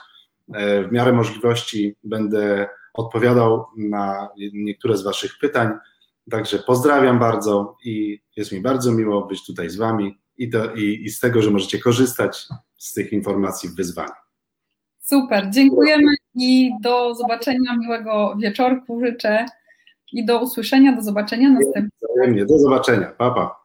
E, 0.55 0.83
w 0.83 0.93
miarę 0.93 1.13
możliwości 1.13 1.97
będę 2.05 2.69
odpowiadał 2.95 3.67
na 3.77 4.29
niektóre 4.53 4.97
z 4.97 5.03
Waszych 5.03 5.39
pytań. 5.41 5.69
Także 6.31 6.59
pozdrawiam 6.59 7.19
bardzo 7.19 7.77
i 7.85 8.21
jest 8.37 8.53
mi 8.53 8.61
bardzo 8.61 8.93
miło 8.93 9.27
być 9.27 9.47
tutaj 9.47 9.71
z 9.71 9.77
Wami 9.77 10.19
i, 10.39 10.51
to, 10.51 10.75
i, 10.75 11.03
i 11.05 11.11
z 11.11 11.21
tego, 11.21 11.43
że 11.43 11.51
możecie 11.51 11.79
korzystać 11.79 12.47
z 12.79 12.93
tych 12.93 13.13
informacji 13.13 13.69
w 13.69 13.75
wyzwaniu. 13.75 14.13
Super, 14.99 15.51
dziękujemy 15.51 16.15
i 16.35 16.71
do 16.83 17.15
zobaczenia, 17.15 17.77
miłego 17.77 18.37
wieczorku 18.39 19.01
życzę 19.01 19.47
i 20.13 20.25
do 20.25 20.41
usłyszenia, 20.41 20.97
do 20.97 21.03
zobaczenia 21.03 21.51
następnym. 21.51 22.47
Do 22.47 22.59
zobaczenia, 22.59 23.07
papa. 23.07 23.35
Pa. 23.35 23.63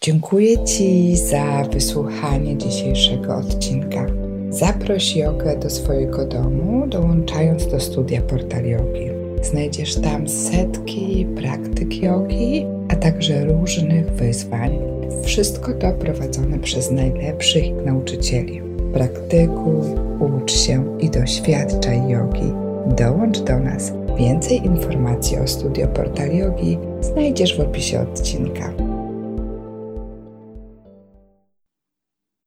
Dziękuję 0.00 0.64
Ci 0.64 1.16
za 1.16 1.62
wysłuchanie 1.72 2.58
dzisiejszego 2.58 3.36
odcinka. 3.36 4.06
Zaproś 4.48 5.16
jogę 5.16 5.58
do 5.58 5.70
swojego 5.70 6.26
domu, 6.26 6.86
dołączając 6.86 7.66
do 7.66 7.80
studia 7.80 8.22
Portal 8.22 8.64
Yogi. 8.64 9.13
Znajdziesz 9.44 9.94
tam 9.94 10.28
setki 10.28 11.26
praktyk 11.36 12.02
jogi, 12.02 12.66
a 12.88 12.96
także 12.96 13.44
różnych 13.44 14.10
wyzwań. 14.10 14.78
Wszystko 15.24 15.74
to 15.74 15.92
prowadzone 15.92 16.58
przez 16.58 16.90
najlepszych 16.90 17.64
nauczycieli. 17.86 18.62
Praktykuj, 18.92 19.82
ucz 20.20 20.52
się 20.52 20.98
i 21.00 21.10
doświadczaj 21.10 22.08
jogi. 22.08 22.52
Dołącz 22.96 23.40
do 23.40 23.58
nas. 23.58 23.92
Więcej 24.18 24.66
informacji 24.66 25.38
o 25.38 25.46
studio 25.46 25.88
Portal 25.88 26.36
Yogi 26.36 26.78
znajdziesz 27.00 27.56
w 27.56 27.60
opisie 27.60 28.00
odcinka. 28.00 28.83